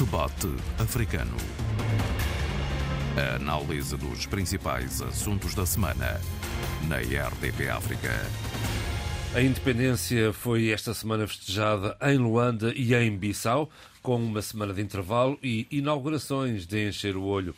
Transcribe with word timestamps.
Debate 0.00 0.48
Africano. 0.78 1.36
A 3.18 3.36
análise 3.36 3.94
dos 3.98 4.24
principais 4.24 5.02
assuntos 5.02 5.54
da 5.54 5.66
semana 5.66 6.18
na 6.88 6.96
RDP 6.96 7.68
África. 7.68 8.08
A 9.34 9.42
independência 9.42 10.32
foi 10.32 10.70
esta 10.70 10.94
semana 10.94 11.26
festejada 11.26 11.98
em 12.00 12.16
Luanda 12.16 12.72
e 12.74 12.94
em 12.94 13.14
Bissau, 13.14 13.68
com 14.02 14.16
uma 14.16 14.40
semana 14.40 14.72
de 14.72 14.80
intervalo 14.80 15.38
e 15.42 15.66
inaugurações 15.70 16.66
de 16.66 16.88
encher 16.88 17.14
o 17.14 17.24
olho. 17.24 17.54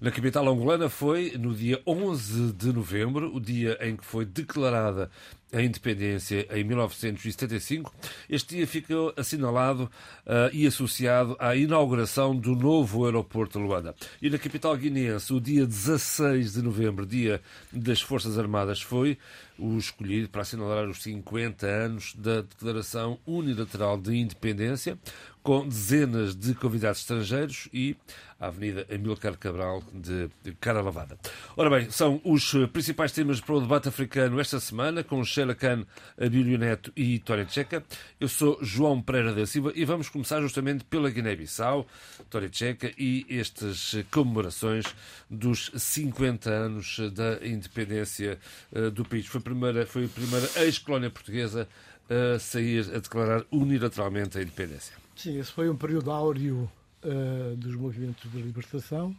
Na 0.00 0.10
capital 0.10 0.48
angolana 0.48 0.88
foi 0.88 1.36
no 1.38 1.54
dia 1.54 1.82
11 1.86 2.54
de 2.54 2.72
novembro, 2.72 3.30
o 3.36 3.38
dia 3.38 3.76
em 3.82 3.94
que 3.94 4.06
foi 4.06 4.24
declarada 4.24 5.10
a 5.54 5.62
independência 5.62 6.46
em 6.50 6.64
1975. 6.64 7.94
Este 8.28 8.56
dia 8.56 8.66
ficou 8.66 9.14
assinalado 9.16 9.84
uh, 9.84 10.50
e 10.52 10.66
associado 10.66 11.36
à 11.38 11.54
inauguração 11.54 12.34
do 12.34 12.56
novo 12.56 13.04
aeroporto 13.04 13.58
de 13.58 13.64
Luanda. 13.64 13.94
E 14.20 14.28
na 14.28 14.38
capital 14.38 14.76
guineense, 14.76 15.32
o 15.32 15.40
dia 15.40 15.64
16 15.64 16.54
de 16.54 16.62
novembro, 16.62 17.06
dia 17.06 17.40
das 17.72 18.00
Forças 18.00 18.38
Armadas, 18.38 18.82
foi 18.82 19.16
o 19.58 19.76
escolhido 19.76 20.28
para 20.28 20.42
assinalar 20.42 20.88
os 20.88 21.02
50 21.02 21.66
anos 21.66 22.14
da 22.14 22.42
Declaração 22.42 23.18
Unilateral 23.26 23.98
de 23.98 24.16
Independência, 24.16 24.98
com 25.42 25.68
dezenas 25.68 26.34
de 26.34 26.54
convidados 26.54 27.00
estrangeiros 27.00 27.68
e 27.72 27.96
a 28.40 28.46
Avenida 28.48 28.86
Amílcar 28.92 29.36
Cabral 29.38 29.82
de 29.92 30.28
cara 30.60 30.80
lavada. 30.80 31.18
Ora 31.56 31.70
bem, 31.70 31.90
são 31.90 32.20
os 32.24 32.52
principais 32.72 33.12
temas 33.12 33.40
para 33.40 33.54
o 33.54 33.60
debate 33.60 33.88
africano 33.88 34.40
esta 34.40 34.58
semana, 34.58 35.04
com 35.04 35.24
Sheila 35.24 35.54
Khan, 35.54 35.84
Abílio 36.18 36.58
Neto 36.58 36.92
e 36.96 37.18
Tória 37.18 37.44
Tcheca. 37.44 37.84
Eu 38.18 38.28
sou 38.28 38.58
João 38.62 39.00
Pereira 39.00 39.34
da 39.34 39.46
Silva 39.46 39.72
e 39.74 39.84
vamos 39.84 40.08
começar 40.08 40.40
justamente 40.40 40.84
pela 40.84 41.10
Guiné-Bissau, 41.10 41.86
Tória 42.28 42.48
Tcheca 42.48 42.90
e 42.98 43.26
estas 43.28 43.96
comemorações 44.10 44.84
dos 45.30 45.70
50 45.76 46.50
anos 46.50 46.98
da 47.12 47.46
independência 47.46 48.38
uh, 48.72 48.90
do 48.90 49.04
país. 49.04 49.26
Foi 49.26 49.40
primeira, 49.44 49.86
foi 49.86 50.06
a 50.06 50.08
primeira 50.08 50.48
ex-colónia 50.64 51.10
portuguesa 51.10 51.68
a 52.08 52.38
sair 52.38 52.90
a 52.94 52.98
declarar 52.98 53.44
unilateralmente 53.50 54.38
a 54.38 54.42
independência. 54.42 54.94
Sim, 55.16 55.38
esse 55.38 55.52
foi 55.52 55.70
um 55.70 55.76
período 55.76 56.10
áureo 56.10 56.70
uh, 57.04 57.56
dos 57.56 57.74
movimentos 57.76 58.30
de 58.30 58.38
libertação 58.40 59.14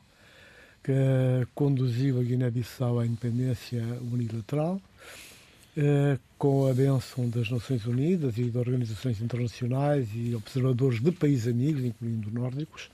que 0.84 1.48
conduziu 1.56 2.20
a 2.20 2.23
Guiné-Bissau 2.23 3.00
à 3.00 3.08
independência 3.08 3.81
unilateral, 4.12 4.76
uh, 4.76 6.20
com 6.38 6.68
a 6.68 6.73
bênção 6.73 7.28
das 7.28 7.50
Nações 7.50 7.88
Unidas 7.88 8.38
e 8.38 8.52
de 8.52 8.58
organizações 8.58 9.20
internacionais 9.20 10.08
e 10.14 10.36
observadores 10.36 11.02
de 11.02 11.12
países 11.12 11.48
amigos, 11.48 11.84
incluindo 11.84 12.30
nórdicos, 12.30 12.92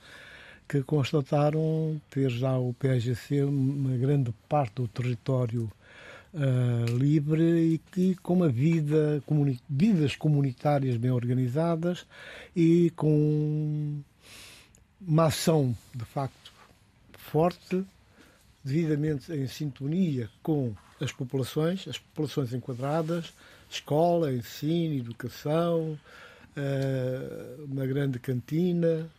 que 0.69 0.81
constataram 0.83 1.99
ter 2.09 2.29
já 2.29 2.57
o 2.57 2.73
PSGC 2.75 3.43
uma 3.43 3.97
grande 3.97 4.33
parte 4.47 4.75
do 4.75 4.87
território 4.87 5.69
uh, 6.33 6.97
livre 6.97 7.73
e 7.73 7.77
que 7.77 8.15
com 8.15 8.33
uma 8.33 8.49
vida, 8.49 9.21
comuni 9.25 9.59
vidas 9.69 10.15
comunitárias 10.15 10.97
bem 10.97 11.11
organizadas 11.11 12.05
e 12.55 12.91
com 12.95 14.01
uma 14.99 15.25
ação 15.25 15.75
de 15.93 16.05
facto 16.05 16.51
forte, 17.17 17.83
devidamente 18.63 19.31
em 19.31 19.47
sintonia 19.47 20.29
com 20.43 20.73
as 20.99 21.11
populações, 21.11 21.87
as 21.87 21.97
populações 21.97 22.53
enquadradas, 22.53 23.33
escola, 23.69 24.33
ensino, 24.33 24.95
educação, 24.95 25.97
uh, 26.57 27.63
uma 27.65 27.85
grande 27.85 28.19
cantina, 28.19 29.09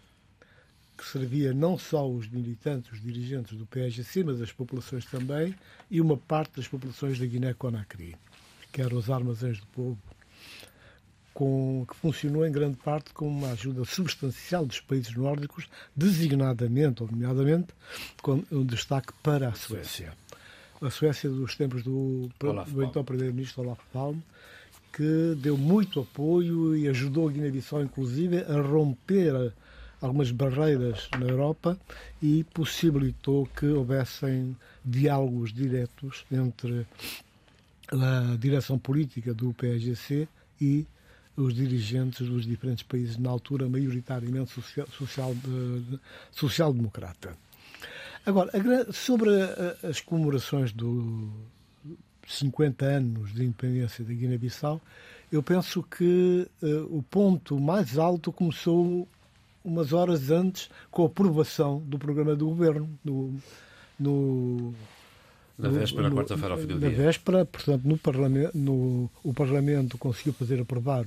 que 1.02 1.08
servia 1.08 1.52
não 1.52 1.76
só 1.76 2.08
os 2.08 2.28
militantes, 2.28 2.92
os 2.92 3.02
dirigentes 3.02 3.58
do 3.58 3.66
PSGC, 3.66 4.22
mas 4.22 4.40
as 4.40 4.52
populações 4.52 5.04
também, 5.04 5.52
e 5.90 6.00
uma 6.00 6.16
parte 6.16 6.56
das 6.56 6.68
populações 6.68 7.18
da 7.18 7.26
Guiné-Conakry, 7.26 8.14
que 8.70 8.80
eram 8.80 8.96
os 8.96 9.10
armazéns 9.10 9.58
do 9.58 9.66
povo, 9.66 9.98
com, 11.34 11.84
que 11.88 11.96
funcionou 11.96 12.46
em 12.46 12.52
grande 12.52 12.76
parte 12.76 13.12
com 13.12 13.26
uma 13.26 13.50
ajuda 13.50 13.84
substancial 13.84 14.64
dos 14.64 14.80
países 14.80 15.12
nórdicos, 15.16 15.66
designadamente, 15.96 17.02
ou 17.02 17.10
nomeadamente, 17.10 17.74
com 18.22 18.44
um 18.52 18.64
destaque 18.64 19.12
para 19.24 19.48
a 19.48 19.54
Suécia. 19.54 20.12
A 20.80 20.88
Suécia 20.88 21.28
dos 21.28 21.56
tempos 21.56 21.82
do, 21.82 22.30
do 22.68 22.84
então 22.84 23.02
Primeiro-Ministro 23.02 23.62
Olaf 23.62 23.80
Palme, 23.92 24.22
que 24.92 25.34
deu 25.38 25.58
muito 25.58 26.00
apoio 26.00 26.76
e 26.76 26.86
ajudou 26.88 27.28
a 27.28 27.32
Guiné-Bissau, 27.32 27.82
inclusive, 27.82 28.44
a 28.44 28.60
romper 28.60 29.34
a, 29.34 29.61
algumas 30.02 30.32
barreiras 30.32 31.08
na 31.18 31.26
Europa 31.26 31.78
e 32.20 32.44
possibilitou 32.52 33.46
que 33.46 33.66
houvessem 33.66 34.56
diálogos 34.84 35.52
diretos 35.52 36.24
entre 36.30 36.86
a 37.90 38.36
direção 38.36 38.78
política 38.78 39.32
do 39.32 39.54
PSGC 39.54 40.26
e 40.60 40.86
os 41.36 41.54
dirigentes 41.54 42.28
dos 42.28 42.44
diferentes 42.44 42.82
países, 42.82 43.16
na 43.16 43.30
altura 43.30 43.68
maioritariamente 43.68 44.50
social, 44.50 44.86
social, 44.88 45.34
social-democrata. 46.30 47.34
Agora, 48.26 48.50
sobre 48.92 49.30
as 49.82 50.00
comemorações 50.00 50.72
dos 50.72 51.30
50 52.26 52.84
anos 52.84 53.32
de 53.32 53.44
independência 53.44 54.04
da 54.04 54.12
Guiné-Bissau, 54.12 54.80
eu 55.30 55.42
penso 55.42 55.82
que 55.82 56.46
uh, 56.62 56.96
o 56.96 57.02
ponto 57.02 57.58
mais 57.58 57.98
alto 57.98 58.30
começou 58.30 59.08
umas 59.64 59.92
horas 59.92 60.30
antes 60.30 60.68
com 60.90 61.02
a 61.02 61.06
aprovação 61.06 61.80
do 61.86 61.98
programa 61.98 62.34
do 62.34 62.46
governo 62.46 62.88
no, 63.04 63.34
no 63.98 64.74
na 65.58 65.68
véspera, 65.68 66.10
quarta-feira 66.10 66.54
ao 66.54 66.60
fim 66.60 66.66
do 66.66 66.74
na 66.74 66.88
dia. 66.88 66.90
Na 66.98 67.04
véspera, 67.04 67.44
portanto, 67.44 67.84
no 67.84 67.96
Parlamento, 67.98 68.56
no, 68.56 69.10
o 69.22 69.32
Parlamento 69.32 69.96
conseguiu 69.98 70.32
fazer 70.32 70.60
aprovar 70.60 71.04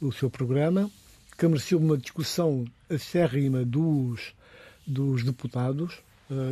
o 0.00 0.12
seu 0.12 0.30
programa, 0.30 0.90
que 1.36 1.46
mereceu 1.48 1.78
uma 1.78 1.96
discussão 1.96 2.64
acérrima 2.88 3.64
dos, 3.64 4.32
dos 4.86 5.24
deputados, 5.24 5.98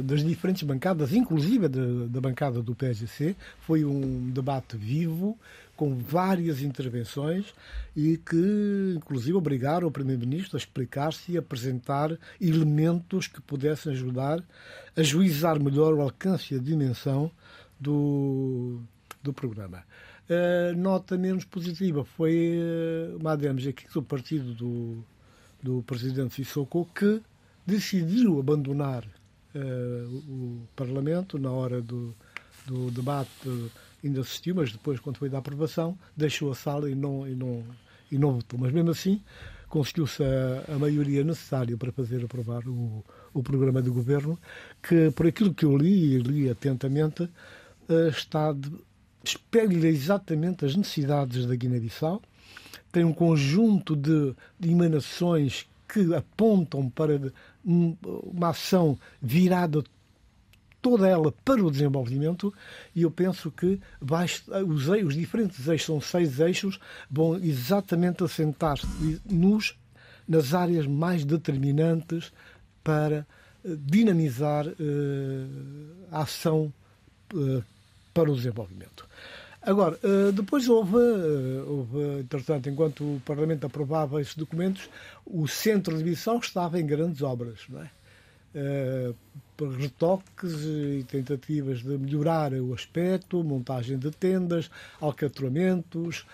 das 0.04 0.24
diferentes 0.24 0.62
bancadas, 0.62 1.12
inclusive 1.12 1.68
da, 1.68 2.06
da 2.08 2.20
bancada 2.20 2.62
do 2.62 2.74
PSC. 2.74 3.36
Foi 3.60 3.84
um 3.84 4.30
debate 4.30 4.76
vivo, 4.76 5.38
com 5.76 5.94
várias 5.94 6.62
intervenções 6.62 7.54
e 7.94 8.16
que, 8.16 8.94
inclusive, 8.96 9.36
obrigaram 9.36 9.86
o 9.86 9.90
Primeiro-Ministro 9.90 10.56
a 10.56 10.58
explicar-se 10.58 11.32
e 11.32 11.38
apresentar 11.38 12.16
elementos 12.40 13.28
que 13.28 13.40
pudessem 13.42 13.92
ajudar 13.92 14.42
a 14.96 15.02
juizar 15.02 15.62
melhor 15.62 15.92
o 15.92 16.00
alcance 16.00 16.54
e 16.54 16.56
a 16.56 16.60
dimensão 16.60 17.30
do, 17.78 18.80
do 19.22 19.32
programa. 19.32 19.84
A 20.28 20.74
nota 20.74 21.16
menos 21.16 21.44
positiva 21.44 22.04
foi 22.04 22.58
uh, 22.58 23.18
uma 23.18 23.32
ADMG 23.32 23.68
aqui 23.68 23.86
do 23.92 24.02
partido 24.02 24.54
do, 24.54 25.04
do 25.62 25.82
Presidente 25.82 26.34
Sissoko 26.34 26.88
que 26.92 27.20
decidiu 27.64 28.40
abandonar 28.40 29.04
o 30.28 30.62
Parlamento 30.74 31.38
na 31.38 31.50
hora 31.50 31.80
do, 31.80 32.14
do 32.66 32.90
debate 32.90 33.48
ainda 34.04 34.20
assistiu, 34.20 34.54
mas 34.54 34.72
depois, 34.72 35.00
quando 35.00 35.18
foi 35.18 35.28
da 35.28 35.38
aprovação, 35.38 35.98
deixou 36.16 36.50
a 36.50 36.54
sala 36.54 36.90
e 36.90 36.94
não, 36.94 37.26
e 37.26 37.34
não, 37.34 37.64
e 38.10 38.18
não 38.18 38.34
votou. 38.34 38.58
Mas 38.58 38.72
mesmo 38.72 38.90
assim, 38.90 39.20
conseguiu-se 39.68 40.22
a, 40.22 40.74
a, 40.74 40.78
maioria 40.78 41.24
necessária 41.24 41.76
para 41.76 41.92
fazer 41.92 42.24
aprovar 42.24 42.66
o, 42.68 43.04
o 43.34 43.42
programa 43.42 43.82
de 43.82 43.90
governo, 43.90 44.38
que, 44.82 45.10
por 45.10 45.26
aquilo 45.26 45.54
que 45.54 45.64
eu 45.64 45.76
li 45.76 46.14
e 46.14 46.18
li 46.18 46.48
atentamente, 46.48 47.24
uh, 47.24 48.08
está 48.08 48.52
de, 48.52 48.70
espelha 49.24 49.88
exatamente 49.88 50.64
as 50.64 50.76
necessidades 50.76 51.46
da 51.46 51.54
Guiné-Bissau, 51.54 52.22
tem 52.92 53.04
um 53.04 53.12
conjunto 53.12 53.96
de, 53.96 54.34
de 54.58 54.70
emanações 54.70 55.66
que 55.88 56.14
apontam 56.14 56.88
para 56.88 57.32
uma 57.66 58.50
ação 58.50 58.96
virada 59.20 59.82
toda 60.80 61.08
ela 61.08 61.32
para 61.44 61.64
o 61.64 61.70
desenvolvimento 61.70 62.54
e 62.94 63.02
eu 63.02 63.10
penso 63.10 63.50
que 63.50 63.80
os, 64.64 64.86
os 65.04 65.14
diferentes 65.14 65.66
eixos, 65.66 65.86
são 65.86 66.00
seis 66.00 66.38
eixos, 66.38 66.78
vão 67.10 67.34
exatamente 67.36 68.22
assentar-se 68.22 69.20
nos, 69.28 69.76
nas 70.28 70.54
áreas 70.54 70.86
mais 70.86 71.24
determinantes 71.24 72.32
para 72.84 73.26
eh, 73.64 73.76
dinamizar 73.76 74.68
uh, 74.68 74.74
a 76.12 76.22
ação 76.22 76.72
uh, 77.34 77.64
para 78.14 78.30
o 78.30 78.36
desenvolvimento. 78.36 79.08
Agora, 79.66 79.98
uh, 80.04 80.30
depois 80.30 80.68
houve, 80.68 80.96
houve, 81.66 82.20
entretanto, 82.20 82.70
enquanto 82.70 83.02
o 83.02 83.20
Parlamento 83.24 83.66
aprovava 83.66 84.20
esses 84.20 84.36
documentos, 84.36 84.88
o 85.26 85.48
centro 85.48 85.98
de 85.98 86.04
Bissau 86.04 86.38
estava 86.38 86.80
em 86.80 86.86
grandes 86.86 87.20
obras, 87.20 87.60
não 87.68 87.82
é? 87.82 87.90
retoques 89.78 90.52
e 90.62 91.04
tentativas 91.08 91.82
de 91.82 91.98
melhorar 91.98 92.54
o 92.54 92.72
aspecto, 92.72 93.44
montagem 93.44 93.98
de 93.98 94.10
tendas, 94.10 94.70
alcatramentos, 94.98 96.24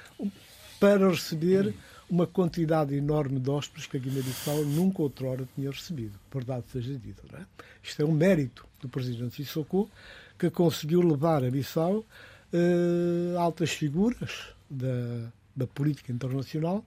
para 0.78 1.08
receber 1.08 1.74
uma 2.10 2.26
quantidade 2.26 2.94
enorme 2.94 3.40
de 3.40 3.48
hóspedes 3.48 3.86
que 3.86 3.96
a 3.96 4.00
Guiné-Bissau 4.00 4.64
nunca 4.64 5.00
outrora 5.00 5.48
tinha 5.54 5.70
recebido, 5.70 6.12
verdade 6.32 6.64
seja 6.70 6.92
dita. 6.94 7.22
É? 7.34 7.44
Isto 7.82 8.02
é 8.02 8.04
um 8.04 8.12
mérito 8.12 8.66
do 8.80 8.88
presidente 8.88 9.36
Sissoko, 9.36 9.90
que 10.38 10.50
conseguiu 10.50 11.00
levar 11.00 11.44
a 11.44 11.50
Bissau 11.50 12.04
eh, 12.52 13.36
altas 13.38 13.70
figuras 13.70 14.54
da, 14.68 15.30
da 15.54 15.66
política 15.66 16.12
internacional. 16.12 16.84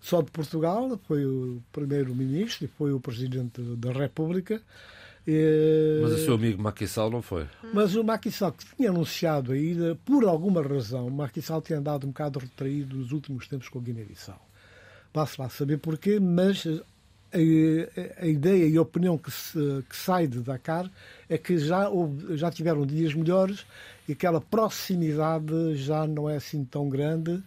Só 0.00 0.20
de 0.20 0.30
Portugal 0.30 1.00
foi 1.08 1.24
o 1.24 1.62
primeiro-ministro 1.72 2.66
e 2.66 2.68
foi 2.68 2.92
o 2.92 3.00
presidente 3.00 3.60
da 3.76 3.90
República. 3.92 4.60
Mas 6.02 6.12
o 6.12 6.18
seu 6.18 6.34
amigo 6.34 6.62
Macky 6.62 6.86
Sall 6.86 7.10
não 7.10 7.22
foi. 7.22 7.46
Mas 7.72 7.96
o 7.96 8.04
Macky 8.04 8.30
Sall, 8.30 8.52
que 8.52 8.76
tinha 8.76 8.90
anunciado 8.90 9.52
a 9.52 9.56
ida, 9.56 9.98
por 10.04 10.24
alguma 10.24 10.62
razão, 10.62 11.06
o 11.06 11.10
Macky 11.10 11.40
Sall 11.40 11.62
tinha 11.62 11.78
andado 11.78 12.04
um 12.04 12.10
bocado 12.10 12.38
retraído 12.38 12.96
nos 12.96 13.12
últimos 13.12 13.48
tempos 13.48 13.68
com 13.70 13.78
a 13.78 13.82
Guiné-Bissau. 13.82 14.40
Vá-se 15.14 15.40
lá 15.40 15.48
saber 15.48 15.78
porquê, 15.78 16.20
mas 16.20 16.66
a, 16.66 18.22
a, 18.22 18.26
ideia 18.26 18.66
e 18.66 18.76
a 18.76 18.82
opinião 18.82 19.16
que, 19.16 19.30
se, 19.30 19.58
que, 19.88 19.96
sai 19.96 20.26
de 20.26 20.40
Dakar 20.40 20.90
é 21.28 21.38
que 21.38 21.56
já, 21.58 21.88
já 22.34 22.50
tiveram 22.50 22.84
dias 22.84 23.14
melhores 23.14 23.64
e 24.08 24.12
aquela 24.12 24.40
proximidade 24.40 25.76
já 25.76 26.06
não 26.06 26.28
é 26.28 26.36
assim 26.36 26.64
tão 26.64 26.88
grande. 26.88 27.42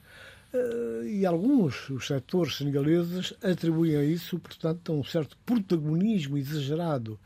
Uh, 0.54 1.04
e 1.06 1.26
alguns 1.26 1.90
os 1.90 2.08
setores 2.08 2.56
senegaleses 2.58 3.34
atribuem 3.44 3.98
a 3.98 4.04
isso, 4.04 4.40
portanto, 4.40 4.92
a 4.92 4.96
um 4.96 5.04
certo 5.04 5.38
protagonismo 5.46 6.38
exagerado 6.38 7.20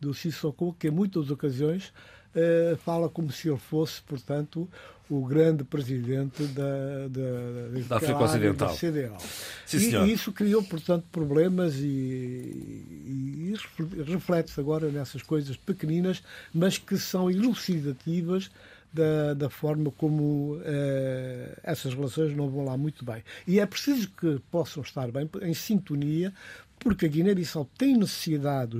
do 0.00 0.14
Sissoko, 0.14 0.74
que 0.78 0.88
em 0.88 0.90
muitas 0.90 1.30
ocasiões 1.30 1.92
uh, 2.34 2.76
fala 2.78 3.08
como 3.08 3.32
se 3.32 3.48
ele 3.48 3.58
fosse, 3.58 4.00
portanto, 4.02 4.68
o 5.10 5.24
grande 5.24 5.64
presidente 5.64 6.42
da, 6.44 7.08
da, 7.08 7.88
da 7.88 7.96
África 7.96 8.24
Ocidental. 8.24 8.68
Da 8.68 8.74
Sim, 9.66 9.78
e, 9.78 10.10
e, 10.10 10.12
isso 10.12 10.32
criou, 10.32 10.62
portanto, 10.62 11.06
problemas 11.10 11.76
e, 11.76 11.86
e, 11.86 13.54
e 13.54 14.02
reflete-se 14.02 14.60
agora 14.60 14.90
nessas 14.90 15.22
coisas 15.22 15.56
pequeninas, 15.56 16.22
mas 16.52 16.76
que 16.76 16.98
são 16.98 17.30
elucidativas 17.30 18.50
da, 18.92 19.34
da 19.34 19.50
forma 19.50 19.90
como 19.90 20.60
eh, 20.64 21.58
essas 21.62 21.94
relações 21.94 22.34
não 22.34 22.48
vão 22.48 22.64
lá 22.64 22.76
muito 22.76 23.04
bem. 23.04 23.22
E 23.46 23.60
é 23.60 23.66
preciso 23.66 24.08
que 24.10 24.40
possam 24.50 24.82
estar 24.82 25.10
bem, 25.10 25.28
em 25.42 25.54
sintonia, 25.54 26.32
porque 26.78 27.06
a 27.06 27.08
Guiné-Bissau 27.08 27.68
tem 27.76 27.96
necessidade, 27.96 28.78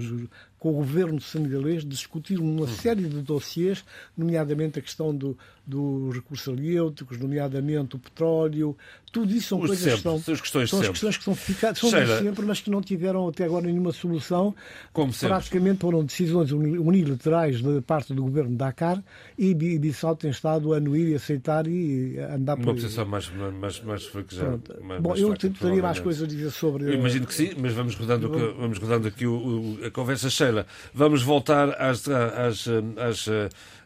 com 0.58 0.70
o 0.70 0.74
governo 0.74 1.20
senegalês, 1.20 1.82
de 1.82 1.88
discutir 1.88 2.38
uma 2.38 2.62
uhum. 2.62 2.68
série 2.68 3.02
de 3.02 3.22
dossiês, 3.22 3.84
nomeadamente 4.16 4.78
a 4.78 4.82
questão 4.82 5.14
do, 5.14 5.36
dos 5.68 6.14
recursos 6.14 6.48
aliêuticos, 6.48 7.18
nomeadamente 7.18 7.96
o 7.96 7.98
petróleo, 7.98 8.74
tudo 9.12 9.32
isso 9.32 9.48
são 9.48 9.60
Os 9.60 9.66
coisas 9.68 9.84
sempre, 9.84 9.96
que 9.96 10.02
são, 10.02 10.36
questões, 10.36 10.70
são 10.70 10.80
as 10.80 10.88
questões 10.88 11.16
que 11.16 11.24
são, 11.24 11.34
ficadas, 11.34 11.78
são 11.78 11.90
Sheila, 11.90 12.18
sempre, 12.20 12.44
mas 12.44 12.60
que 12.60 12.70
não 12.70 12.80
tiveram 12.82 13.28
até 13.28 13.44
agora 13.44 13.66
nenhuma 13.66 13.92
solução. 13.92 14.54
Como 14.92 15.12
sempre. 15.12 15.28
Praticamente 15.28 15.80
foram 15.80 16.04
decisões 16.04 16.52
unilaterais 16.52 17.60
da 17.60 17.82
parte 17.82 18.14
do 18.14 18.22
governo 18.22 18.50
de 18.50 18.56
Dakar 18.56 19.02
e 19.36 19.54
Bissau 19.54 20.16
tem 20.16 20.30
estado 20.30 20.72
a 20.72 20.78
anuir 20.78 21.08
e 21.08 21.14
aceitar 21.14 21.66
e 21.66 22.18
andar 22.18 22.56
por 22.56 22.64
Uma 22.64 22.74
posição 22.74 23.06
mais, 23.06 23.30
mais, 23.60 23.80
mais 23.82 24.04
fraquejada. 24.04 24.60
Bom, 25.00 25.14
eu 25.16 25.34
teria 25.36 25.82
mais 25.82 26.00
coisas 26.00 26.22
a 26.22 26.26
dizer 26.26 26.50
sobre... 26.50 26.84
Eu 26.84 26.94
imagino 26.94 27.26
que 27.26 27.34
sim, 27.34 27.52
mas 27.58 27.72
vamos 27.74 27.94
rodando, 27.94 28.30
vamos 28.58 28.78
rodando 28.78 29.08
aqui 29.08 29.26
o, 29.26 29.34
o, 29.34 29.86
a 29.86 29.90
conversa. 29.90 30.30
Sheila, 30.30 30.66
vamos 30.94 31.22
voltar 31.22 31.70
às, 31.80 32.06
às, 32.08 32.66
às, 32.96 33.28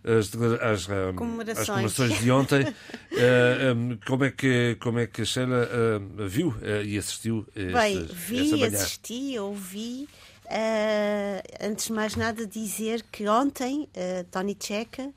às, 0.05 0.31
às, 0.61 0.87
comemorações. 1.15 1.59
às 1.59 1.67
comemorações 1.67 2.19
de 2.19 2.31
ontem. 2.31 2.63
uh, 2.63 3.99
como, 4.07 4.25
é 4.25 4.31
que, 4.31 4.77
como 4.81 4.99
é 4.99 5.07
que 5.07 5.23
a 5.23 5.25
Sheila 5.25 5.69
uh, 5.69 6.29
viu 6.29 6.49
uh, 6.49 6.83
e 6.85 6.99
assistiu 6.99 7.47
a 7.55 7.81
Bem, 7.81 8.07
vi, 8.07 8.65
assisti, 8.65 9.39
ouvi. 9.39 10.09
antes 11.61 11.87
de 11.87 11.93
mais 11.93 12.17
nada, 12.17 12.47
dizer 12.47 13.05
que 13.11 13.29
ontem, 13.29 13.89
Tony 14.31 14.57
Checa 14.59 15.11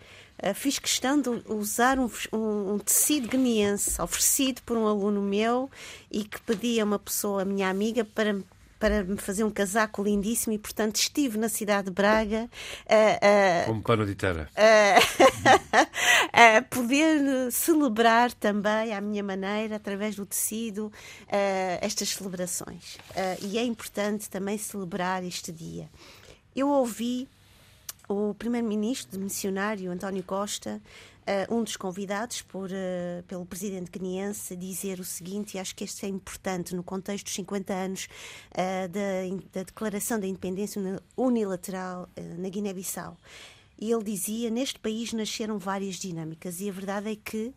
fiz 0.53 0.77
questão 0.77 1.19
de 1.19 1.29
usar 1.47 1.97
um, 1.97 2.09
um, 2.31 2.73
um, 2.73 2.79
tecido 2.79 3.27
guineense 3.27 4.01
oferecido 4.01 4.61
por 4.65 4.77
um 4.77 4.87
aluno 4.87 5.21
meu 5.21 5.69
e 6.11 6.23
que 6.23 6.39
pedia 6.41 6.83
a 6.83 6.85
uma 6.85 6.99
pessoa, 6.99 7.41
a 7.41 7.45
minha 7.45 7.69
amiga, 7.69 8.05
para 8.05 8.35
para 8.85 9.03
me 9.03 9.17
fazer 9.17 9.43
um 9.43 9.49
casaco 9.49 10.03
lindíssimo 10.03 10.53
e, 10.53 10.59
portanto, 10.59 10.97
estive 10.97 11.39
na 11.39 11.49
cidade 11.49 11.85
de 11.85 11.91
Braga. 11.91 12.47
Uh, 12.85 13.63
uh, 13.63 13.65
Como 13.65 13.81
pano 13.81 14.05
de 14.05 14.13
terra. 14.13 14.47
a 16.31 16.61
poder 16.61 17.51
celebrar 17.51 18.31
também, 18.33 18.93
à 18.93 19.01
minha 19.01 19.23
maneira, 19.23 19.77
através 19.77 20.15
do 20.15 20.23
tecido, 20.23 20.91
estas 21.81 22.09
celebrações. 22.09 22.99
e 23.41 23.57
é 23.57 23.63
importante 23.63 24.29
também 24.29 24.55
celebrar 24.55 25.23
este 25.23 25.51
dia. 25.51 25.89
Eu 26.55 26.69
ouvi 26.69 27.27
o 28.07 28.35
primeiro-ministro 28.35 29.19
missionário 29.19 29.91
António 29.91 30.21
Costa 30.21 30.79
um 31.49 31.63
dos 31.63 31.75
convidados 31.75 32.41
por, 32.41 32.69
uh, 32.69 33.23
pelo 33.27 33.45
presidente 33.45 33.89
guineense 33.89 34.55
dizer 34.55 34.99
o 34.99 35.03
seguinte, 35.03 35.55
e 35.55 35.59
acho 35.59 35.75
que 35.75 35.83
este 35.83 36.05
é 36.05 36.09
importante 36.09 36.75
no 36.75 36.83
contexto 36.83 37.25
dos 37.25 37.33
50 37.33 37.73
anos 37.73 38.07
uh, 38.51 38.87
da, 38.89 39.37
da, 39.51 39.63
declaração 39.63 40.19
da 40.19 40.27
independência 40.27 40.81
unilateral 41.17 42.07
na 42.37 42.49
Guiné-Bissau. 42.49 43.17
E 43.79 43.91
ele 43.91 44.03
dizia: 44.03 44.49
neste 44.49 44.79
país 44.79 45.13
nasceram 45.13 45.57
várias 45.57 45.95
dinâmicas, 45.95 46.61
e 46.61 46.69
a 46.69 46.71
verdade 46.71 47.11
é 47.11 47.15
que 47.15 47.53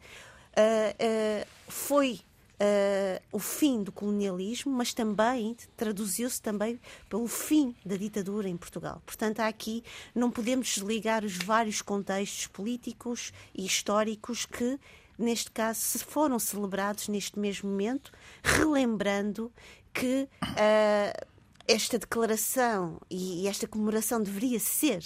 foi 1.69 2.21
uh, 2.61 3.23
o 3.33 3.39
fim 3.39 3.83
do 3.83 3.93
colonialismo, 3.93 4.73
mas 4.73 4.93
também 4.93 5.57
traduziu-se 5.77 6.41
também 6.41 6.81
pelo 7.09 7.27
fim 7.27 7.75
da 7.85 7.97
ditadura 7.97 8.49
em 8.49 8.57
Portugal. 8.57 9.03
Portanto, 9.07 9.41
aqui 9.41 9.83
não 10.15 10.31
podemos 10.31 10.69
desligar 10.69 11.25
os 11.25 11.37
vários 11.37 11.83
contextos 11.83 12.47
políticos 12.47 13.33
e 13.55 13.65
históricos 13.65 14.47
que 14.47 14.79
neste 15.19 15.51
caso, 15.51 15.81
se 15.81 15.99
foram 15.99 16.39
celebrados 16.39 17.09
neste 17.09 17.39
mesmo 17.41 17.69
momento, 17.69 18.13
relembrando 18.41 19.53
que 19.93 20.29
uh, 20.45 21.27
esta 21.67 21.99
declaração 21.99 23.01
e 23.11 23.49
esta 23.49 23.67
comemoração 23.67 24.23
deveria 24.23 24.61
ser 24.61 25.05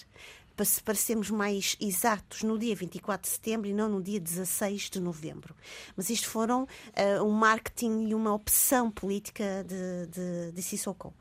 para 0.57 0.65
se 0.65 0.83
parecermos 0.83 1.31
mais 1.31 1.77
exatos 1.81 2.43
no 2.43 2.59
dia 2.59 2.75
24 2.75 3.29
de 3.29 3.35
setembro 3.35 3.69
e 3.69 3.73
não 3.73 3.89
no 3.89 4.03
dia 4.03 4.21
16 4.21 4.91
de 4.91 5.01
novembro. 5.01 5.55
Mas 5.97 6.11
isto 6.11 6.29
foram 6.29 6.65
uh, 6.65 7.25
um 7.25 7.31
marketing 7.31 8.09
e 8.09 8.15
uma 8.15 8.33
opção 8.35 8.91
política 8.91 9.65
de, 9.67 10.07
de, 10.07 10.53
de 10.53 10.63
Sissoko. 10.63 11.15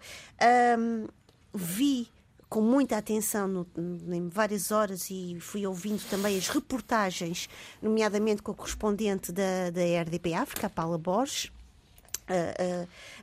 Um, 0.77 1.07
vi 1.53 2.07
com 2.51 2.59
muita 2.59 2.97
atenção 2.97 3.47
no, 3.47 3.67
em 4.13 4.27
várias 4.27 4.71
horas 4.71 5.09
e 5.09 5.38
fui 5.39 5.65
ouvindo 5.65 6.03
também 6.09 6.38
as 6.38 6.50
reportagens, 6.50 7.47
nomeadamente 7.81 8.41
com 8.41 8.51
a 8.51 8.55
correspondente 8.55 9.31
da, 9.31 9.69
da 9.69 9.81
RDP 10.01 10.33
África, 10.33 10.69
Paula 10.69 10.97
Borges, 10.97 11.50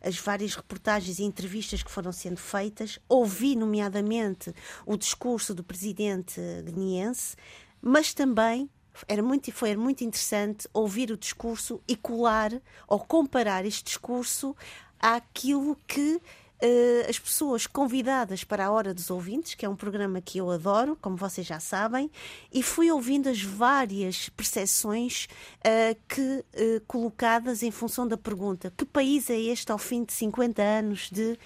as 0.02 0.18
várias 0.18 0.54
reportagens 0.54 1.18
e 1.18 1.24
entrevistas 1.24 1.82
que 1.82 1.90
foram 1.90 2.12
sendo 2.12 2.38
feitas, 2.38 2.98
ouvi, 3.08 3.56
nomeadamente, 3.56 4.54
o 4.86 4.96
discurso 4.96 5.54
do 5.54 5.64
presidente 5.64 6.40
guineense, 6.64 7.36
mas 7.80 8.12
também 8.14 8.68
era 9.06 9.22
muito, 9.22 9.52
foi 9.52 9.76
muito 9.76 10.02
interessante 10.02 10.68
ouvir 10.72 11.10
o 11.10 11.16
discurso 11.16 11.80
e 11.86 11.94
colar 11.94 12.52
ou 12.88 12.98
comparar 12.98 13.64
este 13.64 13.84
discurso 13.84 14.56
àquilo 14.98 15.76
que 15.86 16.20
Uh, 16.60 17.08
as 17.08 17.18
pessoas 17.18 17.68
convidadas 17.68 18.42
para 18.42 18.66
a 18.66 18.70
Hora 18.70 18.92
dos 18.92 19.10
Ouvintes, 19.10 19.54
que 19.54 19.64
é 19.64 19.68
um 19.68 19.76
programa 19.76 20.20
que 20.20 20.38
eu 20.38 20.50
adoro, 20.50 20.98
como 21.00 21.16
vocês 21.16 21.46
já 21.46 21.60
sabem, 21.60 22.10
e 22.52 22.64
fui 22.64 22.90
ouvindo 22.90 23.28
as 23.28 23.40
várias 23.40 24.28
percepções 24.30 25.28
uh, 25.60 25.96
que, 26.08 26.20
uh, 26.20 26.80
colocadas 26.86 27.62
em 27.62 27.70
função 27.70 28.08
da 28.08 28.16
pergunta: 28.16 28.72
que 28.76 28.84
país 28.84 29.30
é 29.30 29.38
este 29.38 29.70
ao 29.70 29.78
fim 29.78 30.02
de 30.02 30.12
50 30.12 30.60
anos 30.60 31.10
de 31.10 31.38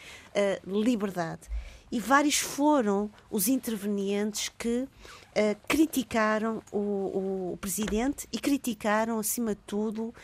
liberdade? 0.66 1.42
E 1.90 2.00
vários 2.00 2.38
foram 2.38 3.11
os 3.31 3.49
intervenientes 3.49 4.49
que 4.49 4.88
Uh, 5.35 5.57
criticaram 5.67 6.62
o, 6.71 7.53
o, 7.53 7.59
presidente 7.59 8.29
e 8.31 8.39
criticaram, 8.39 9.19
acima 9.19 9.55
de 9.55 9.62
tudo, 9.67 10.09
uh, 10.09 10.15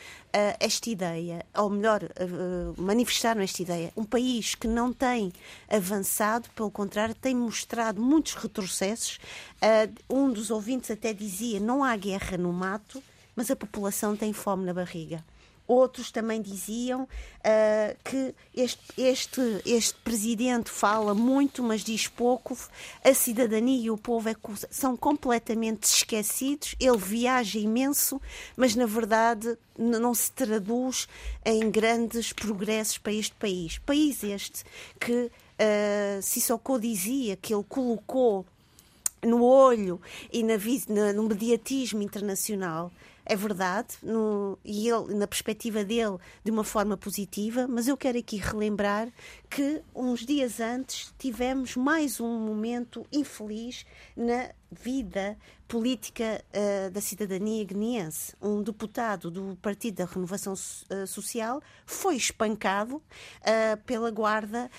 esta 0.61 0.91
ideia, 0.91 1.47
ou 1.57 1.71
melhor, 1.71 2.03
uh, 2.03 2.81
manifestaram 2.83 3.41
esta 3.41 3.63
ideia. 3.63 3.91
Um 3.97 4.05
país 4.05 4.55
que 4.55 4.69
não 4.69 4.93
tem 4.93 5.33
avançado, 5.67 6.51
pelo 6.55 6.71
contrário, 6.71 7.15
tem 7.15 7.35
mostrado 7.35 8.03
muitos 8.03 8.35
retrocessos. 8.35 9.19
um 10.11 10.31
dos 10.31 10.51
ouvintes 10.51 10.91
até 10.91 11.15
dizia: 11.15 11.59
não 11.59 11.83
há 11.83 11.97
guerra 11.97 12.37
no 12.37 12.53
mato, 12.53 13.03
mas 13.35 13.51
a 13.51 13.57
população 13.57 14.15
tem 14.15 14.35
fome 14.35 14.67
na 14.67 14.75
barriga. 14.75 15.25
Outros 15.69 16.11
também 16.11 16.41
diziam 16.41 17.03
uh, 17.03 17.97
que 18.03 18.35
este, 18.57 18.81
este, 18.97 19.41
este 19.67 19.95
presidente 20.01 20.71
fala 20.71 21.15
muito, 21.15 21.63
mas 21.63 21.83
diz 21.83 22.09
pouco. 22.09 22.57
A 23.05 23.13
cidadania 23.13 23.85
e 23.85 23.91
o 23.91 23.99
povo 23.99 24.31
é, 24.31 24.35
são 24.71 24.97
completamente 24.97 25.85
esquecidos. 25.85 26.75
Ele 26.81 26.97
viaja 26.97 27.59
imenso, 27.59 28.19
mas 28.57 28.75
na 28.75 28.87
verdade 28.87 29.59
não 29.77 30.15
se 30.15 30.33
traduz 30.33 31.07
em 31.45 31.71
grandes 31.71 32.33
progressos 32.33 32.97
para 32.97 33.13
este 33.13 33.35
país. 33.35 33.77
País 33.77 34.25
este 34.25 34.65
que 34.99 35.31
uh, 35.31 36.23
Sissoko 36.23 36.81
dizia 36.81 37.37
que 37.37 37.53
ele 37.55 37.65
colocou 37.69 38.47
no 39.23 39.45
olho 39.45 40.01
e 40.33 40.43
na, 40.43 41.13
no 41.13 41.25
mediatismo 41.25 42.03
internacional 42.03 42.91
é 43.29 43.37
verdade, 43.37 43.97
no, 44.03 44.59
e 44.65 44.89
ele, 44.89 45.15
na 45.15 45.27
perspectiva 45.27 45.85
dele, 45.85 46.17
de 46.43 46.51
uma 46.51 46.65
forma 46.65 46.97
positiva, 46.97 47.69
mas 47.69 47.87
eu 47.87 47.97
quero 47.97 48.19
aqui 48.19 48.37
relembrar 48.37 49.13
que 49.51 49.83
uns 49.95 50.25
dias 50.25 50.61
antes 50.61 51.15
tivemos 51.19 51.77
mais 51.77 52.21
um 52.21 52.39
momento 52.41 53.07
infeliz 53.13 53.85
na 54.17 54.51
vida 54.71 55.37
política 55.67 56.43
uh, 56.55 56.91
da 56.91 57.01
cidadania 57.03 57.65
guineense. 57.65 58.35
Um 58.41 58.63
deputado 58.63 59.31
do 59.31 59.57
Partido 59.61 59.97
da 59.97 60.07
Renovação 60.07 60.55
uh, 60.55 61.07
Social 61.07 61.61
foi 61.85 62.17
espancado 62.17 62.97
uh, 62.97 63.03
pela 63.85 64.11
Guarda 64.11 64.71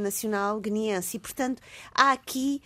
Nacional 0.00 0.60
Guineense. 0.60 1.16
E, 1.16 1.20
portanto, 1.20 1.60
há 1.92 2.12
aqui 2.12 2.62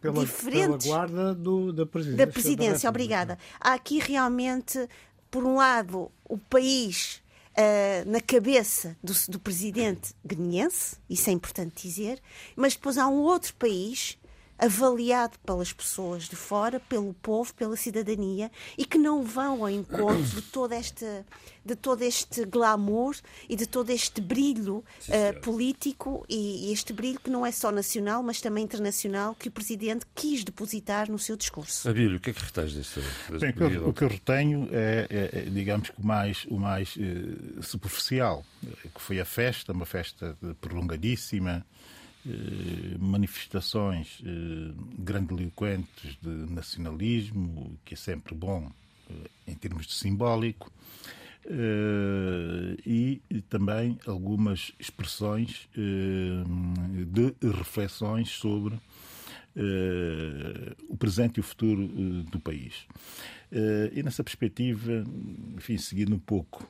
pela, 0.00 0.24
diferentes. 0.24 0.86
Pela 0.86 0.98
guarda 0.98 1.34
do, 1.34 1.72
da 1.72 1.84
presidência. 1.84 2.26
Da 2.26 2.32
presidência, 2.32 2.82
da 2.84 2.90
obrigada. 2.90 3.38
Há 3.60 3.74
aqui 3.74 3.98
realmente, 3.98 4.88
por 5.30 5.44
um 5.44 5.56
lado, 5.56 6.10
o 6.24 6.38
país 6.38 7.22
uh, 7.56 8.10
na 8.10 8.20
cabeça 8.20 8.96
do, 9.02 9.12
do 9.28 9.40
presidente 9.40 10.14
guineense, 10.24 10.96
isso 11.10 11.28
é 11.28 11.32
importante 11.32 11.86
dizer, 11.86 12.20
mas 12.54 12.74
depois 12.74 12.98
há 12.98 13.08
um 13.08 13.20
outro 13.20 13.54
país 13.54 14.18
avaliado 14.58 15.38
pelas 15.40 15.72
pessoas 15.72 16.28
de 16.28 16.36
fora, 16.36 16.80
pelo 16.80 17.14
povo, 17.14 17.54
pela 17.54 17.76
cidadania 17.76 18.50
e 18.76 18.84
que 18.84 18.98
não 18.98 19.22
vão 19.22 19.62
ao 19.62 19.70
encontro 19.70 20.22
de 20.22 20.42
todo 20.42 20.72
este, 20.72 21.04
de 21.64 21.76
todo 21.76 22.02
este 22.02 22.44
glamour 22.44 23.16
e 23.48 23.56
de 23.56 23.66
todo 23.66 23.90
este 23.90 24.20
brilho 24.20 24.76
uh, 25.08 25.40
político 25.42 26.24
e, 26.28 26.68
e, 26.68 26.72
este 26.72 26.92
brilho 26.92 27.20
que 27.20 27.30
não 27.30 27.44
é 27.44 27.52
só 27.52 27.70
nacional, 27.70 28.22
mas 28.22 28.40
também 28.40 28.64
internacional 28.64 29.34
que 29.34 29.48
o 29.48 29.52
Presidente 29.52 30.06
quis 30.14 30.42
depositar 30.42 31.10
no 31.10 31.18
seu 31.18 31.36
discurso. 31.36 31.88
Abílio, 31.88 32.16
o 32.16 32.20
que 32.20 32.30
é 32.30 32.32
que 32.32 32.42
retais 32.42 32.72
deste, 32.72 33.00
Bem, 33.38 33.52
o, 33.84 33.92
que 33.92 34.04
eu 34.04 34.08
retenho 34.08 34.68
é, 34.72 35.06
é, 35.10 35.38
é, 35.38 35.42
digamos 35.42 35.90
que 35.90 36.00
o 36.00 36.06
mais, 36.06 36.46
o 36.48 36.58
mais 36.58 36.96
uh, 36.96 37.62
superficial, 37.62 38.44
que 38.94 39.00
foi 39.00 39.20
a 39.20 39.24
festa, 39.24 39.72
uma 39.72 39.86
festa 39.86 40.36
prolongadíssima, 40.60 41.64
eh, 42.28 42.96
manifestações 42.98 44.20
eh, 44.24 44.72
grandiloquentes 44.98 46.18
de 46.20 46.28
nacionalismo, 46.52 47.78
que 47.84 47.94
é 47.94 47.96
sempre 47.96 48.34
bom 48.34 48.68
eh, 49.08 49.14
em 49.46 49.54
termos 49.54 49.86
de 49.86 49.92
simbólico, 49.92 50.72
e 52.84 53.22
também 53.48 53.96
algumas 54.04 54.72
expressões 54.80 55.68
de 55.72 57.48
reflexões 57.56 58.30
sobre 58.30 58.74
o 60.88 60.96
presente 60.96 61.36
e 61.36 61.40
o 61.40 61.44
futuro 61.44 61.86
do 62.24 62.40
país. 62.40 62.84
E 63.94 64.02
nessa 64.02 64.24
perspectiva, 64.24 65.04
enfim, 65.56 65.78
seguindo 65.78 66.16
um 66.16 66.18
pouco 66.18 66.68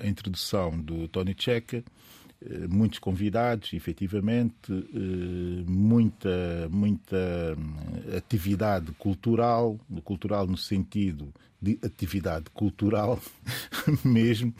a 0.00 0.06
introdução 0.08 0.76
do 0.80 1.06
Tony 1.06 1.36
Checa, 1.38 1.78
eh, 1.78 2.25
muitos 2.68 2.98
convidados, 2.98 3.72
efetivamente, 3.72 4.70
eh, 4.70 5.64
muita, 5.66 6.68
muita 6.70 7.16
eh, 7.16 8.16
atividade 8.16 8.92
cultural, 8.92 9.78
cultural 10.04 10.46
no 10.46 10.56
sentido 10.56 11.32
de 11.60 11.78
atividade 11.82 12.50
cultural 12.50 13.18
mesmo, 14.04 14.54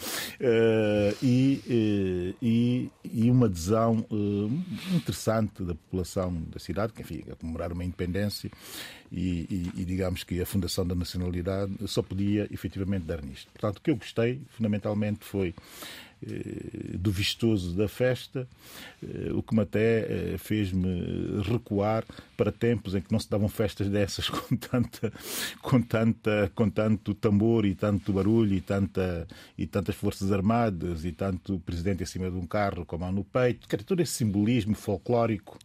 e, 1.23 2.33
e, 2.41 2.91
e, 3.05 3.31
uma 3.31 3.47
adesão 3.47 4.05
interessante 4.95 5.63
da 5.63 5.75
população 5.75 6.33
da 6.51 6.59
cidade, 6.59 6.95
que 6.95 7.03
enfim, 7.03 7.23
a 7.31 7.37
comemorar 7.37 7.71
uma 7.71 7.85
independência 7.85 8.51
e, 9.13 9.71
e, 9.77 9.85
digamos 9.85 10.25
que 10.25 10.41
a 10.41 10.47
fundação 10.47 10.87
da 10.87 10.95
nacionalidade 10.95 11.73
só 11.87 12.03
podia 12.03 12.49
efetivamente 12.51 13.05
dar 13.05 13.23
nisto. 13.23 13.51
Portanto, 13.53 13.79
o 13.79 13.81
que 13.81 13.91
eu 13.91 13.97
gostei, 13.97 14.41
fundamentalmente, 14.51 15.25
foi 15.25 15.49
eh, 15.49 16.06
do 16.99 17.11
vistoso 17.13 17.75
da 17.75 17.89
festa, 17.89 18.49
eh, 19.03 19.31
o 19.33 19.43
que 19.43 19.55
me 19.55 19.63
até 19.63 20.35
eh, 20.35 20.39
fez-me 20.39 21.43
recuar 21.43 22.05
para 22.37 22.51
tempos 22.51 22.95
em 22.95 23.01
que 23.01 23.13
não 23.13 23.19
se 23.19 23.29
davam 23.29 23.49
festas 23.49 23.89
dessas 23.89 24.29
com 24.31 24.57
tanta, 24.57 25.13
com 25.61 25.83
tanta, 25.83 26.51
com 26.55 26.71
tanto 26.71 27.15
tambor 27.15 27.67
e 27.67 27.75
tanto 27.75 28.13
barulho 28.13 28.55
e 28.55 28.61
tanta 28.61 29.27
e 29.59 29.67
tantas 29.67 29.95
forças 29.95 30.33
armadas 30.33 31.05
e 31.05 31.13
tanto 31.13 31.61
presidente 31.61 32.03
em 32.03 32.07
cima 32.07 32.31
de 32.31 32.37
um 32.37 32.47
carro 32.47 32.87
com 32.87 32.97
a 32.97 32.99
mão 32.99 33.13
no 33.13 33.25
peito, 33.25 33.69
quer 33.69 33.83
todo 33.83 34.01
esse 34.01 34.13
simbolismo 34.13 34.75
folclórico 34.75 35.59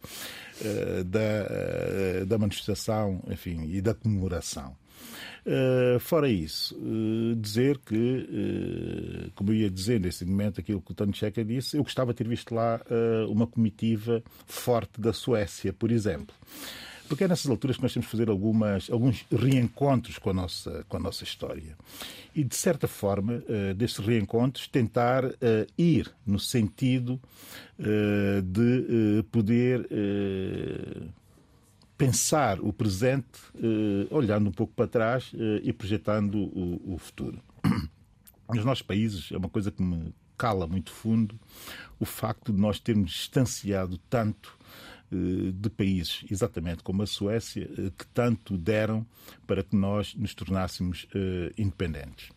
da, 1.06 2.24
da 2.24 2.38
manifestação, 2.38 3.20
enfim, 3.28 3.68
e 3.68 3.80
da 3.80 3.94
comemoração. 3.94 4.76
Uh, 5.44 5.98
fora 5.98 6.28
isso, 6.28 6.76
uh, 6.76 7.34
dizer 7.34 7.76
que, 7.78 7.96
uh, 7.96 9.32
como 9.34 9.50
eu 9.50 9.56
ia 9.56 9.70
dizer 9.70 9.98
nesse 9.98 10.24
momento, 10.24 10.60
aquilo 10.60 10.80
que 10.80 10.92
o 10.92 10.94
Tony 10.94 11.12
Checa 11.12 11.44
disse, 11.44 11.76
eu 11.76 11.82
gostava 11.82 12.12
de 12.12 12.18
ter 12.18 12.28
visto 12.28 12.54
lá 12.54 12.80
uma 13.28 13.46
comitiva 13.46 14.22
forte 14.46 15.00
da 15.00 15.12
Suécia, 15.12 15.72
por 15.72 15.90
exemplo. 15.90 16.34
Porque 17.08 17.24
é 17.24 17.28
nessas 17.28 17.50
alturas 17.50 17.76
que 17.76 17.82
nós 17.82 17.92
temos 17.92 18.06
que 18.06 18.12
fazer 18.12 18.30
algumas, 18.30 18.88
alguns 18.88 19.26
reencontros 19.30 20.16
com 20.16 20.30
a, 20.30 20.32
nossa, 20.32 20.84
com 20.88 20.96
a 20.96 21.00
nossa 21.00 21.24
história. 21.24 21.76
E, 22.34 22.42
de 22.42 22.54
certa 22.54 22.88
forma, 22.88 23.42
desses 23.76 23.98
reencontros, 23.98 24.66
tentar 24.66 25.24
ir 25.76 26.10
no 26.24 26.38
sentido 26.38 27.20
de 27.78 29.22
poder 29.30 29.86
pensar 32.02 32.58
o 32.60 32.72
presente 32.72 33.38
eh, 33.54 34.08
olhando 34.10 34.48
um 34.48 34.52
pouco 34.52 34.74
para 34.74 34.88
trás 34.88 35.30
eh, 35.34 35.60
e 35.62 35.72
projetando 35.72 36.34
o, 36.34 36.94
o, 36.94 36.98
futuro. 36.98 37.40
Nos 38.52 38.64
nossos 38.64 38.82
países 38.82 39.30
é 39.30 39.36
uma 39.36 39.48
coisa 39.48 39.70
que 39.70 39.80
me 39.80 40.12
cala 40.36 40.66
muito 40.66 40.90
fundo 40.90 41.38
o 42.00 42.04
facto 42.04 42.52
de 42.52 42.60
nós 42.60 42.80
termos 42.80 43.12
distanciado 43.12 43.98
tanto 44.10 44.58
de 45.16 45.70
países, 45.70 46.24
exatamente 46.30 46.82
como 46.82 47.02
a 47.02 47.06
Suécia, 47.06 47.68
eh, 47.78 47.90
que 47.96 48.06
tanto 48.06 48.56
deram 48.56 49.06
para 49.46 49.62
que 49.62 49.76
nós 49.76 50.14
nos 50.14 50.34
tornássemos 50.34 51.04
uh, 51.14 51.52
independentes. 51.56 52.30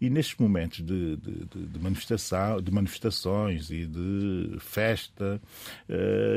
E 0.00 0.08
nestes 0.08 0.36
momentos 0.38 0.80
de, 0.80 1.16
de, 1.16 1.44
de, 1.44 1.78
manifestação, 1.78 2.62
de 2.62 2.70
manifestações 2.70 3.70
e 3.70 3.86
de 3.86 4.56
festa, 4.58 5.40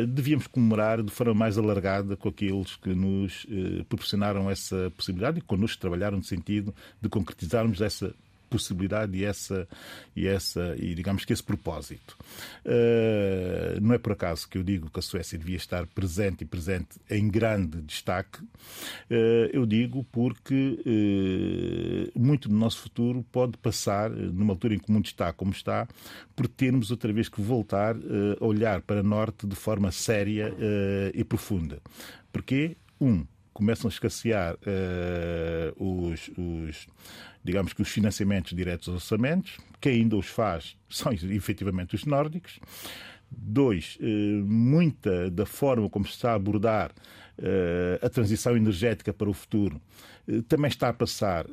devíamos 0.09 0.47
comemorar 0.47 1.01
de 1.01 1.09
forma 1.09 1.33
mais 1.33 1.57
alargada 1.57 2.17
com 2.17 2.27
aqueles 2.27 2.75
que 2.75 2.93
nos 2.93 3.45
proporcionaram 3.87 4.49
essa 4.49 4.91
possibilidade 4.97 5.39
e 5.39 5.41
connosco 5.41 5.79
trabalharam 5.79 6.17
no 6.17 6.23
sentido 6.23 6.75
de 7.01 7.07
concretizarmos 7.07 7.79
essa 7.79 8.13
possibilidade 8.53 9.17
e 9.17 9.25
essa 9.25 9.67
e 10.15 10.27
essa 10.27 10.75
e 10.77 10.93
digamos 10.93 11.25
que 11.25 11.33
esse 11.33 11.41
propósito. 11.41 12.15
Uh, 12.63 13.81
não 13.81 13.95
é 13.95 13.97
por 13.97 14.11
acaso 14.11 14.47
que 14.47 14.59
eu 14.59 14.63
digo 14.63 14.91
que 14.91 14.99
a 14.99 15.01
Suécia 15.01 15.39
devia 15.39 15.55
estar 15.55 15.87
presente 15.87 16.43
e 16.43 16.45
presente 16.45 16.99
em 17.09 17.27
grande 17.27 17.81
destaque. 17.81 18.43
Uh, 19.09 19.49
eu 19.51 19.65
digo 19.65 20.03
porque 20.11 20.79
uh, 22.15 22.19
muito 22.19 22.47
do 22.47 22.55
nosso 22.55 22.81
futuro 22.81 23.25
pode 23.31 23.57
passar 23.57 24.11
numa 24.11 24.53
altura 24.53 24.75
em 24.75 24.79
que 24.79 24.87
o 24.87 24.91
mundo 24.91 25.05
está 25.05 25.33
como 25.33 25.51
está 25.51 25.87
por 26.35 26.47
termos 26.47 26.91
outra 26.91 27.11
vez 27.11 27.27
que 27.27 27.41
voltar 27.41 27.95
a 28.39 28.45
olhar 28.45 28.81
para 28.81 28.99
o 28.99 29.03
norte 29.03 29.47
de 29.47 29.55
forma 29.55 29.91
séria 29.91 30.53
e 31.13 31.23
profunda. 31.23 31.79
Porque 32.31 32.75
um 32.99 33.25
começam 33.53 33.87
a 33.87 33.91
escassear 33.91 34.57
os, 35.77 36.31
os 36.37 36.87
digamos 37.43 37.73
que 37.73 37.81
os 37.81 37.89
financiamentos 37.89 38.55
diretos 38.55 38.87
aos 38.87 39.03
orçamentos, 39.03 39.57
que 39.81 39.89
ainda 39.89 40.15
os 40.15 40.27
faz 40.27 40.77
são 40.89 41.11
efetivamente 41.11 41.95
os 41.95 42.05
nórdicos. 42.05 42.59
Dois, 43.35 43.97
eh, 43.99 44.41
muita 44.45 45.29
da 45.31 45.45
forma 45.45 45.89
como 45.89 46.05
se 46.05 46.11
está 46.11 46.31
a 46.31 46.35
abordar 46.35 46.91
eh, 47.37 47.99
a 48.01 48.07
transição 48.07 48.55
energética 48.55 49.11
para 49.11 49.27
o 49.27 49.33
futuro 49.33 49.81
eh, 50.27 50.43
também 50.47 50.69
está 50.69 50.89
a 50.89 50.93
passar 50.93 51.47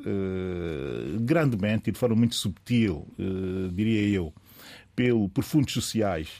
grandemente 1.21 1.89
e 1.89 1.93
de 1.93 1.97
forma 1.97 2.15
muito 2.15 2.35
subtil, 2.35 3.07
diria 3.73 4.15
eu, 4.15 4.31
pelo, 4.95 5.27
por 5.29 5.43
fundos 5.43 5.73
sociais 5.73 6.39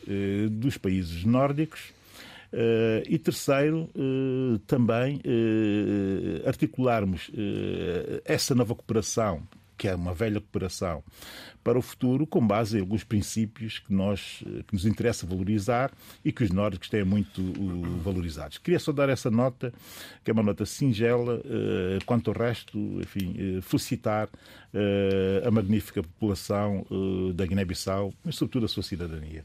dos 0.52 0.78
países 0.78 1.26
nórdicos 1.26 1.92
e 3.08 3.18
terceiro, 3.18 3.90
também 4.68 5.22
articularmos 6.46 7.32
essa 8.26 8.54
nova 8.54 8.76
cooperação 8.76 9.44
que 9.78 9.88
é 9.88 9.96
uma 9.96 10.14
velha 10.14 10.40
cooperação, 10.40 11.04
para 11.64 11.80
o 11.80 11.82
futuro, 11.82 12.28
com 12.28 12.46
base 12.46 12.78
em 12.78 12.82
alguns 12.82 13.04
princípios 13.04 13.80
que, 13.80 13.92
nós, 13.92 14.44
que 14.68 14.74
nos 14.74 14.86
interessa 14.86 15.26
valorizar 15.26 15.92
e 16.24 16.32
que 16.32 16.44
os 16.44 16.52
nórdicos 16.52 16.88
têm 16.88 17.04
muito 17.04 17.42
valorizados. 18.04 18.60
Queria 18.60 18.78
só 18.78 18.92
dar 18.92 19.10
essa 19.10 19.32
nota, 19.32 19.74
que 20.24 20.30
é 20.30 20.34
uma 20.36 20.44
nota 20.44 20.68
singela, 20.68 21.42
quanto 22.06 22.30
ao 22.30 22.38
resto, 22.38 22.78
enfim, 23.02 23.60
felicitar 23.64 24.30
a 25.44 25.50
magnífica 25.50 26.04
população 26.04 26.86
da 27.34 27.44
Guiné-Bissau, 27.44 28.14
mas 28.24 28.36
sobretudo 28.36 28.66
a 28.68 28.70
sua 28.70 28.84
cidadania. 28.84 29.44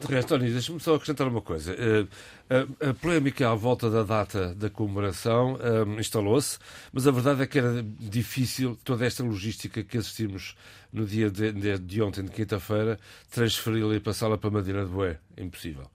De 0.00 0.06
resto, 0.08 0.28
Tony, 0.28 0.50
deixa-me 0.50 0.80
só 0.80 0.96
acrescentar 0.96 1.28
uma 1.28 1.40
coisa. 1.40 1.72
Uh, 1.72 2.88
a, 2.90 2.94
polémica 2.94 3.48
à 3.48 3.54
volta 3.54 3.88
da 3.88 4.02
data 4.02 4.54
da 4.54 4.68
comemoração 4.68 5.54
uh, 5.54 6.00
instalou-se, 6.00 6.58
mas 6.92 7.06
a 7.06 7.12
verdade 7.12 7.42
é 7.42 7.46
que 7.46 7.58
era 7.58 7.84
difícil 8.00 8.76
toda 8.82 9.06
esta 9.06 9.22
logística 9.22 9.84
que 9.84 9.96
assistimos 9.96 10.56
no 10.92 11.06
dia 11.06 11.30
de, 11.30 11.52
de, 11.52 11.78
de 11.78 12.02
ontem, 12.02 12.24
de 12.24 12.30
quinta-feira, 12.30 12.98
transferi-la 13.30 13.94
e 13.94 14.00
passá-la 14.00 14.36
para 14.36 14.50
Madina 14.50 14.84
de 14.84 14.90
Bué. 14.90 15.18
Impossível. 15.38 15.88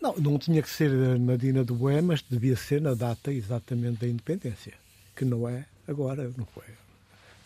Não, 0.00 0.14
não 0.16 0.38
tinha 0.38 0.62
que 0.62 0.68
ser 0.68 0.90
na 0.90 1.18
Madina 1.18 1.64
de 1.64 1.72
Bué, 1.72 2.02
mas 2.02 2.22
devia 2.22 2.56
ser 2.56 2.80
na 2.80 2.92
data 2.92 3.32
exatamente 3.32 4.00
da 4.00 4.06
independência, 4.06 4.74
que 5.16 5.24
não 5.24 5.48
é 5.48 5.64
agora, 5.88 6.30
não 6.36 6.44
foi. 6.44 6.64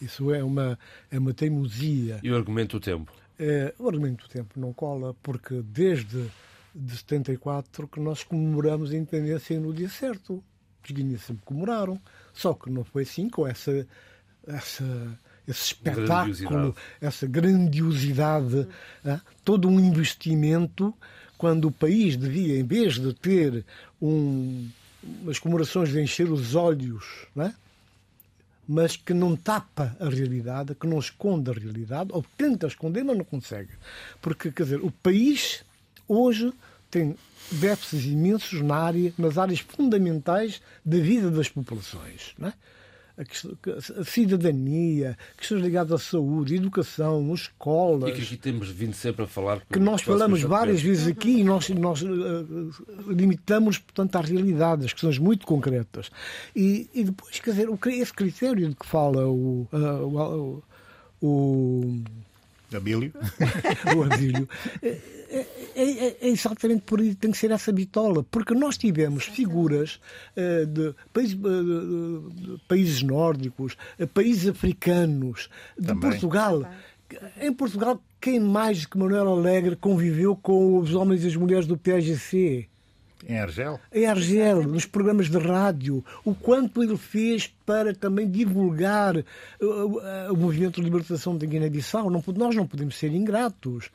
Isso 0.00 0.32
é 0.32 0.42
uma, 0.42 0.78
é 1.11 1.18
uma 1.18 1.32
teimosia. 1.32 2.20
E 2.23 2.30
o 2.30 2.37
argumento 2.37 2.78
do 2.78 2.80
tempo? 2.80 3.12
É, 3.38 3.75
o 3.78 3.87
argumento 3.87 4.26
do 4.26 4.30
tempo 4.30 4.59
não 4.59 4.73
cola, 4.73 5.14
porque 5.23 5.62
desde 5.62 6.28
de 6.75 6.97
74 6.97 7.88
que 7.88 8.00
nós 8.00 8.23
comemoramos 8.23 8.90
a 8.90 8.97
independência 8.97 9.59
no 9.59 9.73
dia 9.73 9.88
certo. 9.88 10.42
Os 10.85 10.90
guineenses 10.90 11.26
sempre 11.26 11.45
comemoraram, 11.45 12.00
só 12.33 12.54
que 12.54 12.71
não 12.71 12.83
foi 12.83 13.02
assim 13.02 13.28
com 13.28 13.47
essa, 13.47 13.87
essa 14.47 14.85
esse 15.47 15.73
espetáculo, 15.73 16.75
essa 17.00 17.26
grandiosidade, 17.26 18.66
ah, 19.04 19.21
todo 19.45 19.68
um 19.68 19.80
investimento, 19.80 20.95
quando 21.37 21.66
o 21.66 21.73
país 21.73 22.16
devia, 22.16 22.59
em 22.59 22.64
vez 22.64 22.95
de 22.95 23.12
ter 23.14 23.64
um, 24.00 24.68
umas 25.02 25.38
comemorações 25.38 25.90
de 25.90 26.00
encher 26.00 26.30
os 26.30 26.54
olhos, 26.54 27.26
é? 27.37 27.52
Mas 28.68 28.96
que 28.96 29.14
não 29.14 29.34
tapa 29.34 29.96
a 29.98 30.10
realidade, 30.10 30.75
que 30.75 30.87
não 30.87 30.98
esconde 30.98 31.50
a 31.50 31.54
realidade, 31.54 32.10
ou 32.12 32.22
tenta 32.37 32.66
esconder, 32.66 33.02
mas 33.02 33.16
não 33.16 33.25
consegue. 33.25 33.70
Porque, 34.20 34.52
quer 34.52 34.64
dizer, 34.64 34.80
o 34.84 34.90
país 34.90 35.64
hoje 36.06 36.52
tem 36.90 37.16
déficits 37.50 38.04
imensos 38.04 38.60
na 38.60 38.76
área, 38.76 39.12
nas 39.16 39.38
áreas 39.38 39.60
fundamentais 39.60 40.60
da 40.84 40.98
vida 40.98 41.30
das 41.30 41.48
populações. 41.48 42.34
Não 42.38 42.48
é? 42.48 42.52
A, 43.18 44.04
cidadania, 44.04 45.18
questões 45.37 45.62
ligadas 45.62 45.92
à 45.92 45.98
saúde, 45.98 46.54
educação, 46.54 47.34
escolas. 47.34 48.10
E 48.10 48.12
que 48.12 48.22
aqui 48.22 48.37
temos 48.37 48.70
vindo 48.70 48.94
sempre 48.94 49.25
a 49.25 49.26
falar. 49.26 49.60
Que 49.70 49.80
nós 49.80 50.02
falamos 50.02 50.42
várias 50.42 50.80
vezes 50.80 51.06
aqui 51.08 51.40
e 51.40 51.44
nós, 51.44 51.68
nós 51.70 52.02
uh, 52.02 52.70
limitamos, 53.08 53.78
portanto, 53.78 54.16
à 54.16 54.20
realidade, 54.20 54.84
as 54.84 54.92
questões 54.92 55.18
muito 55.18 55.46
concretas. 55.46 56.10
E, 56.54 56.88
e 56.94 57.04
depois, 57.04 57.40
quer 57.40 57.50
dizer, 57.50 57.68
esse 57.87 58.12
critério 58.12 58.68
de 58.68 58.75
que 58.75 58.87
fala 58.87 59.26
o, 59.26 59.66
uh, 59.72 60.62
o, 61.20 61.26
o 61.26 62.02
Abílio. 62.75 63.12
o 63.96 64.02
Abílio. 64.02 64.48
É, 64.82 64.98
é, 65.30 65.46
é, 65.75 66.16
é, 66.20 66.28
exatamente 66.28 66.82
por 66.82 67.00
aí 67.00 67.14
tem 67.14 67.30
que 67.30 67.38
ser 67.38 67.50
essa 67.50 67.72
bitola, 67.72 68.22
porque 68.30 68.54
nós 68.54 68.76
tivemos 68.76 69.25
figuras 69.25 70.00
uh, 70.37 70.66
de, 70.66 70.94
países, 71.12 71.34
uh, 71.34 72.30
de, 72.30 72.58
países 72.66 73.02
nórdicos, 73.02 73.76
uh, 73.98 74.06
países 74.06 74.48
africanos, 74.48 75.50
de 75.78 75.87
Também. 75.87 76.10
Portugal. 76.10 76.70
Em 77.40 77.52
Portugal, 77.52 78.02
quem 78.20 78.38
mais 78.38 78.84
que 78.84 78.98
Manuel 78.98 79.28
Alegre 79.28 79.76
conviveu 79.76 80.37
com 80.37 80.78
os 80.78 80.94
homens 80.94 81.25
e 81.25 81.28
as 81.28 81.37
mulheres 81.37 81.66
do 81.66 81.76
PSGC? 81.76 82.68
Em 83.26 83.38
Argel? 83.38 83.80
Em 83.92 84.06
Argel, 84.06 84.62
nos 84.62 84.87
programas 84.87 85.28
de 85.28 85.38
rádio. 85.38 86.04
O 86.25 86.34
quanto 86.34 86.82
ele 86.82 86.96
fez 86.96 87.52
para 87.66 87.94
também 87.94 88.30
divulgar 88.30 89.16
uh, 89.16 89.22
uh, 89.60 90.32
o 90.32 90.37
movimento 90.37 90.80
de 90.80 90.84
libertação 90.84 91.37
da 91.37 91.46
Guiné-Bissau. 91.46 92.08
Nós 92.10 92.54
não 92.54 92.66
podemos 92.66 92.96
ser 92.96 93.12
ingratos. 93.12 93.90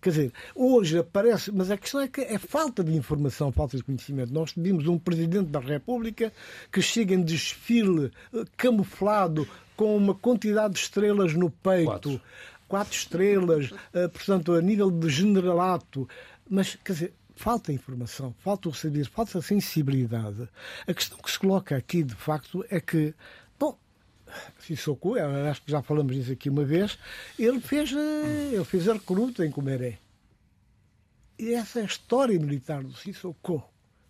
Quer 0.00 0.10
dizer, 0.10 0.32
hoje 0.54 0.98
aparece, 0.98 1.50
mas 1.52 1.70
a 1.70 1.76
questão 1.76 2.00
é 2.00 2.08
que 2.08 2.20
é 2.20 2.38
falta 2.38 2.84
de 2.84 2.94
informação, 2.94 3.50
falta 3.50 3.76
de 3.76 3.82
conhecimento. 3.82 4.32
Nós 4.32 4.52
vimos 4.56 4.86
um 4.86 4.98
presidente 4.98 5.48
da 5.48 5.60
República 5.60 6.32
que 6.70 6.82
chega 6.82 7.14
em 7.14 7.22
desfile 7.22 8.10
uh, 8.32 8.44
camuflado 8.56 9.48
com 9.76 9.96
uma 9.96 10.14
quantidade 10.14 10.74
de 10.74 10.80
estrelas 10.80 11.34
no 11.34 11.50
peito. 11.50 11.86
Quatro, 11.86 12.20
Quatro 12.68 12.94
estrelas, 12.96 13.70
portanto, 14.12 14.52
a 14.52 14.60
nível 14.60 14.90
de 14.90 15.08
generalato. 15.08 16.08
Mas, 16.50 16.76
quer 16.82 16.92
dizer, 16.94 17.12
falta 17.36 17.72
informação, 17.72 18.34
falta 18.38 18.68
o 18.68 18.74
saber, 18.74 19.06
falta 19.06 19.38
a 19.38 19.42
sensibilidade. 19.42 20.48
A 20.86 20.94
questão 20.94 21.18
que 21.18 21.30
se 21.30 21.38
coloca 21.38 21.76
aqui, 21.76 22.02
de 22.02 22.14
facto, 22.14 22.64
é 22.70 22.80
que, 22.80 23.14
bom, 23.58 23.78
Sissoko, 24.58 25.14
acho 25.16 25.62
que 25.62 25.70
já 25.70 25.82
falamos 25.82 26.16
disso 26.16 26.32
aqui 26.32 26.48
uma 26.48 26.64
vez, 26.64 26.98
ele 27.38 27.60
fez, 27.60 27.92
eh, 27.92 28.54
ele 28.54 28.64
fez 28.64 28.88
a 28.88 28.94
recruta 28.94 29.46
em 29.46 29.50
Comeré. 29.50 29.98
E 31.38 31.52
essa 31.52 31.80
é 31.80 31.82
a 31.82 31.86
história 31.86 32.38
militar 32.38 32.82
do 32.82 32.94
Sissoko 32.94 33.62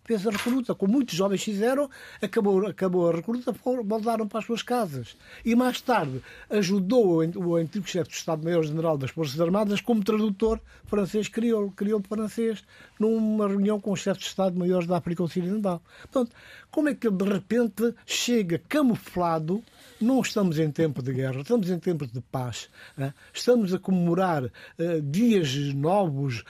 fez 0.07 0.25
a 0.25 0.31
recruta, 0.31 0.73
como 0.73 0.93
muitos 0.93 1.15
jovens 1.15 1.43
fizeram, 1.43 1.89
acabou, 2.21 2.65
acabou 2.65 3.09
a 3.09 3.15
recruta, 3.15 3.53
voltaram 3.83 4.25
para 4.25 4.39
as 4.39 4.45
suas 4.45 4.63
casas. 4.63 5.17
E 5.43 5.53
mais 5.53 5.81
tarde 5.81 6.21
ajudou 6.49 7.23
o 7.35 7.55
antigo 7.57 7.85
chefe 7.87 8.09
de 8.09 8.15
Estado-Maior-General 8.15 8.97
das 8.97 9.11
Forças 9.11 9.39
Armadas 9.39 9.81
como 9.81 10.03
tradutor 10.03 10.61
francês 10.85 11.27
crioulo, 11.27 11.71
crioulo 11.71 12.05
francês, 12.07 12.63
numa 12.97 13.47
reunião 13.47 13.79
com 13.79 13.91
os 13.91 13.99
chefes 13.99 14.23
de 14.23 14.29
Estado-Maiores 14.29 14.87
da 14.87 14.97
África 14.97 15.21
Ocidental. 15.21 15.81
Portanto, 16.03 16.33
como 16.71 16.89
é 16.89 16.95
que 16.95 17.07
ele 17.07 17.17
de 17.17 17.25
repente 17.25 17.93
chega 18.05 18.61
camuflado 18.67 19.63
não 19.99 20.21
estamos 20.21 20.59
em 20.59 20.69
tempo 20.71 21.01
de 21.01 21.11
guerra, 21.11 21.41
estamos 21.41 21.69
em 21.69 21.79
tempo 21.79 22.05
de 22.05 22.21
paz. 22.21 22.69
Estamos 23.33 23.73
a 23.73 23.79
comemorar 23.79 24.43
dias 25.03 25.55
novos, 25.73 26.43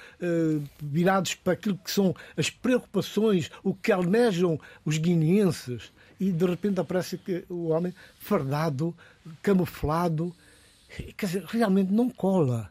virados 0.81 1.35
para 1.35 1.53
aquilo 1.53 1.77
que 1.77 1.89
são 1.89 2.13
as 2.35 2.49
preocupações, 2.49 3.49
o 3.63 3.73
que 3.73 3.91
almejam 3.91 4.59
os 4.83 4.97
guineenses. 4.97 5.91
E 6.19 6.31
de 6.31 6.45
repente 6.45 6.79
aparece 6.79 7.19
o 7.47 7.69
homem 7.69 7.93
fardado, 8.19 8.93
camuflado. 9.41 10.35
Quer 11.15 11.25
dizer, 11.27 11.45
realmente 11.45 11.91
não 11.93 12.09
cola. 12.09 12.69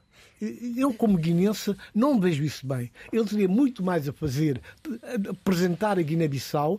Eu, 0.77 0.93
como 0.93 1.17
guinense, 1.17 1.75
não 1.95 2.21
vejo 2.21 2.45
isso 2.45 2.67
bem. 2.67 2.93
Ele 3.11 3.25
teria 3.25 3.49
muito 3.49 3.83
mais 3.83 4.07
a 4.07 4.13
fazer, 4.13 4.61
apresentar 5.31 5.99
a 5.99 6.03
Guiné-Bissau, 6.03 6.79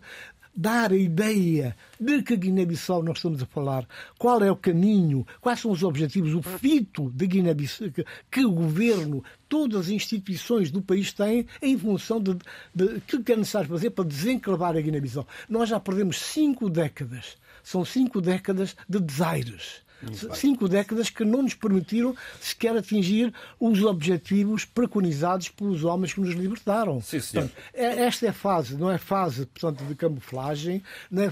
dar 0.57 0.91
a 0.91 0.97
ideia 0.97 1.77
de 1.99 2.23
que 2.23 2.35
Guiné-Bissau 2.35 3.03
nós 3.03 3.17
estamos 3.17 3.43
a 3.43 3.45
falar, 3.45 3.87
qual 4.17 4.43
é 4.43 4.51
o 4.51 4.55
caminho, 4.55 5.25
quais 5.39 5.59
são 5.59 5.69
os 5.69 5.83
objetivos, 5.83 6.33
o 6.33 6.41
fito 6.41 7.11
de 7.11 7.27
Guiné-Bissau 7.27 7.89
que, 8.31 8.43
o 8.43 8.51
governo, 8.51 9.23
todas 9.47 9.81
as 9.81 9.89
instituições 9.89 10.71
do 10.71 10.81
país 10.81 11.13
têm 11.13 11.45
em 11.61 11.77
função 11.77 12.19
de, 12.19 12.35
de, 12.73 12.99
de 12.99 13.23
que 13.23 13.31
é 13.31 13.35
necessário 13.35 13.69
fazer 13.69 13.91
para 13.91 14.05
desenclavar 14.05 14.75
a 14.75 14.81
Guiné-Bissau. 14.81 15.27
Nós 15.47 15.69
já 15.69 15.79
perdemos 15.79 16.17
cinco 16.17 16.69
décadas. 16.69 17.37
São 17.63 17.85
cinco 17.85 18.19
décadas 18.19 18.75
de 18.89 18.99
desaires 18.99 19.86
cinco 20.33 20.67
décadas 20.67 21.09
que 21.09 21.25
não 21.25 21.41
nos 21.41 21.53
permitiram 21.53 22.15
sequer 22.39 22.77
atingir 22.77 23.33
os 23.59 23.81
objetivos 23.83 24.65
preconizados 24.65 25.49
pelos 25.49 25.83
homens 25.83 26.13
que 26.13 26.21
nos 26.21 26.33
libertaram. 26.35 27.01
Sim, 27.01 27.19
portanto, 27.19 27.53
é, 27.73 28.03
esta 28.03 28.25
é 28.25 28.29
a 28.29 28.33
fase, 28.33 28.75
não 28.75 28.91
é 28.91 28.97
fase 28.97 29.45
portanto, 29.45 29.83
de 29.85 29.95
camuflagem, 29.95 30.83
não 31.09 31.23
é, 31.23 31.31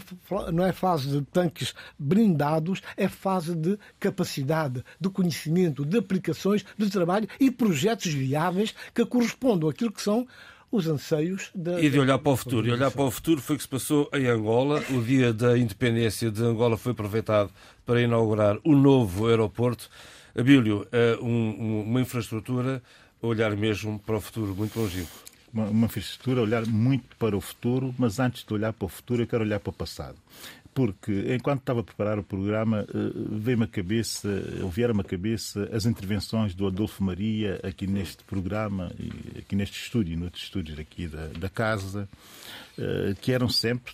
não 0.52 0.66
é 0.66 0.72
fase 0.72 1.10
de 1.10 1.22
tanques 1.26 1.74
blindados, 1.98 2.82
é 2.98 3.08
fase 3.08 3.56
de 3.56 3.78
capacidade, 4.00 4.84
de 5.00 5.10
conhecimento, 5.10 5.86
de 5.86 5.98
aplicações, 5.98 6.66
de 6.78 6.90
trabalho 6.90 7.28
e 7.40 7.52
projetos 7.52 8.12
viáveis 8.14 8.74
que 8.94 9.06
correspondam 9.06 9.70
àquilo 9.70 9.92
que 9.92 10.02
são 10.02 10.28
os 10.72 10.88
anseios 10.88 11.50
da. 11.56 11.80
E 11.80 11.90
de 11.90 12.00
olhar 12.00 12.18
para 12.18 12.32
o 12.32 12.38
futuro. 12.38 12.68
E 12.68 12.72
olhar 12.72 12.92
para 12.92 13.04
o 13.04 13.12
futuro 13.12 13.42
foi 13.42 13.56
o 13.56 13.58
que 13.58 13.64
se 13.64 13.70
passou 13.70 14.10
em 14.14 14.28
Angola. 14.28 14.84
O 14.90 15.02
dia 15.02 15.34
da 15.34 15.58
independência 15.58 16.30
de 16.30 16.44
Angola 16.44 16.78
foi 16.78 16.92
aproveitado 16.92 17.52
para 17.86 18.02
inaugurar 18.02 18.58
o 18.64 18.76
novo 18.76 19.28
aeroporto. 19.28 19.90
Abílio, 20.38 20.88
eh, 20.92 21.18
um, 21.22 21.84
uma 21.88 22.02
infraestrutura, 22.02 22.82
olhar 23.22 23.56
mesmo 23.56 24.00
para 24.00 24.18
o 24.18 24.22
futuro 24.22 24.56
muito 24.56 24.80
longínquo. 24.80 25.12
Uma, 25.54 25.66
uma 25.66 25.86
infraestrutura, 25.86 26.42
olhar 26.42 26.66
muito 26.66 27.16
para 27.18 27.38
o 27.38 27.42
futuro, 27.42 27.96
mas 27.98 28.20
antes 28.20 28.44
de 28.44 28.54
olhar 28.54 28.74
para 28.74 28.86
o 28.86 28.90
futuro, 28.90 29.24
eu 29.24 29.28
quero 29.28 29.44
olhar 29.44 29.60
para 29.60 29.70
o 29.70 29.74
passado 29.74 30.18
porque 30.76 31.34
enquanto 31.34 31.62
estava 31.62 31.80
a 31.80 31.84
preparar 31.84 32.20
o 32.20 32.24
programa, 32.24 32.86
veio-me 33.32 33.64
a 33.64 33.68
cabeça, 33.68 34.28
ou 34.62 34.70
vieram-me 34.70 35.00
a 35.00 35.06
cabeça 35.06 35.70
as 35.72 35.86
intervenções 35.86 36.54
do 36.54 36.68
Adolfo 36.68 37.02
Maria 37.02 37.62
aqui 37.64 37.88
neste 37.88 38.26
programa, 38.26 38.92
aqui 39.40 39.56
neste 39.56 39.82
estúdio 39.82 40.14
e 40.14 40.18
noutros 40.18 40.44
estúdios 40.44 40.78
aqui 40.78 41.08
da, 41.08 41.28
da 41.28 41.48
casa, 41.48 42.10
que 43.22 43.32
eram 43.32 43.48
sempre, 43.48 43.94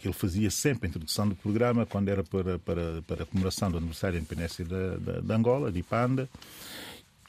que 0.00 0.08
ele 0.08 0.12
fazia 0.12 0.50
sempre 0.50 0.86
a 0.86 0.88
introdução 0.88 1.28
do 1.28 1.36
programa 1.36 1.86
quando 1.86 2.08
era 2.08 2.24
para, 2.24 2.58
para, 2.58 3.00
para 3.02 3.22
a 3.22 3.26
comemoração 3.26 3.70
do 3.70 3.78
aniversário 3.78 4.14
da 4.14 4.20
independência 4.20 4.64
da, 4.64 4.96
da, 4.96 5.20
da 5.20 5.36
Angola, 5.36 5.70
de 5.70 5.78
Ipanda 5.78 6.28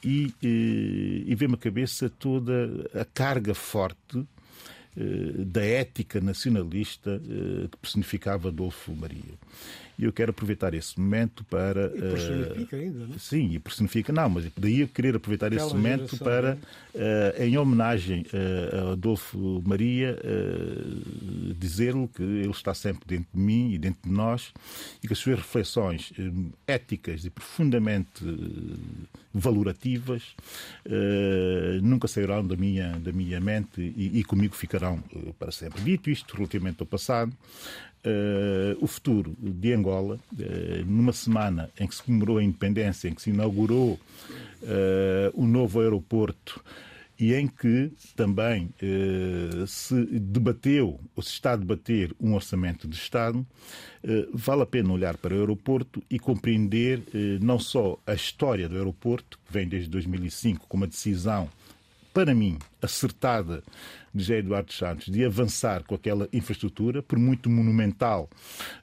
e, 0.04 0.34
e, 0.42 1.24
e 1.28 1.34
vê-me 1.36 1.54
a 1.54 1.58
cabeça 1.58 2.10
toda 2.10 2.52
a 2.94 3.04
carga 3.04 3.54
forte 3.54 4.18
eh, 4.18 4.24
da 4.96 5.62
ética 5.62 6.20
nacionalista 6.20 7.10
eh, 7.10 7.68
que 7.68 7.76
personificava 7.78 8.48
Adolfo 8.48 8.92
Maria. 8.94 9.34
E 10.00 10.04
eu 10.04 10.12
quero 10.14 10.30
aproveitar 10.30 10.72
esse 10.72 10.98
momento 10.98 11.44
para. 11.44 11.92
E 11.94 12.00
personifica 12.00 12.76
uh, 12.76 12.80
ainda, 12.80 13.06
não 13.06 13.14
é? 13.14 13.18
Sim, 13.18 13.50
e 13.52 13.58
personifica, 13.58 14.10
não, 14.10 14.30
mas 14.30 14.50
daí 14.56 14.80
eu 14.80 14.88
querer 14.88 15.14
aproveitar 15.16 15.48
Aquela 15.48 15.66
esse 15.66 15.76
momento 15.76 16.16
para, 16.16 16.56
uh, 16.94 17.42
em 17.42 17.58
homenagem 17.58 18.24
uh, 18.32 18.88
a 18.88 18.92
Adolfo 18.92 19.62
Maria, 19.62 20.18
dizer-lhe 21.58 22.08
que 22.08 22.22
ele 22.22 22.50
está 22.50 22.72
sempre 22.72 23.02
dentro 23.06 23.28
de 23.34 23.38
mim 23.38 23.72
e 23.72 23.78
dentro 23.78 24.08
de 24.08 24.10
nós 24.10 24.54
e 25.02 25.06
que 25.06 25.12
as 25.12 25.18
suas 25.18 25.36
reflexões 25.36 26.12
éticas 26.66 27.26
e 27.26 27.30
profundamente 27.30 28.24
valorativas 29.34 30.34
nunca 31.82 32.08
sairão 32.08 32.46
da 32.46 32.56
minha, 32.56 32.98
da 32.98 33.12
minha 33.12 33.40
mente 33.40 33.80
e, 33.80 34.20
e 34.20 34.24
comigo 34.24 34.54
ficarão 34.54 35.02
para 35.38 35.52
sempre. 35.52 35.82
Dito 35.82 36.08
isto 36.10 36.34
relativamente 36.36 36.80
ao 36.80 36.86
passado, 36.86 37.32
Uh, 38.02 38.82
o 38.82 38.86
futuro 38.86 39.36
de 39.38 39.74
Angola, 39.74 40.18
uh, 40.32 40.84
numa 40.86 41.12
semana 41.12 41.68
em 41.78 41.86
que 41.86 41.94
se 41.94 42.02
comemorou 42.02 42.38
a 42.38 42.42
independência, 42.42 43.08
em 43.08 43.14
que 43.14 43.20
se 43.20 43.28
inaugurou 43.28 43.92
uh, 43.92 44.00
o 45.34 45.46
novo 45.46 45.80
aeroporto 45.80 46.64
e 47.18 47.34
em 47.34 47.46
que 47.46 47.92
também 48.16 48.70
se 49.66 50.06
debateu, 50.06 50.98
ou 51.14 51.22
se 51.22 51.32
está 51.32 51.52
a 51.52 51.56
debater, 51.56 52.14
um 52.18 52.32
orçamento 52.34 52.88
de 52.88 52.96
Estado, 52.96 53.46
vale 54.32 54.62
a 54.62 54.66
pena 54.66 54.90
olhar 54.90 55.18
para 55.18 55.34
o 55.34 55.38
aeroporto 55.38 56.02
e 56.08 56.18
compreender 56.18 57.02
não 57.42 57.58
só 57.58 58.00
a 58.06 58.14
história 58.14 58.70
do 58.70 58.76
aeroporto, 58.78 59.38
que 59.46 59.52
vem 59.52 59.68
desde 59.68 59.90
2005 59.90 60.66
com 60.66 60.78
uma 60.78 60.86
decisão 60.86 61.50
para 62.12 62.34
mim, 62.34 62.58
acertada 62.80 63.62
de 64.14 64.22
José 64.22 64.38
Eduardo 64.38 64.72
Santos 64.72 65.06
de 65.06 65.24
avançar 65.24 65.84
com 65.84 65.94
aquela 65.94 66.28
infraestrutura, 66.32 67.02
por 67.02 67.18
muito 67.18 67.48
monumental 67.48 68.28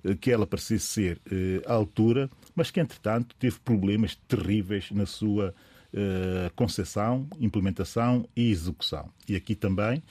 eh, 0.03 0.15
que 0.15 0.31
ela 0.31 0.47
parecesse 0.47 0.85
ser 0.85 1.21
eh, 1.31 1.61
à 1.65 1.73
altura, 1.73 2.29
mas 2.55 2.71
que, 2.71 2.79
entretanto, 2.79 3.35
teve 3.37 3.59
problemas 3.59 4.15
terríveis 4.27 4.89
na 4.91 5.05
sua 5.05 5.53
uh, 5.93 6.53
concepção, 6.55 7.27
implementação 7.39 8.27
e 8.35 8.49
execução. 8.49 9.09
E 9.27 9.35
aqui 9.35 9.55
também 9.55 10.01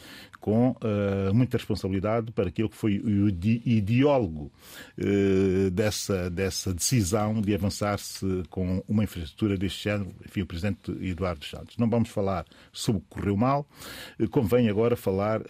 com 0.41 0.71
uh, 0.71 1.35
muita 1.35 1.57
responsabilidade 1.57 2.31
para 2.33 2.49
aquele 2.49 2.69
que 2.69 2.77
foi 2.77 2.99
o 2.99 3.29
ideólogo 3.29 4.53
uh, 4.99 5.71
dessa, 5.71 6.31
dessa 6.31 6.73
decisão 6.73 7.41
de 7.41 7.55
avançar-se 7.55 8.43
com 8.51 8.83
uma 8.89 9.05
infraestrutura 9.05 9.57
deste 9.57 9.85
género, 9.85 10.11
enfim, 10.25 10.43
o 10.43 10.47
Presidente 10.47 10.93
Eduardo 11.01 11.45
Santos. 11.45 11.77
Não 11.77 11.89
vamos 11.89 12.09
falar 12.09 12.45
sobre 12.73 13.01
o 13.01 13.03
que 13.03 13.09
correu 13.11 13.37
mal, 13.37 13.67
uh, 14.21 14.29
convém 14.29 14.69
agora 14.69 14.97
falar 14.97 15.43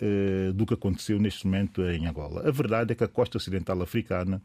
do 0.54 0.66
que 0.66 0.74
aconteceu 0.74 1.18
neste 1.18 1.46
momento 1.46 1.82
em 1.82 2.06
Angola. 2.06 2.46
A 2.46 2.50
verdade 2.50 2.92
é 2.92 2.94
que 2.94 3.04
a 3.04 3.08
costa 3.08 3.36
ocidental 3.36 3.80
africana 3.82 4.40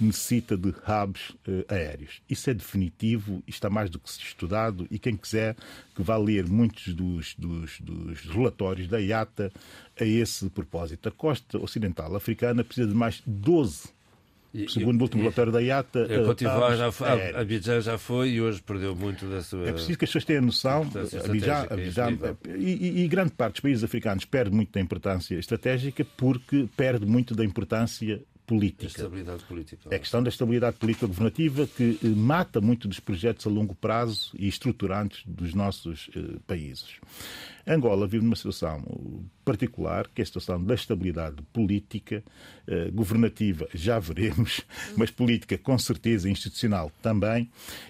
necessita 0.00 0.56
de 0.56 0.68
hubs 0.68 1.36
aéreos. 1.68 2.20
Isso 2.28 2.50
é 2.50 2.54
definitivo, 2.54 3.42
está 3.46 3.70
mais 3.70 3.90
do 3.90 3.98
que 3.98 4.08
estudado 4.08 4.86
e 4.90 4.98
quem 4.98 5.16
quiser 5.16 5.56
que 5.94 6.02
vá 6.02 6.16
ler 6.16 6.46
muitos 6.46 6.94
dos, 6.94 7.34
dos, 7.36 7.80
dos 7.80 8.20
relatórios 8.22 8.88
da 8.88 9.00
IATA 9.00 9.52
a 10.00 10.04
esse 10.04 10.48
propósito. 10.50 11.08
A 11.08 11.12
costa 11.12 11.58
ocidental 11.58 12.14
africana 12.14 12.64
precisa 12.64 12.88
de 12.88 12.94
mais 12.94 13.22
12 13.26 13.96
Segundo 14.68 15.00
o 15.00 15.02
último 15.02 15.22
relatório 15.22 15.52
da 15.52 15.60
IATA. 15.60 16.06
A 16.06 16.76
já 16.76 16.90
foi, 16.90 17.08
a 17.08 17.40
Abidjan 17.40 17.80
já 17.80 17.98
foi 17.98 18.30
e 18.30 18.40
hoje 18.40 18.62
perdeu 18.62 18.96
muito 18.96 19.26
da 19.26 19.42
sua. 19.42 19.68
É 19.68 19.72
preciso 19.72 19.98
que 19.98 20.04
as 20.04 20.10
pessoas 20.10 20.24
tenham 20.24 20.42
noção. 20.42 20.82
Abidjan, 21.24 21.66
Abidjan, 21.68 22.18
e, 22.56 23.02
e, 23.02 23.08
grande 23.08 23.32
parte 23.32 23.54
dos 23.54 23.60
países 23.60 23.84
africanos 23.84 24.24
perde 24.24 24.54
muito 24.54 24.72
da 24.72 24.80
importância 24.80 25.34
estratégica 25.34 26.06
porque 26.16 26.66
perde 26.76 27.04
muito 27.04 27.34
da 27.34 27.44
importância 27.44 28.22
política. 28.46 28.84
A 28.84 28.86
estabilidade 28.86 29.44
política. 29.44 29.88
É 29.90 29.96
a 29.96 29.98
questão 29.98 30.22
da 30.22 30.28
estabilidade 30.28 30.76
política 30.76 31.06
governativa 31.06 31.66
que 31.66 31.98
eh, 32.02 32.08
mata 32.08 32.60
muito 32.60 32.86
dos 32.86 33.00
projetos 33.00 33.46
a 33.46 33.50
longo 33.50 33.74
prazo 33.74 34.30
e 34.38 34.46
estruturantes 34.46 35.22
dos 35.26 35.52
nossos 35.52 36.08
eh, 36.14 36.38
países. 36.46 36.94
Angola 37.66 38.06
vive 38.06 38.24
numa 38.24 38.36
situação 38.36 38.82
particular, 39.44 40.08
que 40.12 40.20
é 40.20 40.24
a 40.24 40.26
situação 40.26 40.62
da 40.62 40.74
estabilidade 40.74 41.36
política, 41.52 42.22
eh, 42.66 42.90
governativa, 42.92 43.68
já 43.72 43.98
veremos, 43.98 44.62
mas 44.96 45.10
política 45.10 45.56
com 45.56 45.78
certeza, 45.78 46.28
institucional 46.28 46.90
também, 47.00 47.48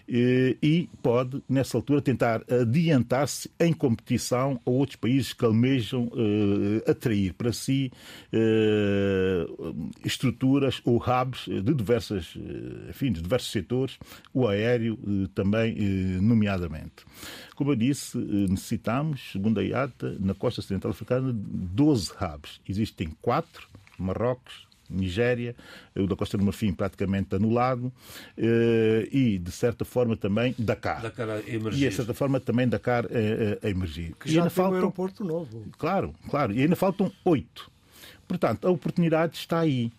eh, 0.09 0.57
e 0.63 0.89
pode, 1.03 1.43
nessa 1.49 1.77
altura, 1.77 2.03
tentar 2.03 2.43
adiantar-se 2.51 3.51
em 3.59 3.73
competição 3.73 4.61
a 4.67 4.71
outros 4.71 4.97
países 4.97 5.33
que 5.33 5.45
almejam 5.45 6.11
eh, 6.15 6.91
atrair 6.91 7.33
para 7.35 7.53
si 7.53 7.91
estruturas 10.05 10.81
ou 10.85 10.97
hubs 10.97 11.47
de, 11.47 11.75
diversas, 11.75 12.35
enfim, 12.89 13.13
de 13.13 13.23
diversos 13.23 13.51
setores, 13.51 13.99
o 14.33 14.47
aéreo 14.47 14.99
também, 15.35 15.75
nomeadamente. 16.21 17.05
Como 17.57 17.73
eu 17.73 17.77
disse, 17.77 18.17
necessitamos, 18.19 19.33
segundo 19.33 19.59
a 19.59 19.65
IATA, 19.65 20.17
na 20.21 20.35
costa 20.35 20.61
ocidental 20.61 20.91
africana, 20.91 21.33
12 21.35 22.13
hubs. 22.13 22.61
Existem 22.69 23.09
quatro, 23.21 23.67
Marrocos, 23.99 24.67
Nigéria, 24.89 25.57
o 25.95 26.07
da 26.07 26.15
Costa 26.15 26.39
do 26.39 26.45
Marfim 26.45 26.73
praticamente 26.73 27.35
anulado 27.35 27.93
eh, 28.37 29.09
e, 29.11 29.39
de 29.39 29.51
certa 29.51 29.85
forma, 29.85 30.17
também 30.17 30.55
Dakar. 30.59 31.03
Dakar 31.03 31.29
a 31.29 31.39
emergir. 31.41 31.87
E, 31.87 31.89
de 31.89 31.95
certa 31.95 32.15
forma, 32.15 32.39
também 32.39 32.69
Dakar 32.69 33.07
a, 33.07 33.67
a 33.67 33.71
emergir. 33.71 34.15
Que 34.21 34.29
já 34.29 34.35
e 34.35 34.39
ainda 34.39 34.51
tem 34.51 34.55
faltam... 34.57 34.73
um 34.73 34.77
aeroporto 34.77 35.25
novo. 35.25 35.65
Claro, 35.79 36.15
claro. 36.29 36.53
E 36.53 36.63
ainda 36.63 36.77
faltam 36.77 37.11
oito. 37.25 37.71
Portanto, 38.29 38.67
a 38.67 38.71
oportunidade 38.71 39.37
está 39.37 39.61
aí. 39.61 39.91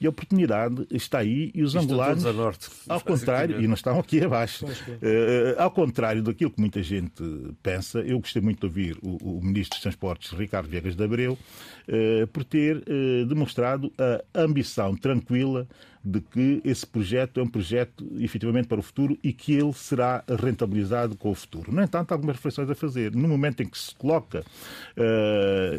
E 0.00 0.06
a 0.06 0.10
oportunidade 0.10 0.86
está 0.90 1.18
aí 1.18 1.50
e 1.54 1.62
os 1.62 1.74
angolanos. 1.74 2.22
Todos 2.22 2.38
a 2.38 2.42
norte, 2.42 2.68
ao 2.88 3.00
contrário, 3.00 3.60
e 3.60 3.66
não 3.66 3.74
estão 3.74 3.98
aqui 3.98 4.22
abaixo. 4.22 4.66
Uh, 4.66 5.58
ao 5.58 5.70
contrário 5.70 6.22
daquilo 6.22 6.50
que 6.50 6.60
muita 6.60 6.82
gente 6.82 7.22
pensa, 7.62 8.00
eu 8.00 8.18
gostei 8.18 8.42
muito 8.42 8.60
de 8.60 8.66
ouvir 8.66 8.98
o, 9.02 9.38
o 9.38 9.42
Ministro 9.42 9.76
dos 9.76 9.82
Transportes, 9.82 10.32
Ricardo 10.32 10.68
Viegas 10.68 10.94
de 10.94 11.02
Abreu, 11.02 11.32
uh, 11.32 12.26
por 12.28 12.44
ter 12.44 12.76
uh, 12.76 13.26
demonstrado 13.26 13.92
a 13.98 14.42
ambição 14.42 14.94
tranquila 14.94 15.66
de 16.04 16.20
que 16.20 16.60
esse 16.64 16.86
projeto 16.86 17.40
é 17.40 17.42
um 17.42 17.48
projeto 17.48 18.06
efetivamente 18.18 18.68
para 18.68 18.78
o 18.78 18.82
futuro 18.82 19.18
e 19.24 19.32
que 19.32 19.52
ele 19.54 19.72
será 19.72 20.22
rentabilizado 20.40 21.16
com 21.16 21.30
o 21.30 21.34
futuro. 21.34 21.74
No 21.74 21.82
entanto, 21.82 22.12
há 22.12 22.14
algumas 22.14 22.36
reflexões 22.36 22.70
a 22.70 22.74
fazer. 22.76 23.12
No 23.16 23.26
momento 23.26 23.62
em 23.62 23.66
que 23.66 23.76
se 23.76 23.92
coloca, 23.92 24.44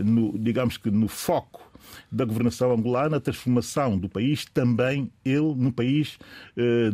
no, 0.04 0.38
digamos 0.38 0.76
que 0.76 0.91
no 0.91 1.08
foco 1.08 1.66
da 2.12 2.26
governação 2.26 2.72
angolana, 2.72 3.17
a 3.17 3.20
transformação 3.20 3.98
do 3.98 4.08
país, 4.08 4.46
também 4.46 5.12
ele 5.26 5.54
num 5.56 5.72
país 5.72 6.17
eh, 6.56 6.89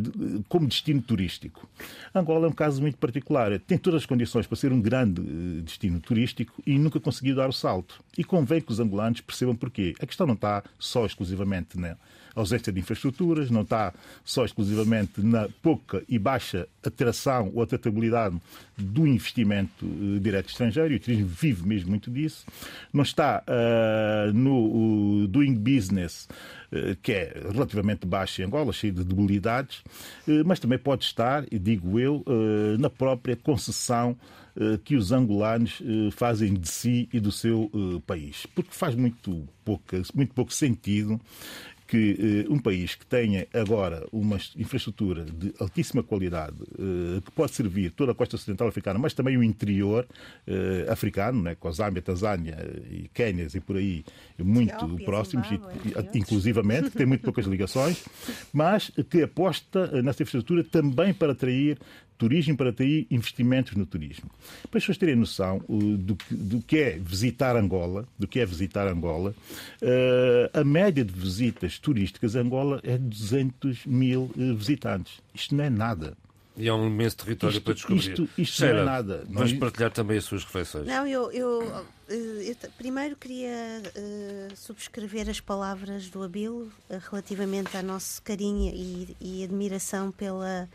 como 0.49 0.67
destino 0.67 1.01
turístico. 1.01 1.69
Angola 2.13 2.47
é 2.47 2.49
um 2.49 2.53
caso 2.53 2.81
muito 2.81 2.97
particular. 2.97 3.59
Tem 3.59 3.77
todas 3.77 4.01
as 4.01 4.05
condições 4.05 4.47
para 4.47 4.55
ser 4.55 4.71
um 4.71 4.81
grande 4.81 5.21
eh, 5.21 5.61
destino 5.61 5.99
turístico 5.99 6.61
e 6.65 6.77
nunca 6.77 6.99
conseguiu 6.99 7.35
dar 7.35 7.49
o 7.49 7.53
salto. 7.53 8.03
E 8.17 8.23
convém 8.23 8.61
que 8.61 8.71
os 8.71 8.79
angolanos 8.79 9.21
percebam 9.21 9.55
porquê. 9.55 9.93
A 10.01 10.05
questão 10.05 10.25
não 10.25 10.35
está 10.35 10.63
só 10.79 11.05
exclusivamente 11.05 11.77
na 11.77 11.97
ausência 12.35 12.71
de 12.73 12.79
infraestruturas, 12.79 13.49
não 13.49 13.61
está 13.61 13.93
só 14.23 14.43
exclusivamente 14.43 15.21
na 15.21 15.47
pouca 15.61 16.03
e 16.09 16.17
baixa 16.17 16.67
atração 16.83 17.51
ou 17.53 17.61
atratividade 17.61 18.39
do 18.77 19.05
investimento 19.05 19.85
uh, 19.85 20.19
direto 20.19 20.49
estrangeiro, 20.49 20.93
e 20.93 20.97
o 20.97 20.99
turismo 20.99 21.27
vive 21.27 21.67
mesmo 21.67 21.89
muito 21.89 22.09
disso, 22.09 22.45
não 22.91 23.03
está 23.03 23.43
uh, 23.47 24.33
no 24.33 25.27
doing 25.27 25.55
business, 25.55 26.27
uh, 26.71 26.95
que 27.01 27.11
é 27.11 27.41
relativamente 27.51 28.05
baixo 28.07 28.41
em 28.41 28.45
Angola, 28.45 28.73
cheio 28.73 28.93
de 28.93 29.03
debilidades, 29.03 29.83
mas 30.45 30.59
também 30.59 30.79
pode 30.79 31.05
estar, 31.05 31.45
e 31.51 31.59
digo 31.59 31.99
eu, 31.99 32.23
na 32.79 32.89
própria 32.89 33.35
concessão 33.35 34.17
que 34.83 34.95
os 34.95 35.11
angolanos 35.11 35.81
fazem 36.11 36.53
de 36.53 36.67
si 36.69 37.09
e 37.11 37.19
do 37.19 37.31
seu 37.31 37.69
país. 38.05 38.45
Porque 38.45 38.71
faz 38.71 38.95
muito 38.95 39.47
pouco, 39.63 39.85
muito 40.13 40.33
pouco 40.33 40.53
sentido 40.53 41.19
que 41.87 42.45
uh, 42.49 42.53
um 42.53 42.59
país 42.59 42.95
que 42.95 43.05
tenha 43.05 43.47
agora 43.53 44.07
uma 44.11 44.37
infraestrutura 44.55 45.25
de 45.25 45.53
altíssima 45.59 46.01
qualidade, 46.01 46.55
uh, 46.61 47.21
que 47.21 47.31
pode 47.31 47.53
servir 47.53 47.91
toda 47.91 48.11
a 48.11 48.15
costa 48.15 48.35
ocidental 48.35 48.67
africana, 48.67 48.97
mas 48.97 49.13
também 49.13 49.37
o 49.37 49.43
interior 49.43 50.07
uh, 50.47 50.91
africano, 50.91 51.41
né, 51.41 51.55
com 51.55 51.67
a 51.67 51.71
Zâmbia, 51.71 52.01
Tanzânia 52.01 52.57
e 52.89 53.09
Quénias 53.13 53.55
e 53.55 53.59
por 53.59 53.77
aí, 53.77 54.03
muito 54.39 54.73
Etiópia, 54.73 55.05
próximos, 55.05 55.47
e, 55.51 56.17
inclusivamente, 56.17 56.91
tem 56.91 57.05
muito 57.05 57.21
poucas 57.21 57.45
ligações, 57.45 58.03
mas 58.53 58.91
que 59.09 59.21
aposta 59.21 60.01
nessa 60.01 60.23
infraestrutura 60.23 60.63
também 60.63 61.13
para 61.13 61.33
atrair 61.33 61.77
turismo 62.23 62.55
para 62.55 62.71
ter 62.71 63.05
investimentos 63.11 63.75
no 63.75 63.85
turismo. 63.85 64.29
Para 64.71 64.77
as 64.77 64.83
pessoas 64.83 64.97
terem 64.97 65.15
noção 65.15 65.59
do 65.67 66.15
que, 66.15 66.33
do 66.33 66.61
que 66.61 66.77
é 66.77 66.91
visitar 66.97 67.55
Angola, 67.57 68.07
do 68.17 68.27
que 68.27 68.39
é 68.39 68.45
visitar 68.45 68.87
Angola, 68.87 69.35
uh, 69.81 70.59
a 70.59 70.63
média 70.63 71.03
de 71.03 71.13
visitas 71.13 71.77
turísticas 71.77 72.35
a 72.37 72.39
Angola 72.39 72.79
é 72.83 72.97
200 72.97 73.85
mil 73.85 74.31
uh, 74.37 74.55
visitantes. 74.55 75.19
Isto 75.35 75.53
não 75.55 75.65
é 75.65 75.69
nada. 75.69 76.17
E 76.55 76.67
é 76.67 76.73
um 76.73 76.87
imenso 76.87 77.17
território 77.17 77.57
isto, 77.57 77.63
para 77.63 77.73
descobrir. 77.73 78.09
Isto, 78.09 78.29
isto 78.37 78.57
Sheila, 78.57 78.73
não 78.73 78.81
é 78.81 78.85
nada. 78.85 79.23
Vamos 79.27 79.51
não... 79.51 79.59
partilhar 79.59 79.91
também 79.91 80.17
as 80.17 80.23
suas 80.23 80.43
reflexões. 80.43 80.85
Não, 80.85 81.05
eu, 81.07 81.31
eu, 81.31 81.85
eh, 82.07 82.55
eu 82.63 82.71
primeiro 82.77 83.15
queria 83.15 83.81
uh, 83.81 84.55
subscrever 84.55 85.27
as 85.29 85.39
palavras 85.39 86.09
do 86.09 86.21
Abilo 86.21 86.71
uh, 86.89 87.01
relativamente 87.09 87.75
ao 87.75 87.81
nosso 87.81 88.21
carinho 88.21 88.71
e, 88.73 89.17
e 89.19 89.43
admiração 89.43 90.11
pela 90.11 90.69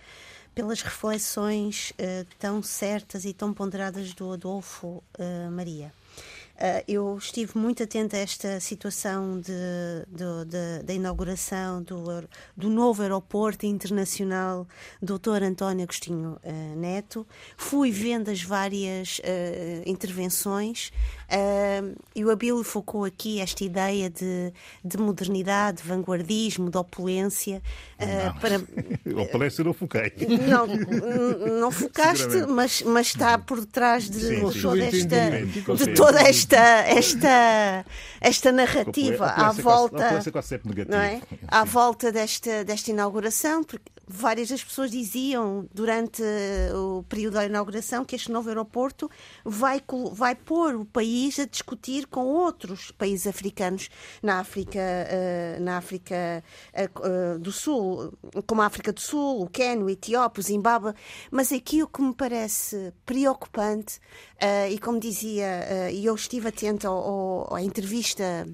pelas 0.58 0.82
reflexões 0.82 1.92
uh, 1.92 2.26
tão 2.36 2.60
certas 2.64 3.24
e 3.24 3.32
tão 3.32 3.54
ponderadas 3.54 4.12
do 4.12 4.32
Adolfo 4.32 5.04
uh, 5.16 5.50
Maria. 5.52 5.92
Uh, 6.58 6.82
eu 6.88 7.16
estive 7.16 7.56
muito 7.56 7.84
atenta 7.84 8.16
a 8.16 8.20
esta 8.20 8.58
situação 8.58 9.38
de, 9.38 9.52
de, 10.08 10.44
de, 10.44 10.82
da 10.82 10.92
inauguração 10.92 11.80
do, 11.84 12.02
do 12.56 12.68
novo 12.68 13.00
aeroporto 13.00 13.64
internacional 13.64 14.66
Dr. 15.00 15.44
António 15.44 15.84
Agostinho 15.84 16.36
uh, 16.42 16.76
Neto. 16.76 17.24
Fui 17.56 17.92
vendo 17.92 18.28
as 18.28 18.42
várias 18.42 19.20
uh, 19.20 19.88
intervenções 19.88 20.90
e 22.16 22.24
o 22.24 22.30
Abílio 22.30 22.64
focou 22.64 23.04
aqui 23.04 23.38
esta 23.38 23.62
ideia 23.62 24.08
de, 24.08 24.50
de 24.82 24.96
modernidade, 24.96 25.82
de 25.82 25.88
vanguardismo, 25.88 26.70
de 26.70 26.78
opulência. 26.78 27.62
para... 28.40 28.56
opulência 29.22 29.62
não 29.62 29.74
foquei. 29.74 30.10
Não, 30.48 30.66
não 31.60 31.70
focaste, 31.70 32.46
mas, 32.48 32.80
mas 32.80 33.08
está 33.08 33.36
por 33.36 33.60
detrás 33.60 34.08
de, 34.08 34.18
sim, 34.18 34.50
sim. 34.50 34.62
Toda, 34.62 34.84
esta, 34.84 35.84
de 35.84 35.94
toda 35.94 36.20
esta 36.22 36.47
esta, 36.48 36.88
esta, 36.88 37.86
esta 38.20 38.52
narrativa 38.52 39.26
à 39.26 39.52
volta, 39.52 40.20
não 40.88 40.98
é? 40.98 41.20
à 41.46 41.64
volta 41.64 42.10
desta, 42.10 42.64
desta 42.64 42.90
inauguração, 42.90 43.62
porque 43.62 43.90
várias 44.08 44.48
das 44.48 44.64
pessoas 44.64 44.90
diziam 44.90 45.68
durante 45.72 46.22
o 46.74 47.02
período 47.08 47.34
da 47.34 47.44
inauguração 47.44 48.04
que 48.04 48.16
este 48.16 48.32
novo 48.32 48.48
aeroporto 48.48 49.10
vai, 49.44 49.82
vai 50.12 50.34
pôr 50.34 50.74
o 50.74 50.84
país 50.84 51.38
a 51.38 51.44
discutir 51.44 52.06
com 52.06 52.24
outros 52.24 52.90
países 52.90 53.26
africanos 53.26 53.90
na 54.22 54.40
África, 54.40 54.80
uh, 54.80 55.62
na 55.62 55.76
África 55.76 56.42
uh, 56.74 57.38
do 57.38 57.52
Sul, 57.52 58.14
como 58.46 58.62
a 58.62 58.66
África 58.66 58.92
do 58.92 59.00
Sul, 59.00 59.42
o 59.42 59.48
Quênia, 59.48 59.84
o 59.84 59.90
Etiópia, 59.90 60.40
o 60.40 60.44
Zimbábue. 60.44 60.94
Mas 61.30 61.52
aqui 61.52 61.82
o 61.82 61.86
que 61.86 62.00
me 62.00 62.14
parece 62.14 62.92
preocupante, 63.04 64.00
e 64.70 64.78
como 64.78 65.00
dizia, 65.00 65.90
e 65.90 66.06
eu 66.06 66.14
estive 66.14 66.37
atento 66.46 66.88
à 67.50 67.62
entrevista 67.62 68.46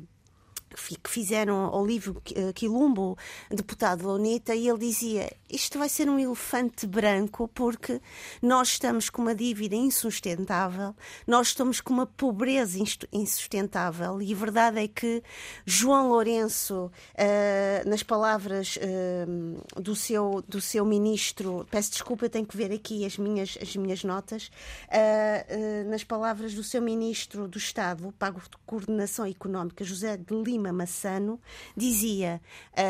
que 1.03 1.11
fizeram 1.11 1.67
ao 1.67 1.87
livro 1.87 2.21
eh, 2.35 2.53
Quilumbo, 2.53 3.17
deputado 3.51 4.05
da 4.05 4.13
UNITA, 4.13 4.55
e 4.55 4.69
ele 4.69 4.79
dizia: 4.79 5.31
isto 5.55 5.79
vai 5.79 5.89
ser 5.89 6.09
um 6.09 6.19
elefante 6.19 6.87
branco 6.87 7.49
porque 7.55 8.01
nós 8.43 8.69
estamos 8.69 9.09
com 9.09 9.23
uma 9.23 9.35
dívida 9.35 9.77
insustentável, 9.77 10.95
nós 11.27 11.49
estamos 11.49 11.81
com 11.81 11.93
uma 11.93 12.07
pobreza 12.07 12.79
insustentável, 13.13 14.21
e 14.21 14.33
a 14.33 14.37
verdade 14.37 14.81
é 14.81 14.89
que 14.89 15.23
João 15.65 16.09
Lourenço, 16.09 16.91
uh, 17.15 17.89
nas 17.89 18.03
palavras 18.03 18.77
uh, 18.77 19.81
do, 19.81 19.95
seu, 19.95 20.43
do 20.49 20.61
seu 20.61 20.85
ministro, 20.85 21.67
peço 21.71 21.93
desculpa, 21.93 22.25
eu 22.25 22.31
tenho 22.31 22.47
que 22.47 22.57
ver 22.57 22.73
aqui 22.73 23.05
as 23.05 23.17
minhas, 23.17 23.57
as 23.63 23.77
minhas 23.77 24.03
notas, 24.03 24.51
uh, 24.89 25.89
nas 25.89 26.03
palavras 26.03 26.53
do 26.55 26.65
seu 26.65 26.83
ministro 26.83 27.47
do 27.47 27.59
Estado 27.59 28.13
para 28.19 28.35
a 28.37 28.41
Coordenação 28.67 29.25
Económica, 29.25 29.85
José 29.85 30.17
de 30.17 30.35
Lima 30.35 30.73
Massano 30.73 31.41
dizia, 31.77 32.41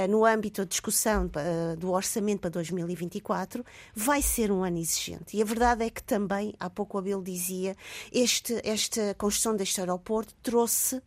no 0.08 0.24
âmbito 0.24 0.62
da 0.62 0.68
discussão 0.68 1.30
do 1.78 1.90
orçamento 1.92 2.40
para 2.40 2.53
2024, 2.54 3.64
vai 3.94 4.22
ser 4.22 4.50
um 4.50 4.64
ano 4.64 4.78
exigente. 4.78 5.36
E 5.36 5.42
a 5.42 5.44
verdade 5.44 5.84
é 5.84 5.90
que 5.90 6.02
também, 6.02 6.54
há 6.58 6.70
pouco 6.70 6.96
o 6.96 7.00
Abel 7.00 7.22
dizia, 7.22 7.76
este, 8.12 8.60
esta 8.64 9.14
construção 9.14 9.56
deste 9.56 9.80
aeroporto 9.80 10.34
trouxe 10.42 10.96
uh, 10.96 11.02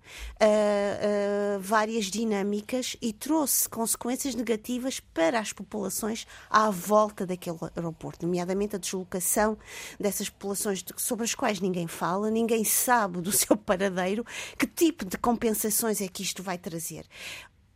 várias 1.60 2.06
dinâmicas 2.06 2.96
e 3.02 3.14
trouxe 3.14 3.70
consequências 3.70 4.36
negativas 4.36 5.00
para 5.00 5.40
as 5.40 5.54
populações 5.54 6.28
à 6.50 6.70
volta 6.70 7.26
daquele 7.26 7.58
aeroporto, 7.76 8.26
nomeadamente 8.26 8.76
a 8.76 8.80
deslocação 8.80 9.58
dessas 10.00 10.30
populações 10.30 10.84
sobre 10.98 11.26
as 11.26 11.34
quais 11.34 11.60
ninguém 11.60 11.88
fala, 11.88 12.30
ninguém 12.30 12.64
sabe 12.64 13.22
do 13.22 13.32
seu 13.34 13.56
paradeiro, 13.56 14.26
que 14.58 14.68
tipo 14.68 15.06
de 15.06 15.18
compensações 15.18 16.02
é 16.02 16.08
que 16.08 16.22
isto 16.22 16.44
vai 16.44 16.58
trazer. 16.58 17.06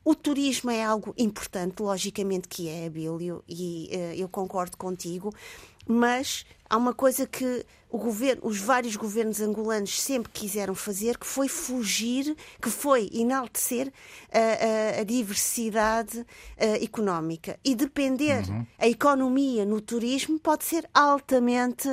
O 0.03 0.15
turismo 0.15 0.71
é 0.71 0.83
algo 0.83 1.13
importante, 1.15 1.81
logicamente 1.81 2.47
que 2.47 2.67
é, 2.67 2.87
Abílio, 2.87 3.43
e 3.47 3.89
uh, 3.93 3.97
eu 4.15 4.27
concordo 4.27 4.75
contigo, 4.75 5.31
mas 5.87 6.43
há 6.67 6.75
uma 6.75 6.93
coisa 6.93 7.27
que 7.27 7.65
governo, 7.91 8.41
os 8.45 8.57
vários 8.57 8.95
governos 8.95 9.41
angolanos 9.41 10.01
sempre 10.01 10.31
quiseram 10.31 10.73
fazer, 10.73 11.19
que 11.19 11.25
foi 11.27 11.47
fugir, 11.47 12.35
que 12.59 12.69
foi 12.69 13.11
enaltecer 13.13 13.91
a, 14.31 14.97
a, 14.97 15.01
a 15.01 15.03
diversidade 15.03 16.19
uh, 16.19 16.25
económica. 16.83 17.59
E 17.63 17.75
depender 17.75 18.47
uhum. 18.49 18.65
a 18.79 18.87
economia 18.87 19.65
no 19.65 19.79
turismo 19.81 20.39
pode 20.39 20.63
ser 20.63 20.89
altamente 20.93 21.87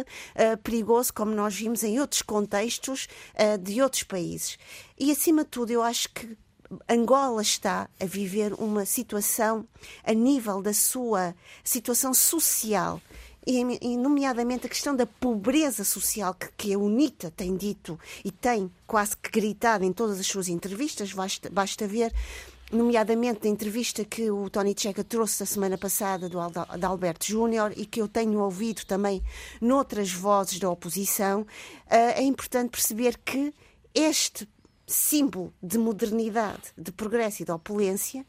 perigoso, 0.63 1.13
como 1.13 1.33
nós 1.33 1.55
vimos 1.55 1.83
em 1.83 2.01
outros 2.01 2.23
contextos 2.23 3.07
de 3.61 3.83
outros 3.83 4.05
países. 4.05 4.57
E, 4.99 5.11
acima 5.11 5.43
de 5.43 5.51
tudo, 5.51 5.71
eu 5.71 5.83
acho 5.83 6.09
que 6.11 6.37
Angola 6.89 7.43
está 7.43 7.89
a 7.99 8.05
viver 8.05 8.53
uma 8.55 8.85
situação 8.85 9.67
a 10.05 10.13
nível 10.13 10.61
da 10.61 10.75
sua 10.75 11.35
situação 11.65 12.13
social 12.13 13.01
e, 13.47 13.97
nomeadamente 13.97 14.67
a 14.67 14.69
questão 14.69 14.95
da 14.95 15.07
pobreza 15.07 15.83
social 15.83 16.35
que, 16.35 16.49
que, 16.55 16.75
a 16.75 16.79
UNITA 16.79 17.31
tem 17.31 17.57
dito 17.57 17.99
e 18.23 18.31
tem 18.31 18.71
quase 18.87 19.17
que 19.17 19.31
gritado 19.31 19.85
em 19.85 19.93
todas 19.93 20.21
as 20.21 20.27
suas 20.27 20.49
entrevistas, 20.49 21.15
basta, 21.15 21.49
basta 21.49 21.87
ver 21.87 22.13
nomeadamente 22.71 23.41
na 23.45 23.51
entrevista 23.51 24.05
que 24.05 24.31
o 24.31 24.51
Tony 24.51 24.75
Checa 24.77 25.03
trouxe 25.03 25.43
a 25.43 25.47
semana 25.47 25.79
passada 25.79 26.29
do 26.29 26.39
de 26.79 26.85
Alberto 26.85 27.25
Júnior 27.25 27.73
e 27.75 27.87
que 27.87 28.03
eu 28.03 28.09
tenho 28.09 28.39
ouvido 28.41 28.85
também 28.85 29.23
noutras 29.63 30.13
vozes 30.13 30.59
da 30.59 30.69
oposição, 30.69 31.47
eh, 31.89 32.21
é 32.21 32.23
importante 32.23 32.73
perceber 32.73 33.17
que 33.25 33.55
este 33.95 34.47
símbolo 34.89 35.53
de 35.63 35.79
modernidade, 35.79 36.73
de 36.77 36.91
progresso 36.91 37.43
e 37.43 37.45
de 37.45 37.53
opulência, 37.53 38.27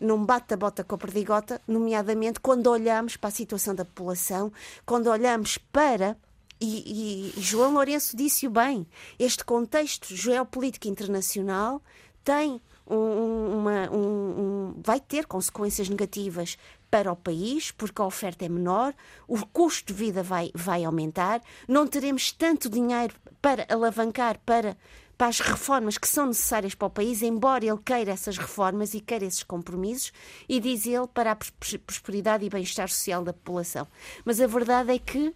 não 0.00 0.24
bate 0.24 0.54
a 0.54 0.56
bota 0.56 0.82
com 0.82 0.94
a 0.94 0.98
perdigota, 0.98 1.60
nomeadamente 1.66 2.40
quando 2.40 2.68
olhamos 2.68 3.16
para 3.16 3.28
a 3.28 3.32
situação 3.32 3.74
da 3.74 3.84
população, 3.84 4.52
quando 4.86 5.08
olhamos 5.08 5.58
para 5.58 6.16
e, 6.60 7.32
e, 7.36 7.40
João 7.40 7.74
Lourenço 7.74 8.16
disse-o 8.16 8.50
bem. 8.50 8.86
Este 9.16 9.44
contexto 9.44 10.14
geopolítico 10.14 10.88
internacional 10.88 11.80
tem 12.24 12.60
um, 12.86 13.58
uma, 13.58 13.90
um, 13.90 13.98
um, 13.98 14.74
vai 14.84 14.98
ter 14.98 15.26
consequências 15.26 15.88
negativas 15.88 16.58
para 16.90 17.12
o 17.12 17.16
país, 17.16 17.70
porque 17.70 18.00
a 18.00 18.06
oferta 18.06 18.44
é 18.44 18.48
menor, 18.48 18.94
o 19.26 19.44
custo 19.46 19.92
de 19.92 19.98
vida 19.98 20.22
vai, 20.22 20.50
vai 20.54 20.84
aumentar, 20.84 21.42
não 21.68 21.86
teremos 21.86 22.32
tanto 22.32 22.68
dinheiro 22.68 23.14
para 23.42 23.66
alavancar 23.68 24.40
para 24.44 24.76
para 25.18 25.26
as 25.26 25.40
reformas 25.40 25.98
que 25.98 26.06
são 26.06 26.26
necessárias 26.26 26.76
para 26.76 26.86
o 26.86 26.90
país, 26.90 27.22
embora 27.22 27.66
ele 27.66 27.80
queira 27.84 28.12
essas 28.12 28.38
reformas 28.38 28.94
e 28.94 29.00
queira 29.00 29.24
esses 29.24 29.42
compromissos, 29.42 30.12
e 30.48 30.60
diz 30.60 30.86
ele 30.86 31.08
para 31.08 31.32
a 31.32 31.36
prosperidade 31.84 32.46
e 32.46 32.48
bem-estar 32.48 32.88
social 32.88 33.24
da 33.24 33.32
população. 33.32 33.86
Mas 34.24 34.40
a 34.40 34.46
verdade 34.46 34.92
é 34.92 34.98
que 34.98 35.34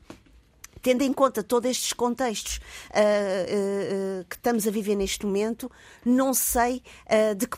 tendo 0.81 1.03
em 1.03 1.12
conta 1.12 1.42
todos 1.42 1.71
estes 1.71 1.92
contextos 1.92 2.57
uh, 2.57 2.99
uh, 2.99 4.21
uh, 4.21 4.25
que 4.29 4.35
estamos 4.35 4.66
a 4.66 4.71
viver 4.71 4.97
neste 4.97 5.25
momento, 5.25 5.71
não 6.05 6.35
sei 6.35 6.83
de 7.37 7.47
que, 7.47 7.57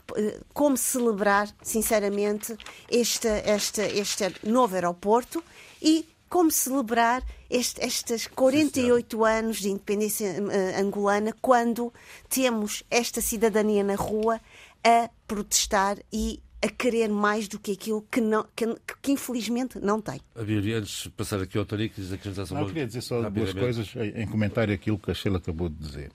como 0.53 0.77
celebrar, 0.77 1.49
sinceramente, 1.63 2.55
este, 2.91 3.29
este, 3.47 3.81
este 3.81 4.25
novo 4.47 4.75
aeroporto 4.75 5.43
e 5.81 6.07
como 6.35 6.51
celebrar 6.51 7.23
este, 7.49 7.81
estes 7.81 8.27
48 8.27 9.17
Sim, 9.17 9.25
anos 9.25 9.59
de 9.59 9.69
independência 9.69 10.35
uh, 10.43 10.81
angolana 10.81 11.33
quando 11.41 11.95
temos 12.29 12.83
esta 12.91 13.21
cidadania 13.21 13.85
na 13.85 13.95
rua 13.95 14.41
a 14.83 15.09
protestar 15.29 15.97
e 16.13 16.41
a 16.61 16.69
querer 16.69 17.09
mais 17.09 17.47
do 17.47 17.57
que 17.57 17.71
aquilo 17.71 18.03
que, 18.11 18.21
não, 18.21 18.45
que, 18.57 18.67
que 19.01 19.13
infelizmente 19.13 19.79
não 19.79 20.01
tem. 20.01 20.21
Havia 20.35 20.79
antes 20.79 21.05
de 21.05 21.11
passar 21.11 21.41
aqui 21.41 21.57
ao 21.57 21.65
Tariq, 21.65 21.95
dizer 21.95 22.19
que 22.19 22.29
nos 22.29 22.51
Não, 22.51 22.63
eu 22.63 22.67
queria 22.67 22.87
dizer 22.89 23.03
só 23.03 23.31
duas 23.31 23.53
coisas 23.53 23.95
em 23.95 24.27
comentário 24.27 24.75
àquilo 24.75 24.99
que 24.99 25.13
a 25.13 25.15
Sheila 25.15 25.39
acabou 25.39 25.69
de 25.69 25.77
dizer. 25.77 26.11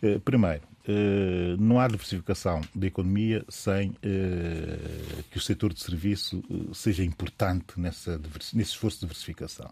Uh, 0.00 0.20
primeiro, 0.20 0.62
uh, 0.88 1.56
não 1.60 1.80
há 1.80 1.86
diversificação 1.86 2.60
da 2.74 2.86
economia 2.86 3.44
sem 3.48 3.90
uh, 3.90 5.22
que 5.30 5.38
o 5.38 5.40
setor 5.40 5.72
de 5.72 5.80
serviço 5.80 6.42
seja 6.72 7.04
importante 7.04 7.78
nessa, 7.78 8.20
nesse 8.52 8.70
esforço 8.70 8.98
de 8.98 9.00
diversificação. 9.02 9.70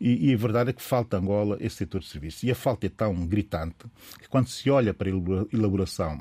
E, 0.00 0.32
a 0.32 0.36
verdade 0.36 0.70
é 0.70 0.72
que 0.72 0.82
falta 0.82 1.18
Angola 1.18 1.58
esse 1.60 1.76
setor 1.76 2.00
de 2.00 2.06
serviços. 2.06 2.42
E 2.42 2.50
a 2.50 2.54
falta 2.54 2.86
é 2.86 2.88
tão 2.88 3.14
gritante 3.26 3.84
que 4.18 4.28
quando 4.28 4.48
se 4.48 4.70
olha 4.70 4.94
para 4.94 5.10
a 5.10 5.12
elaboração 5.52 6.18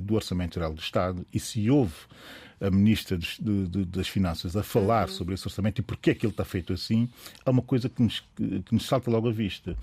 do 0.00 0.14
Orçamento 0.14 0.54
Geral 0.54 0.72
do 0.72 0.80
Estado 0.80 1.26
e 1.30 1.38
se 1.38 1.68
ouve 1.68 1.92
a 2.60 2.70
Ministra 2.70 3.16
de, 3.16 3.66
de, 3.66 3.84
das 3.84 4.08
Finanças 4.08 4.56
a 4.56 4.62
falar 4.62 5.08
uhum. 5.08 5.14
sobre 5.14 5.34
esse 5.34 5.46
orçamento 5.46 5.78
e 5.78 5.82
porque 5.82 6.10
é 6.10 6.14
que 6.14 6.26
ele 6.26 6.32
está 6.32 6.44
feito 6.44 6.72
assim, 6.72 7.08
há 7.44 7.50
uma 7.50 7.62
coisa 7.62 7.88
que 7.88 8.02
nos, 8.02 8.22
que 8.36 8.72
nos 8.72 8.86
salta 8.86 9.10
logo 9.10 9.28
à 9.28 9.32
vista, 9.32 9.76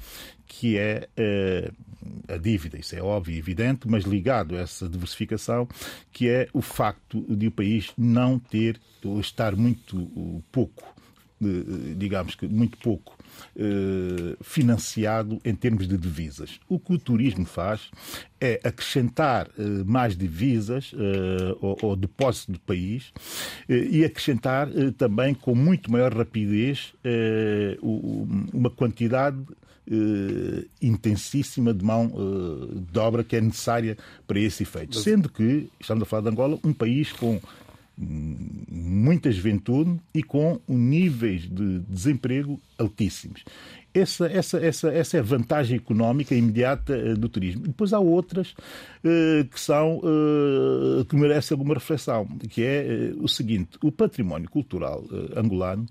que 0.45 0.77
é 0.77 1.07
uh, 1.17 2.33
a 2.33 2.37
dívida. 2.37 2.77
Isso 2.77 2.95
é 2.95 3.01
óbvio 3.01 3.35
e 3.35 3.37
evidente, 3.39 3.87
mas 3.87 4.03
ligado 4.03 4.55
a 4.55 4.59
essa 4.59 4.87
diversificação, 4.87 5.67
que 6.11 6.29
é 6.29 6.47
o 6.53 6.61
facto 6.61 7.25
de 7.35 7.47
o 7.47 7.51
país 7.51 7.91
não 7.97 8.37
ter, 8.37 8.79
ou 9.03 9.19
estar 9.19 9.55
muito 9.55 10.43
pouco, 10.51 10.95
digamos 11.97 12.35
que 12.35 12.47
muito 12.47 12.77
pouco 12.77 13.16
eh, 13.55 14.35
financiado 14.41 15.39
em 15.43 15.55
termos 15.55 15.87
de 15.87 15.97
divisas. 15.97 16.59
O 16.69 16.79
que 16.79 16.93
o 16.93 16.99
turismo 16.99 17.45
faz 17.45 17.89
é 18.39 18.59
acrescentar 18.63 19.49
eh, 19.57 19.63
mais 19.85 20.15
divisas 20.15 20.91
ao, 21.61 21.89
ao 21.89 21.95
depósito 21.95 22.51
do 22.53 22.59
país 22.59 23.11
eh, 23.67 23.87
e 23.89 24.05
acrescentar 24.05 24.69
também 24.97 25.33
com 25.33 25.55
muito 25.55 25.91
maior 25.91 26.13
rapidez 26.13 26.93
uma 27.81 28.69
quantidade 28.69 29.37
Uh, 29.89 30.67
intensíssima 30.81 31.73
de 31.73 31.81
mão 31.81 32.07
uh, 32.07 32.75
de 32.91 32.99
obra 32.99 33.23
que 33.23 33.37
é 33.37 33.39
necessária 33.39 33.97
para 34.27 34.37
esse 34.37 34.63
efeito. 34.63 34.97
Sendo 34.97 35.29
que, 35.29 35.69
estamos 35.79 36.03
a 36.03 36.05
falar 36.05 36.23
de 36.23 36.27
Angola, 36.27 36.59
um 36.61 36.73
país 36.73 37.13
com 37.13 37.39
muita 37.97 39.31
juventude 39.31 39.99
e 40.13 40.21
com 40.21 40.59
níveis 40.67 41.49
de 41.49 41.79
desemprego 41.79 42.61
altíssimos. 42.77 43.43
Essa, 43.93 44.27
essa, 44.27 44.59
essa, 44.59 44.89
essa 44.89 45.17
é 45.17 45.19
a 45.19 45.23
vantagem 45.23 45.77
económica 45.77 46.35
imediata 46.35 46.95
eh, 46.95 47.15
do 47.15 47.27
turismo. 47.27 47.63
Depois 47.63 47.93
há 47.93 47.99
outras 47.99 48.51
uh, 48.51 49.43
que 49.49 49.59
são 49.59 49.97
uh, 49.97 51.03
que 51.05 51.15
merecem 51.15 51.55
alguma 51.55 51.73
reflexão, 51.73 52.27
que 52.47 52.61
é 52.61 53.11
uh, 53.15 53.23
o 53.23 53.27
seguinte: 53.27 53.71
o 53.81 53.91
património 53.91 54.49
cultural 54.51 55.03
angolano 55.35 55.87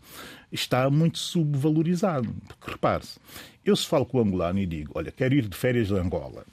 está 0.53 0.89
muito 0.89 1.19
subvalorizado. 1.19 2.33
Porque 2.47 2.71
repare-se, 2.71 3.19
eu 3.67 3.75
se 3.75 3.87
falo 3.87 4.07
com 4.07 4.19
o 4.19 4.21
angolano 4.21 4.61
e 4.61 4.67
digo, 4.67 4.93
olha, 4.95 5.11
quero 5.11 5.35
ir 5.35 5.49
de 5.49 5.57
férias 5.57 5.91
a 5.93 5.97
Angola. 5.97 6.45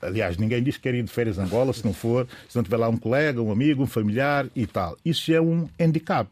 Aliás, 0.00 0.36
ninguém 0.36 0.62
diz 0.62 0.76
que 0.76 0.82
quer 0.82 0.94
ir 0.94 1.02
de 1.02 1.10
férias 1.10 1.38
a 1.38 1.44
Angola 1.44 1.72
se 1.72 1.84
não 1.84 1.94
for, 1.94 2.26
se 2.48 2.54
não 2.54 2.62
tiver 2.62 2.76
lá 2.76 2.88
um 2.88 2.96
colega, 2.96 3.40
um 3.40 3.50
amigo, 3.50 3.82
um 3.82 3.86
familiar 3.86 4.46
e 4.54 4.66
tal. 4.66 4.96
Isso 5.04 5.26
já 5.26 5.36
é 5.36 5.40
um 5.40 5.68
handicap. 5.80 6.28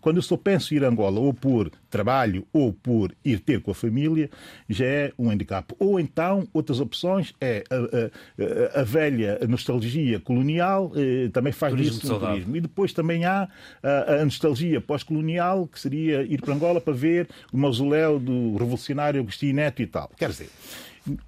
Quando 0.00 0.16
eu 0.16 0.22
só 0.22 0.36
penso 0.36 0.74
ir 0.74 0.84
a 0.84 0.88
Angola 0.88 1.18
ou 1.18 1.32
por 1.32 1.70
trabalho 1.90 2.46
ou 2.52 2.72
por 2.72 3.14
ir 3.24 3.38
ter 3.40 3.60
com 3.60 3.70
a 3.70 3.74
família, 3.74 4.30
já 4.68 4.86
é 4.86 5.12
um 5.18 5.30
handicap. 5.30 5.74
Ou 5.78 6.00
então, 6.00 6.48
outras 6.52 6.80
opções 6.80 7.34
é 7.40 7.64
a, 7.70 8.78
a, 8.78 8.80
a 8.80 8.82
velha 8.84 9.38
nostalgia 9.48 10.18
colonial, 10.18 10.90
eh, 10.96 11.28
também 11.32 11.52
faz 11.52 11.72
turismo 11.72 12.00
disso 12.00 12.12
no 12.12 12.18
turismo. 12.18 12.56
E 12.56 12.60
depois 12.60 12.92
também 12.92 13.24
há 13.24 13.48
a, 13.82 14.14
a 14.14 14.24
nostalgia 14.24 14.80
pós-colonial, 14.80 15.66
que 15.66 15.78
seria 15.78 16.22
ir 16.22 16.40
para 16.40 16.54
Angola 16.54 16.80
para 16.80 16.92
ver 16.92 17.28
o 17.52 17.58
mausoléu 17.58 18.18
do 18.18 18.56
revolucionário 18.56 19.21
Agostinho 19.22 19.54
Neto 19.54 19.82
e 19.82 19.86
tal. 19.86 20.10
Quer 20.16 20.30
dizer, 20.30 20.48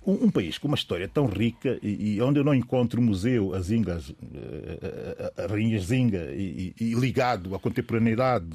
um, 0.06 0.26
um, 0.26 0.30
país 0.30 0.56
com 0.56 0.68
uma 0.68 0.76
história 0.76 1.08
tão 1.08 1.26
rica 1.26 1.78
e, 1.82 2.14
e 2.14 2.22
onde 2.22 2.38
eu 2.38 2.44
não 2.44 2.54
encontro 2.54 3.00
o 3.00 3.02
museu, 3.02 3.54
as 3.54 3.66
Zingas, 3.66 4.14
eh, 4.32 5.32
a, 5.36 5.42
a, 5.42 5.44
a 5.44 5.48
Rainha 5.48 5.80
Zinga, 5.80 6.30
e, 6.32 6.74
e, 6.80 6.94
ligado 6.94 7.54
à 7.54 7.58
contemporaneidade 7.58 8.46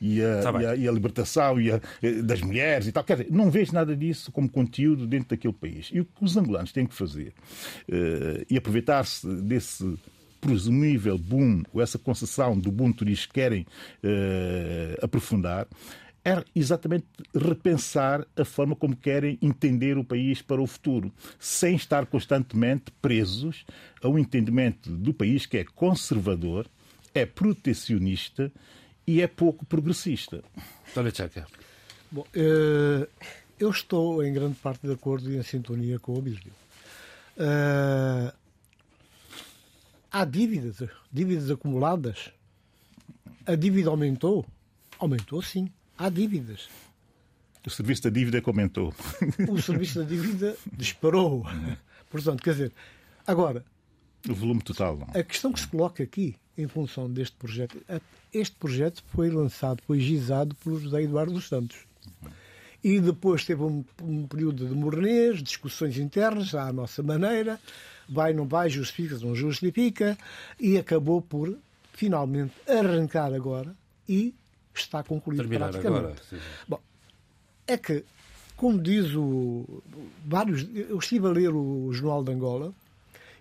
e 0.00 0.22
a, 0.22 0.40
tá 0.40 0.56
a, 0.56 0.76
e 0.76 0.86
a 0.86 0.92
libertação 0.92 1.60
e 1.60 1.70
eh, 1.70 1.80
das 2.22 2.40
mulheres 2.40 2.86
e 2.86 2.92
tal, 2.92 3.02
quer 3.02 3.16
dizer, 3.16 3.32
não 3.32 3.50
vejo 3.50 3.72
nada 3.72 3.96
disso 3.96 4.30
como 4.30 4.48
conteúdo 4.48 5.06
dentro 5.06 5.30
daquele 5.30 5.54
país. 5.54 5.90
E 5.92 6.00
o 6.00 6.04
que 6.04 6.24
os 6.24 6.36
angolanos 6.36 6.72
têm 6.72 6.86
que 6.86 6.94
fazer 6.94 7.32
uh, 7.88 8.46
e 8.48 8.56
aproveitar-se 8.56 9.26
desse 9.42 9.98
presumível 10.40 11.16
boom, 11.16 11.62
ou 11.72 11.80
essa 11.80 11.98
concessão 11.98 12.58
do 12.58 12.70
boom 12.70 12.92
turístico 12.92 13.32
que 13.32 13.40
querem 13.40 13.62
uh, 13.62 15.04
aprofundar, 15.04 15.66
é 16.24 16.44
exatamente 16.54 17.06
repensar 17.34 18.24
a 18.36 18.44
forma 18.44 18.76
como 18.76 18.94
querem 18.94 19.38
entender 19.42 19.98
o 19.98 20.04
país 20.04 20.40
para 20.40 20.62
o 20.62 20.66
futuro, 20.66 21.12
sem 21.38 21.74
estar 21.74 22.06
constantemente 22.06 22.92
presos 23.02 23.64
a 24.02 24.08
um 24.08 24.18
entendimento 24.18 24.90
do 24.90 25.12
país 25.12 25.46
que 25.46 25.58
é 25.58 25.64
conservador, 25.64 26.66
é 27.12 27.26
protecionista 27.26 28.52
e 29.06 29.20
é 29.20 29.26
pouco 29.26 29.66
progressista. 29.66 30.44
Bom, 32.10 32.24
eh, 32.34 33.08
eu 33.58 33.70
estou 33.70 34.24
em 34.24 34.32
grande 34.32 34.54
parte 34.56 34.86
de 34.86 34.92
acordo 34.92 35.30
e 35.30 35.36
em 35.36 35.42
sintonia 35.42 35.98
com 35.98 36.14
o 36.14 36.22
Bíblio. 36.22 36.52
Eh, 37.36 38.32
há 40.10 40.24
dívidas, 40.24 40.88
dívidas 41.12 41.50
acumuladas. 41.50 42.30
A 43.44 43.56
dívida 43.56 43.90
aumentou? 43.90 44.46
Aumentou 45.00 45.42
sim 45.42 45.68
há 45.96 46.08
dívidas. 46.08 46.68
O 47.64 47.70
serviço 47.70 48.02
da 48.02 48.10
dívida 48.10 48.40
que 48.40 48.48
aumentou. 48.48 48.92
O 49.48 49.60
serviço 49.60 50.00
da 50.00 50.04
dívida 50.04 50.56
disparou. 50.72 51.46
Portanto, 52.10 52.42
quer 52.42 52.52
dizer, 52.52 52.72
agora. 53.26 53.64
O 54.28 54.34
volume 54.34 54.62
total. 54.62 54.96
Não. 54.96 55.20
A 55.20 55.22
questão 55.22 55.52
que 55.52 55.60
se 55.60 55.68
coloca 55.68 56.02
aqui, 56.02 56.34
em 56.58 56.66
função 56.66 57.10
deste 57.10 57.36
projeto, 57.36 57.80
este 58.32 58.56
projeto 58.56 59.04
foi 59.08 59.30
lançado, 59.30 59.82
foi 59.86 60.00
gizado 60.00 60.54
pelo 60.56 60.80
José 60.80 61.02
Eduardo 61.02 61.32
dos 61.32 61.48
Santos. 61.48 61.78
E 62.82 62.98
depois 62.98 63.44
teve 63.44 63.62
um, 63.62 63.84
um 64.02 64.26
período 64.26 64.66
de 64.66 64.74
mornês, 64.74 65.40
discussões 65.40 65.96
internas, 65.98 66.52
à 66.54 66.72
nossa 66.72 67.00
maneira, 67.00 67.60
vai, 68.08 68.32
não 68.32 68.46
vai, 68.46 68.68
justifica, 68.68 69.16
não 69.18 69.36
justifica, 69.36 70.18
e 70.58 70.76
acabou 70.76 71.22
por 71.22 71.56
finalmente 71.92 72.54
arrancar 72.66 73.32
agora 73.32 73.76
e 74.08 74.34
está 74.74 75.02
concluído 75.02 75.40
Terminar 75.40 75.70
praticamente. 75.70 76.04
Agora, 76.04 76.42
Bom, 76.68 76.80
é 77.66 77.76
que, 77.76 78.04
como 78.56 78.80
diz 78.80 79.14
o. 79.14 79.82
Vários, 80.24 80.68
eu 80.74 80.98
estive 80.98 81.26
a 81.26 81.30
ler 81.30 81.54
o 81.54 81.92
Jornal 81.92 82.24
de 82.24 82.32
Angola. 82.32 82.72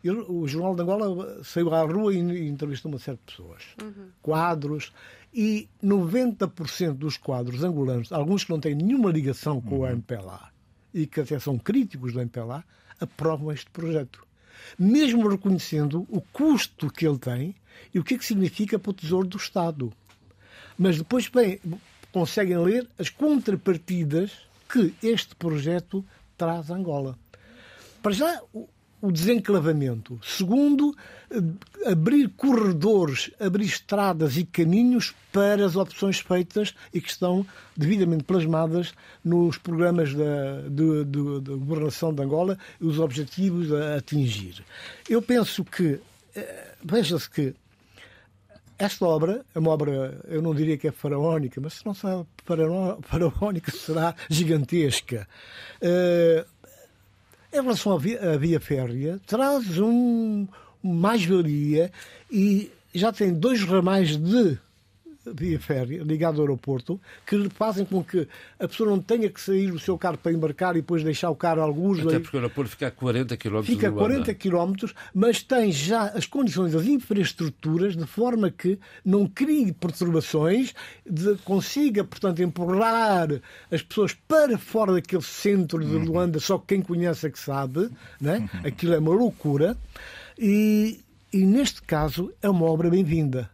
Eu, 0.03 0.31
o 0.31 0.47
Jornal 0.47 0.75
de 0.75 0.81
Angola 0.81 1.43
saiu 1.43 1.73
à 1.73 1.83
rua 1.83 2.13
e, 2.13 2.17
e 2.17 2.47
entrevistou 2.47 2.91
uma 2.91 2.99
série 2.99 3.17
de 3.17 3.23
pessoas. 3.23 3.63
Uhum. 3.81 4.09
Quadros. 4.21 4.91
E 5.33 5.69
90% 5.81 6.93
dos 6.93 7.15
quadros 7.15 7.63
angolanos, 7.63 8.11
alguns 8.11 8.43
que 8.43 8.49
não 8.49 8.59
têm 8.59 8.75
nenhuma 8.75 9.11
ligação 9.11 9.61
com 9.61 9.75
uhum. 9.75 9.83
o 9.83 9.87
MPLA 9.87 10.51
e 10.93 11.07
que 11.07 11.21
até 11.21 11.39
são 11.39 11.57
críticos 11.57 12.11
do 12.11 12.19
MPLA, 12.19 12.65
aprovam 12.99 13.51
este 13.51 13.69
projeto. 13.71 14.25
Mesmo 14.77 15.27
reconhecendo 15.27 16.05
o 16.09 16.21
custo 16.21 16.91
que 16.91 17.07
ele 17.07 17.17
tem 17.17 17.55
e 17.93 17.99
o 17.99 18.03
que 18.03 18.15
é 18.15 18.17
que 18.17 18.25
significa 18.25 18.77
para 18.77 18.91
o 18.91 18.93
Tesouro 18.93 19.27
do 19.27 19.37
Estado. 19.37 19.91
Mas 20.81 20.97
depois 20.97 21.27
bem, 21.27 21.59
conseguem 22.11 22.57
ler 22.57 22.89
as 22.97 23.07
contrapartidas 23.07 24.31
que 24.67 24.95
este 25.03 25.35
projeto 25.35 26.03
traz 26.35 26.71
a 26.71 26.75
Angola. 26.75 27.19
Para 28.01 28.11
já, 28.13 28.41
o 28.99 29.11
desenclavamento. 29.11 30.19
Segundo, 30.23 30.95
abrir 31.85 32.29
corredores, 32.29 33.29
abrir 33.39 33.65
estradas 33.65 34.37
e 34.37 34.43
caminhos 34.43 35.13
para 35.31 35.63
as 35.63 35.75
opções 35.75 36.19
feitas 36.19 36.73
e 36.91 36.99
que 36.99 37.11
estão 37.11 37.45
devidamente 37.77 38.23
plasmadas 38.23 38.91
nos 39.23 39.59
programas 39.59 40.15
da, 40.15 40.61
de, 40.67 41.05
de, 41.05 41.41
de 41.41 41.51
governação 41.57 42.11
de 42.11 42.23
Angola 42.23 42.57
e 42.79 42.85
os 42.87 42.97
objetivos 42.97 43.71
a 43.71 43.97
atingir. 43.97 44.65
Eu 45.07 45.21
penso 45.21 45.63
que, 45.63 45.99
eh, 46.35 46.75
veja-se 46.83 47.29
que 47.29 47.53
esta 48.81 49.05
obra 49.05 49.45
é 49.53 49.59
uma 49.59 49.69
obra, 49.69 50.19
eu 50.27 50.41
não 50.41 50.55
diria 50.55 50.75
que 50.75 50.87
é 50.87 50.91
faraónica, 50.91 51.61
mas 51.61 51.73
se 51.73 51.85
não 51.85 51.93
será 51.93 52.25
faraónica, 53.03 53.71
será 53.71 54.15
gigantesca. 54.27 55.27
Uh, 55.81 56.43
em 57.53 57.61
relação 57.61 57.93
à 57.93 57.97
via, 57.99 58.33
à 58.33 58.37
via 58.37 58.59
férrea, 58.59 59.19
traz 59.27 59.77
um 59.77 60.47
mais-valia 60.81 61.91
e 62.31 62.71
já 62.93 63.11
tem 63.11 63.31
dois 63.33 63.63
ramais 63.63 64.17
de 64.17 64.57
via 65.25 65.59
férrea, 65.59 66.03
ligado 66.03 66.35
ao 66.37 66.41
aeroporto, 66.41 66.99
que 67.25 67.49
fazem 67.49 67.85
com 67.85 68.03
que 68.03 68.27
a 68.59 68.67
pessoa 68.67 68.89
não 68.89 68.99
tenha 68.99 69.29
que 69.29 69.39
sair 69.39 69.71
do 69.71 69.79
seu 69.79 69.97
carro 69.97 70.17
para 70.17 70.31
embarcar 70.31 70.75
e 70.75 70.81
depois 70.81 71.03
deixar 71.03 71.29
o 71.29 71.35
carro 71.35 71.61
alguns. 71.61 71.99
Até 71.99 72.19
porque 72.19 72.37
o 72.37 72.39
aeroporto 72.39 72.71
fica 72.71 72.87
a 72.87 72.91
40 72.91 73.37
km 73.37 73.63
Fica 73.63 73.89
a 73.89 73.91
40 73.91 74.33
km, 74.33 74.73
mas 75.13 75.43
tem 75.43 75.71
já 75.71 76.05
as 76.07 76.25
condições, 76.25 76.73
as 76.75 76.85
infraestruturas, 76.85 77.95
de 77.95 78.05
forma 78.05 78.49
que 78.49 78.79
não 79.05 79.27
crie 79.27 79.71
perturbações, 79.71 80.73
de, 81.09 81.35
consiga, 81.43 82.03
portanto, 82.03 82.41
empurrar 82.41 83.29
as 83.71 83.81
pessoas 83.81 84.13
para 84.13 84.57
fora 84.57 84.93
daquele 84.93 85.21
centro 85.21 85.79
de 85.79 85.91
Luanda, 85.97 86.39
só 86.39 86.57
quem 86.57 86.81
conhece 86.81 87.27
é 87.27 87.29
que 87.29 87.39
sabe, 87.39 87.89
né? 88.19 88.49
aquilo 88.63 88.93
é 88.93 88.99
uma 88.99 89.13
loucura. 89.13 89.77
E, 90.37 90.99
e 91.31 91.45
neste 91.45 91.81
caso 91.81 92.33
é 92.41 92.49
uma 92.49 92.65
obra 92.65 92.89
bem-vinda. 92.89 93.49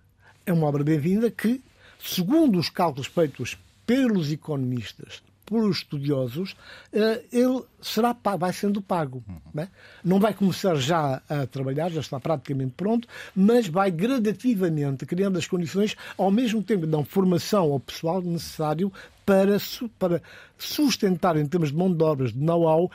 É 0.48 0.54
uma 0.54 0.66
obra 0.66 0.82
bem-vinda 0.82 1.30
que, 1.30 1.62
segundo 2.00 2.58
os 2.58 2.70
cálculos 2.70 3.08
feitos 3.08 3.58
pelos 3.86 4.32
economistas, 4.32 5.22
pelos 5.45 5.80
estudiosos, 5.80 6.56
eh, 6.93 7.22
ele 7.34 7.64
será 7.82 8.14
pago, 8.14 8.38
vai 8.38 8.54
sendo 8.54 8.82
pago. 8.82 9.22
Não, 9.54 9.64
é? 9.64 9.68
não 10.02 10.22
vai 10.22 10.34
começar 10.34 10.76
já 10.76 11.22
a 11.28 11.45
trabalhar, 11.48 11.91
já 11.91 12.00
está 12.00 12.18
praticamente 12.18 12.76
pronto, 12.78 13.10
mas 13.36 13.68
vai 13.68 13.91
gradativamente 13.91 15.06
criando 15.06 15.38
as 15.38 15.45
condições, 15.45 15.98
ao 16.18 16.32
mesmo 16.32 16.64
tempo 16.64 16.86
que 16.86 16.88
dão 16.88 17.04
formação 17.04 17.74
ao 17.74 17.80
pessoal 17.82 18.22
necessário 18.22 18.89
para, 19.26 19.58
para 20.00 20.22
sustentar, 20.58 21.36
em 21.36 21.45
termos 21.45 21.74
de 21.74 21.76
mão 21.76 21.93
de 21.93 22.02
obras, 22.02 22.32
de 22.32 22.39
know-how, 22.39 22.89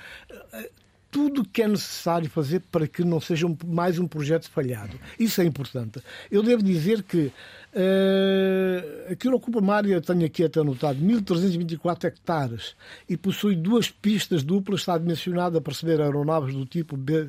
eh, 0.55 0.71
tudo 1.13 1.45
que 1.45 1.61
é 1.61 1.69
necessário 1.69 2.29
fazer 2.31 2.61
para 2.73 2.89
que 2.89 3.05
não 3.05 3.21
seja 3.21 3.47
mais 3.67 3.99
um 3.99 4.09
projeto 4.09 4.51
falhado. 4.51 4.99
Isso 5.21 5.43
é 5.43 5.45
importante. 5.45 6.01
Eu 6.31 6.43
devo 6.43 6.63
dizer 6.63 7.03
que 7.03 7.27
uh, 7.27 9.13
aquilo 9.13 9.37
ocupa 9.37 9.59
uma 9.59 9.75
área, 9.75 10.01
tenho 10.01 10.25
aqui 10.25 10.43
até 10.43 10.61
anotado, 10.61 10.99
1.324 10.99 12.05
hectares 12.05 12.75
e 13.07 13.15
possui 13.19 13.55
duas 13.55 13.91
pistas 13.91 14.43
duplas, 14.43 14.81
está 14.81 14.97
dimensionada 14.97 15.61
para 15.61 15.75
receber 15.75 16.01
aeronaves 16.01 16.55
do 16.55 16.65
tipo 16.65 16.97
B. 16.97 17.29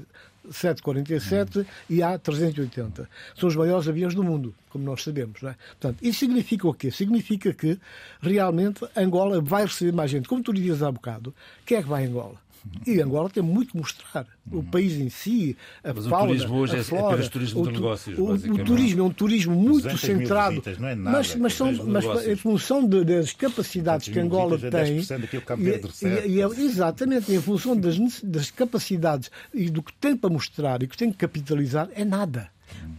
747 0.52 1.60
hum. 1.60 1.66
e 1.90 2.00
A380. 2.00 3.08
São 3.34 3.48
os 3.48 3.56
maiores 3.56 3.88
aviões 3.88 4.14
do 4.14 4.22
mundo, 4.22 4.54
como 4.70 4.84
nós 4.84 5.02
sabemos. 5.02 5.42
Não 5.42 5.52
é? 5.52 5.56
Portanto, 5.80 6.00
isso 6.02 6.20
significa 6.20 6.68
o 6.68 6.74
quê? 6.74 6.92
Significa 6.92 7.54
que 7.54 7.80
realmente 8.22 8.86
Angola 8.94 9.40
vai 9.40 9.64
receber 9.64 9.94
mais 9.94 10.12
gente. 10.12 10.28
Como 10.28 10.44
tu 10.44 10.52
dizias 10.52 10.84
há 10.84 10.92
bocado, 10.92 11.34
quem 11.66 11.78
é 11.78 11.82
que 11.82 11.88
vai 11.88 12.04
a 12.04 12.08
Angola? 12.10 12.44
E 12.86 13.01
Angola 13.01 13.30
tem 13.30 13.43
muito 13.43 13.72
que 13.72 13.78
mostrar. 13.78 14.26
O 14.51 14.57
uhum. 14.57 14.64
país 14.64 14.93
em 14.93 15.09
si, 15.09 15.55
a 15.84 15.93
mas 15.93 16.05
fauna, 16.05 16.26
o 16.26 16.28
turismo 16.28 16.55
hoje 16.55 16.76
a 16.76 16.80
é 16.80 16.84
flora, 16.84 17.07
apenas 17.07 17.30
turismo 17.30 17.64
de 17.68 17.74
negócios. 17.74 18.18
O, 18.18 18.24
o, 18.34 18.64
turismo 18.64 19.01
é 19.01 19.03
um 19.03 19.09
turismo 19.09 19.55
muito 19.55 19.97
centrado. 19.97 20.55
Visitas, 20.55 20.78
não 20.78 20.88
é 20.88 20.95
nada, 20.95 21.18
mas, 21.18 21.36
mas, 21.36 21.53
são, 21.53 21.72
mas 21.86 22.28
em 22.28 22.36
função 22.36 22.88
de, 22.88 23.03
das 23.03 23.32
capacidades 23.34 24.09
que 24.09 24.20
Angola 24.20 24.57
tem. 24.57 24.99
É 24.99 26.28
e, 26.28 26.39
e, 26.39 26.66
exatamente, 26.66 27.32
em 27.34 27.41
função 27.41 27.76
das, 27.78 27.97
das 28.22 28.51
capacidades 28.51 29.32
e 29.53 29.70
do 29.70 29.82
que 29.82 29.93
tem 29.93 30.16
para 30.16 30.30
mostrar 30.30 30.84
e 30.84 30.88
que 30.88 30.97
tem 30.97 31.11
que 31.11 31.18
capitalizar, 31.18 31.89
é 31.95 32.03
nada. 32.03 32.49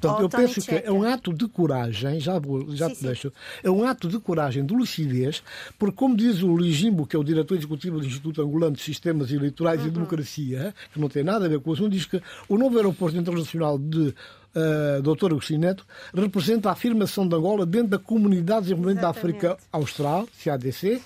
Portanto, 0.00 0.22
eu 0.22 0.28
penso 0.28 0.60
que 0.60 0.74
é 0.74 0.92
um 0.92 1.02
ato 1.02 1.32
de 1.32 1.48
coragem, 1.48 2.20
já, 2.20 2.38
vou, 2.38 2.74
já 2.74 2.88
sim, 2.88 2.94
te 2.94 2.98
sim. 2.98 3.06
deixo, 3.06 3.32
é 3.62 3.70
um 3.70 3.84
ato 3.84 4.08
de 4.08 4.18
coragem, 4.18 4.64
de 4.64 4.74
lucidez, 4.74 5.42
porque, 5.78 5.96
como 5.96 6.16
diz 6.16 6.42
o 6.42 6.56
Ligimbo, 6.56 7.06
que 7.06 7.16
é 7.16 7.18
o 7.18 7.24
diretor 7.24 7.56
executivo 7.56 7.98
do 7.98 8.06
Instituto 8.06 8.42
Angolano 8.42 8.76
de 8.76 8.82
Sistemas 8.82 9.30
Eleitorais 9.30 9.80
uhum. 9.80 9.88
e 9.88 9.90
Democracia, 9.90 10.74
que 10.92 11.00
não 11.00 11.08
tem 11.08 11.24
nada 11.24 11.46
a 11.46 11.48
ver 11.48 11.60
com 11.60 11.70
o 11.70 11.72
assunto, 11.72 11.90
diz 11.90 12.04
que 12.04 12.20
o 12.48 12.58
novo 12.58 12.76
aeroporto 12.76 13.16
internacional 13.16 13.78
de 13.78 14.14
uh, 14.54 15.02
Dr. 15.02 15.26
Agostinho 15.32 15.60
Neto 15.60 15.86
representa 16.14 16.68
a 16.68 16.72
afirmação 16.72 17.26
de 17.26 17.34
Angola 17.34 17.66
dentro 17.66 17.88
da 17.88 17.98
Comunidade 17.98 18.62
de 18.62 18.68
Desenvolvimento 18.68 19.02
da 19.02 19.10
África 19.10 19.56
Austral, 19.72 20.28
CADC. 20.42 21.00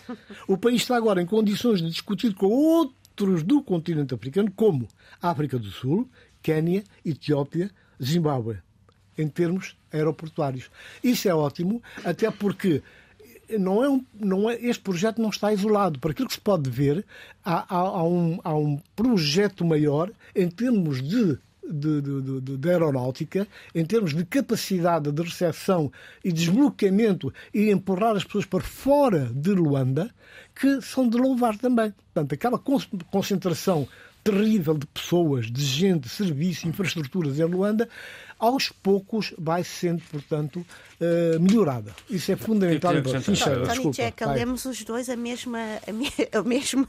O 0.47 0.57
país 0.57 0.83
está 0.83 0.97
agora 0.97 1.22
em 1.22 1.26
condições 1.26 1.81
de 1.81 1.89
discutir 1.89 2.35
com 2.35 2.47
outros 2.47 3.43
do 3.43 3.62
continente 3.62 4.14
africano, 4.14 4.51
como 4.55 4.87
África 5.20 5.59
do 5.59 5.70
Sul, 5.70 6.09
Quénia, 6.43 6.85
Etiópia, 7.05 7.70
Zimbábue 8.03 8.59
em 9.19 9.29
termos 9.29 9.77
aeroportuários. 9.93 10.71
Isso 11.03 11.29
é 11.29 11.35
ótimo, 11.35 11.83
até 12.05 12.31
porque 12.31 12.83
não 13.59 13.83
é 13.83 13.89
um, 13.89 14.05
não 14.14 14.51
é, 14.51 14.55
este 14.57 14.83
projeto 14.83 15.21
não 15.21 15.31
está 15.31 15.53
isolado. 15.53 15.99
Para 15.99 16.11
aquilo 16.11 16.29
que 16.29 16.35
se 16.35 16.41
pode 16.41 16.69
ver, 16.69 17.05
há, 17.45 17.75
há, 17.75 17.79
há, 17.79 18.05
um, 18.05 18.39
há 18.45 18.55
um 18.55 18.79
projeto 18.95 19.64
maior 19.64 20.11
em 20.35 20.49
termos 20.49 21.03
de 21.03 21.39
de, 21.71 22.01
de, 22.01 22.41
de, 22.41 22.57
de, 22.57 22.71
aeronáutica, 22.71 23.47
em 23.75 23.85
termos 23.85 24.14
de 24.14 24.25
capacidade 24.25 25.12
de 25.12 25.23
recepção 25.23 25.93
e 26.25 26.33
desbloqueamento 26.33 27.33
e 27.53 27.71
empurrar 27.71 28.16
as 28.16 28.25
pessoas 28.25 28.47
para 28.47 28.64
fora 28.64 29.31
de 29.35 29.51
Luanda, 29.51 30.11
que 30.55 30.81
são 30.81 31.07
de 31.07 31.19
louvar 31.19 31.59
também. 31.59 31.93
Portanto, 32.14 32.33
aquela 32.33 32.59
concentração 33.11 33.87
terrível 34.31 34.74
de 34.74 34.87
pessoas, 34.87 35.47
de 35.47 35.64
gente, 35.64 36.03
de 36.05 36.09
serviço, 36.09 36.68
infraestruturas 36.68 37.39
em 37.39 37.45
Luanda, 37.45 37.89
aos 38.39 38.68
poucos 38.68 39.35
vai 39.37 39.64
sendo, 39.64 40.03
portanto, 40.11 40.64
uh, 41.01 41.41
melhorada. 41.41 41.93
Isso 42.09 42.31
é 42.31 42.37
fundamental. 42.37 42.93
Sincero, 43.22 43.66
Tony 43.66 43.93
Checa, 43.93 44.31
lemos 44.31 44.64
os 44.64 44.85
dois 44.85 45.09
a 45.09 45.16
mesma, 45.16 45.59
a, 46.33 46.43
mesma, 46.45 46.87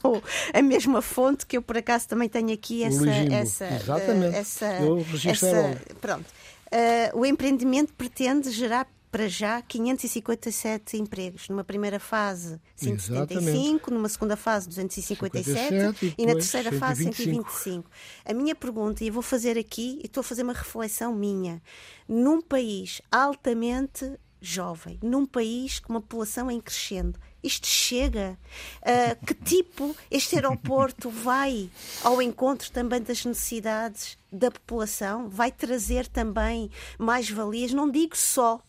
a 0.52 0.62
mesma 0.62 1.02
fonte 1.02 1.46
que 1.46 1.56
eu, 1.56 1.62
por 1.62 1.76
acaso, 1.76 2.08
também 2.08 2.28
tenho 2.28 2.52
aqui 2.52 2.84
essa... 2.84 3.10
essa 3.10 3.74
Exatamente. 3.74 4.34
Uh, 4.34 4.38
essa, 4.38 4.66
eu 4.80 5.06
essa, 5.24 5.80
Pronto. 6.00 6.26
Uh, 6.72 7.18
o 7.18 7.26
empreendimento 7.26 7.92
pretende 7.94 8.50
gerar 8.50 8.86
para 9.10 9.28
já 9.28 9.60
557 9.60 10.96
empregos. 10.96 11.48
Numa 11.48 11.64
primeira 11.64 11.98
fase, 11.98 12.60
175, 12.76 13.34
Exatamente. 13.34 13.90
numa 13.90 14.08
segunda 14.08 14.36
fase, 14.36 14.68
257 14.68 16.06
e, 16.06 16.22
e 16.22 16.26
na 16.26 16.34
terceira 16.34 16.70
125. 16.70 16.78
fase, 16.78 17.04
125. 17.04 17.90
A 18.24 18.32
minha 18.32 18.54
pergunta, 18.54 19.02
e 19.02 19.08
eu 19.08 19.12
vou 19.12 19.22
fazer 19.22 19.58
aqui, 19.58 19.98
e 20.02 20.06
estou 20.06 20.20
a 20.20 20.24
fazer 20.24 20.42
uma 20.42 20.52
reflexão 20.52 21.14
minha, 21.14 21.60
num 22.08 22.40
país 22.40 23.02
altamente 23.10 24.18
jovem, 24.40 24.98
num 25.02 25.26
país 25.26 25.80
com 25.80 25.92
uma 25.92 26.00
população 26.00 26.50
em 26.50 26.60
crescendo, 26.60 27.18
isto 27.42 27.66
chega? 27.66 28.38
Uh, 28.80 29.26
que 29.26 29.34
tipo 29.34 29.96
este 30.10 30.36
aeroporto 30.36 31.08
vai 31.10 31.70
ao 32.02 32.20
encontro 32.20 32.70
também 32.70 33.00
das 33.02 33.24
necessidades 33.24 34.18
da 34.30 34.50
população? 34.50 35.28
Vai 35.28 35.50
trazer 35.50 36.06
também 36.06 36.70
mais 36.98 37.30
valias? 37.30 37.72
Não 37.72 37.90
digo 37.90 38.16
só 38.16 38.62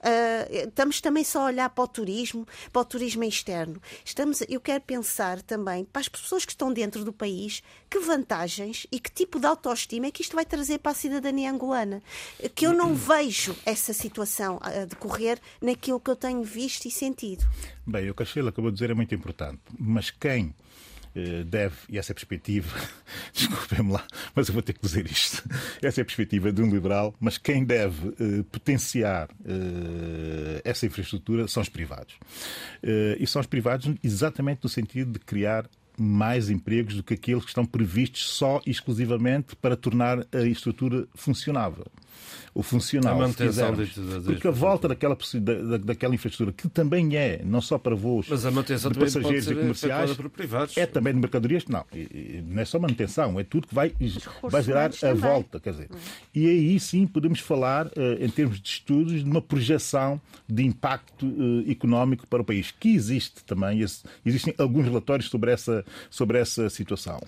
Uh, 0.00 0.68
estamos 0.68 1.00
também 1.00 1.24
só 1.24 1.42
a 1.42 1.44
olhar 1.46 1.70
para 1.70 1.84
o 1.84 1.88
turismo, 1.88 2.46
para 2.72 2.82
o 2.82 2.84
turismo 2.84 3.24
externo. 3.24 3.80
Estamos, 4.04 4.42
eu 4.48 4.60
quero 4.60 4.82
pensar 4.82 5.42
também 5.42 5.84
para 5.84 6.00
as 6.00 6.08
pessoas 6.08 6.44
que 6.44 6.52
estão 6.52 6.72
dentro 6.72 7.04
do 7.04 7.12
país 7.12 7.62
que 7.88 7.98
vantagens 7.98 8.86
e 8.92 9.00
que 9.00 9.10
tipo 9.10 9.40
de 9.40 9.46
autoestima 9.46 10.06
é 10.06 10.10
que 10.10 10.22
isto 10.22 10.36
vai 10.36 10.44
trazer 10.44 10.78
para 10.78 10.92
a 10.92 10.94
cidadania 10.94 11.50
angolana. 11.50 12.02
Que 12.54 12.66
eu 12.66 12.72
não 12.72 12.94
vejo 12.96 13.56
essa 13.64 13.92
situação 13.92 14.58
a 14.62 14.84
decorrer 14.84 15.40
naquilo 15.60 16.00
que 16.00 16.10
eu 16.10 16.16
tenho 16.16 16.42
visto 16.42 16.86
e 16.86 16.90
sentido. 16.90 17.44
Bem, 17.86 18.10
o 18.10 18.14
que 18.14 18.22
a 18.22 18.26
Sheila 18.26 18.50
acabou 18.50 18.70
de 18.70 18.76
dizer 18.76 18.90
é 18.90 18.94
muito 18.94 19.14
importante, 19.14 19.60
mas 19.78 20.10
quem 20.10 20.54
deve, 21.46 21.76
e 21.88 21.98
essa 21.98 22.10
é 22.10 22.12
a 22.12 22.14
perspectiva, 22.14 22.68
desculpem-me 23.32 23.92
lá, 23.92 24.06
mas 24.34 24.48
eu 24.48 24.54
vou 24.54 24.62
ter 24.62 24.72
que 24.72 24.80
dizer 24.80 25.06
isto, 25.06 25.42
essa 25.82 26.00
é 26.00 26.02
a 26.02 26.04
perspectiva 26.04 26.52
de 26.52 26.62
um 26.62 26.70
liberal, 26.70 27.14
mas 27.18 27.38
quem 27.38 27.64
deve 27.64 28.08
uh, 28.08 28.44
potenciar 28.44 29.28
uh, 29.30 30.60
essa 30.64 30.86
infraestrutura 30.86 31.48
são 31.48 31.62
os 31.62 31.68
privados. 31.68 32.14
E 33.18 33.26
são 33.26 33.40
os 33.40 33.46
privados 33.46 33.92
exatamente 34.02 34.60
no 34.62 34.68
sentido 34.68 35.12
de 35.12 35.18
criar 35.18 35.68
mais 35.98 36.50
empregos 36.50 36.94
do 36.94 37.02
que 37.02 37.14
aqueles 37.14 37.42
que 37.42 37.48
estão 37.48 37.64
previstos 37.64 38.28
só 38.30 38.60
e 38.66 38.70
exclusivamente 38.70 39.56
para 39.56 39.76
tornar 39.76 40.26
a 40.32 40.42
estrutura 40.42 41.06
funcionável 41.14 41.86
o 42.54 42.62
funcional. 42.62 43.14
A 43.14 43.18
manutenção 43.18 43.74
de, 43.74 43.86
de, 43.86 44.20
de, 44.20 44.24
Porque 44.24 44.48
a 44.48 44.50
volta 44.50 44.88
daquela, 44.88 45.16
da, 45.34 45.76
daquela 45.76 46.14
infraestrutura, 46.14 46.52
que 46.52 46.68
também 46.68 47.16
é, 47.16 47.42
não 47.44 47.60
só 47.60 47.78
para 47.78 47.94
voos 47.94 48.26
Mas 48.28 48.46
a 48.46 48.50
manutenção 48.50 48.90
de 48.90 48.98
passageiros 48.98 49.50
e 49.50 49.54
comerciais, 49.54 50.16
privados. 50.34 50.76
é 50.76 50.86
também 50.86 51.12
de 51.12 51.20
mercadorias, 51.20 51.66
não, 51.66 51.84
não 52.46 52.62
é 52.62 52.64
só 52.64 52.78
manutenção, 52.78 53.38
é 53.38 53.44
tudo 53.44 53.66
que 53.66 53.74
vai, 53.74 53.92
vai 54.42 54.62
gerar 54.62 54.90
a 55.02 55.14
volta. 55.14 55.60
Quer 55.60 55.72
dizer. 55.72 55.90
E 56.34 56.48
aí 56.48 56.80
sim 56.80 57.06
podemos 57.06 57.40
falar, 57.40 57.90
eh, 57.96 58.24
em 58.24 58.28
termos 58.28 58.60
de 58.60 58.68
estudos, 58.68 59.22
de 59.22 59.30
uma 59.30 59.42
projeção 59.42 60.20
de 60.48 60.64
impacto 60.64 61.26
eh, 61.26 61.70
económico 61.70 62.26
para 62.26 62.42
o 62.42 62.44
país, 62.44 62.70
que 62.70 62.94
existe 62.94 63.44
também, 63.44 63.80
existem 64.24 64.54
alguns 64.58 64.84
relatórios 64.84 65.28
sobre 65.28 65.52
essa, 65.52 65.84
sobre 66.10 66.38
essa 66.38 66.70
situação. 66.70 67.20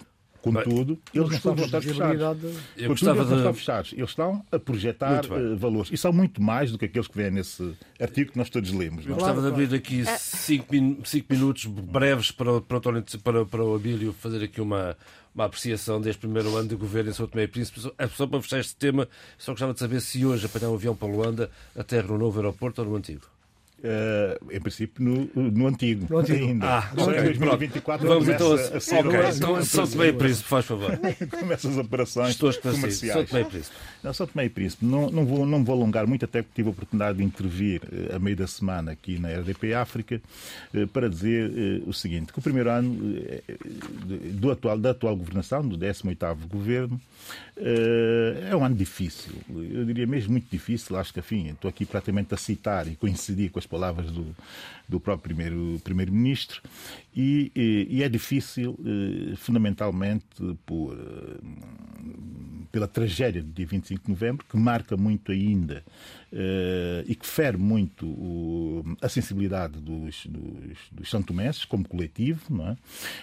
Contudo, 0.53 0.99
eles 1.15 1.45
não 1.45 1.55
estão 1.55 1.81
fechados. 1.81 2.57
Eu 2.77 2.89
gostava 2.89 3.19
eles 3.19 3.31
não 3.31 3.37
estão 3.39 3.55
fechados. 3.55 3.93
Eles 3.93 4.11
estão 4.11 4.45
a 4.51 4.59
projetar 4.59 5.25
uh, 5.27 5.57
valores. 5.57 5.91
E 5.93 5.97
são 5.97 6.13
muito 6.13 6.43
mais 6.43 6.71
do 6.71 6.79
que 6.79 6.85
aqueles 6.85 7.09
que 7.09 7.17
vêm 7.17 7.31
nesse 7.31 7.75
artigo 8.01 8.33
que 8.33 8.39
nós 8.39 8.51
todos 8.51 8.73
lemos. 8.73 9.07
Eu 9.07 9.15
gostava 9.15 9.41
de 9.41 9.49
abrir 9.49 9.75
aqui 9.75 10.03
é. 10.03 10.17
cinco, 10.17 10.75
cinco 11.05 11.27
minutos 11.33 11.67
breves 11.67 12.31
para, 12.31 12.61
para, 12.61 12.81
para, 12.81 13.47
para 13.47 13.65
o 13.65 13.75
Abílio 13.75 14.13
fazer 14.13 14.43
aqui 14.43 14.61
uma, 14.61 14.97
uma 15.35 15.45
apreciação 15.45 16.01
deste 16.01 16.21
primeiro 16.21 16.57
ano 16.57 16.69
de 16.69 16.77
governo 16.77 17.11
em 17.11 17.15
São 17.15 17.27
Tomé 17.27 17.45
e 17.45 17.49
Príncipe. 17.49 17.81
Só 17.81 18.27
para 18.27 18.43
fechar 18.43 18.61
este 18.61 18.77
tema, 18.77 19.09
só 19.37 19.53
gostava 19.53 19.73
de 19.73 19.81
saber 19.81 20.01
se 20.01 20.25
hoje 20.25 20.47
apanhar 20.47 20.71
um 20.71 20.75
avião 20.75 20.95
para 20.95 21.09
Luanda 21.09 21.51
aterra 21.77 22.09
no 22.09 22.19
novo 22.19 22.39
aeroporto 22.39 22.83
ou 22.83 22.89
no 22.89 22.97
antigo. 22.97 23.23
Uh, 23.79 24.53
em 24.53 24.61
princípio, 24.61 25.05
no, 25.05 25.31
no 25.53 25.67
antigo. 25.69 26.07
No 26.11 26.19
antigo. 26.19 26.45
Ainda. 26.47 26.67
Ah, 26.79 26.93
Só 26.97 27.05
ok, 27.05 27.21
em 27.21 27.23
2024 27.25 28.09
Vamos 28.09 28.29
então 28.29 28.53
a, 28.53 28.81
ser 28.81 28.95
ok, 28.97 29.09
operações- 29.09 29.37
então 29.37 29.63
São 29.65 29.87
Tomé 29.87 30.09
e 30.09 30.13
Príncipe, 30.13 30.49
faz 30.49 30.65
favor. 30.67 30.99
começa 31.39 31.69
as 31.69 31.77
operações 31.77 32.31
Estou. 32.31 32.53
São 32.53 32.73
comerciais. 32.73 33.29
Tomé 33.31 33.43
e 33.43 33.45
Príncipe. 33.45 33.77
Não, 34.03 34.13
São 34.13 34.27
Tomé 34.27 34.45
e 34.47 34.49
Príncipe. 34.49 34.85
Não, 34.85 35.09
não, 35.11 35.25
vou, 35.25 35.47
não 35.47 35.63
vou 35.65 35.77
alongar 35.77 36.09
muito, 36.09 36.25
até 36.25 36.43
porque 36.43 36.57
tive 36.57 36.69
a 36.69 36.73
oportunidade 36.73 37.19
de 37.19 37.25
intervir 37.25 37.81
eh, 37.93 38.17
a 38.17 38.19
meio 38.19 38.35
da 38.37 38.49
semana 38.49 38.91
aqui 38.91 39.17
na 39.19 39.29
RDP 39.29 39.73
África 39.75 40.21
eh, 40.75 40.87
para 40.87 41.09
dizer 41.09 41.83
o 41.87 41.93
seguinte, 41.93 42.33
que 42.33 42.39
o 42.41 42.43
primeiro 42.43 42.71
ano 42.71 42.99
do 44.35 44.51
atual, 44.51 44.77
da 44.79 44.91
atual 44.91 45.15
governação, 45.17 45.67
do 45.67 45.77
18º 45.79 46.37
governo, 46.49 47.01
é 48.51 48.57
um 48.57 48.65
ano 48.65 48.75
difícil. 48.77 49.33
Eu 49.49 49.85
diria 49.85 50.07
mesmo 50.07 50.33
muito 50.33 50.49
difícil. 50.51 50.97
Acho 50.97 51.13
que, 51.13 51.21
enfim, 51.21 51.49
estou 51.49 51.69
aqui 51.69 51.85
praticamente 51.85 52.33
a 52.35 52.37
citar 52.37 52.87
e 52.89 52.95
coincidir 52.97 53.51
com 53.51 53.59
as 53.59 53.67
palavras 53.67 54.11
do, 54.11 54.27
do 54.89 55.01
próprio 55.01 55.35
primeiro- 55.35 55.81
primeiro-ministro. 55.83 56.61
e, 57.17 57.51
e- 57.57 57.87
e 57.91 58.03
é 58.05 58.09
difícil, 58.09 58.79
eh, 58.85 59.35
fundamentalmente, 59.37 60.25
por, 60.65 60.95
eh, 60.97 61.39
pela 62.71 62.87
tragédia 62.87 63.43
do 63.43 63.51
dia 63.51 63.67
25 63.67 64.05
de 64.05 64.11
novembro, 64.11 64.47
que 64.49 64.57
marca 64.57 64.97
muito 64.97 65.33
ainda 65.33 65.83
eh, 66.31 67.05
e 67.09 67.15
que 67.17 67.27
fere 67.27 67.57
muito 67.57 68.07
o- 68.07 68.85
a 69.01 69.09
sensibilidade 69.09 69.81
dos, 69.81 70.27
dos, 70.27 70.79
dos 70.93 71.11
santomenses 71.11 71.65
como 71.65 71.89
coletivo, 71.89 72.43
não 72.51 72.69
é? 72.69 72.77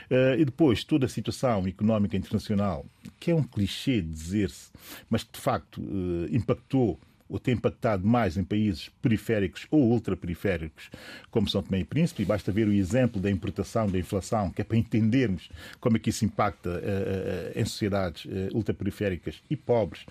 Eh, 0.09 0.38
e 0.39 0.45
depois 0.45 0.83
toda 0.83 1.05
a 1.05 1.09
situação 1.09 1.65
económica 1.67 2.17
internacional, 2.17 2.83
que 3.19 3.29
é 3.31 3.36
um 3.36 3.43
clichê 3.43 4.01
dizer-se, 4.26 4.71
mas 5.09 5.23
que 5.23 5.34
de 5.34 5.39
facto 5.39 5.82
eh, 5.82 6.36
impactou 6.36 6.99
ou 7.28 7.39
tem 7.39 7.55
impactado 7.55 8.05
mais 8.05 8.38
em 8.38 8.43
países 8.43 8.89
periféricos 9.01 9.65
ou 9.71 9.91
ultraperiféricos, 9.91 10.89
como 11.32 11.49
São 11.49 11.61
Tomé 11.61 11.80
e 11.80 11.84
Príncipe, 11.84 12.21
e 12.21 12.26
basta 12.26 12.51
ver 12.51 12.67
o 12.67 12.73
exemplo 12.73 13.19
da 13.19 13.32
importação, 13.32 13.88
da 13.89 13.97
inflação, 13.97 14.51
que 14.51 14.61
é 14.61 14.63
para 14.63 14.78
entendermos 14.78 15.49
como 15.80 15.97
é 15.97 15.99
que 15.99 16.09
isso 16.09 16.23
impacta 16.23 16.82
eh, 16.84 17.53
eh, 17.55 17.61
em 17.61 17.65
sociedades 17.65 18.28
eh, 18.30 18.49
ultraperiféricas 18.53 19.41
e 19.49 19.55
pobres, 19.55 20.05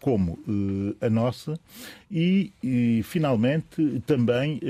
como 0.00 0.38
a 1.00 1.08
nossa, 1.08 1.58
e, 2.10 2.52
e, 2.60 3.02
finalmente 3.04 4.02
também 4.04 4.60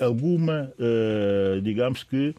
alguma, 0.00 0.72
digamos 1.62 2.02
que, 2.02 2.34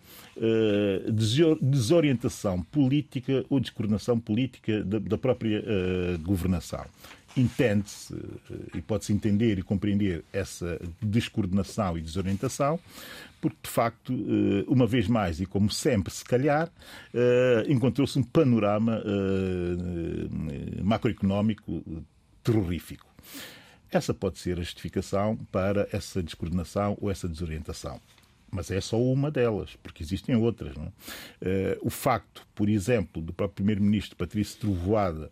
desorientação 1.62 2.62
política 2.64 3.46
ou 3.50 3.60
descoordenação 3.60 4.20
política 4.20 4.84
da, 4.84 5.18
própria 5.18 5.64
eh, 5.66 6.18
governação 6.22 6.86
entende-se 7.36 8.14
eh, 8.14 8.78
e 8.78 8.82
pode-se 8.82 9.12
entender 9.14 9.58
e 9.58 9.64
compreender 9.64 10.24
essa 10.32 10.80
descoordenação 11.02 11.98
e 11.98 12.02
desorientação, 12.02 12.80
porque 13.42 13.58
de 13.64 13.70
facto, 13.70 14.14
eh, 14.14 14.66
uma 14.68 14.86
vez 14.86 15.08
mais 15.08 15.40
e 15.42 15.46
como 15.46 15.70
sempre, 15.70 16.14
se 16.14 16.24
calhar, 16.24 16.70
eh, 17.14 17.66
encontrou-se 17.68 18.18
um 18.18 18.24
panorama 18.24 19.02
eh, 19.06 20.84
macroeconómico 20.84 21.84
terrorífico. 22.44 23.06
Essa 23.92 24.14
pode 24.14 24.40
ser 24.40 24.60
a 24.60 24.64
justificação 24.64 25.38
para 25.52 25.88
essa 25.92 26.22
descoordenação 26.22 26.98
ou 27.00 27.12
essa 27.12 27.28
desorientação. 27.28 28.00
Mas 28.54 28.70
é 28.70 28.80
só 28.80 29.02
uma 29.02 29.32
delas, 29.32 29.76
porque 29.82 30.04
existem 30.04 30.36
outras. 30.36 30.76
Não? 30.78 30.94
Eh, 31.42 31.78
o 31.82 31.90
facto, 31.90 32.46
por 32.54 32.70
exemplo, 32.70 33.20
do 33.20 33.34
próprio 33.34 33.56
Primeiro-Ministro 33.56 34.16
Patrício 34.16 34.60
Trovoada 34.60 35.32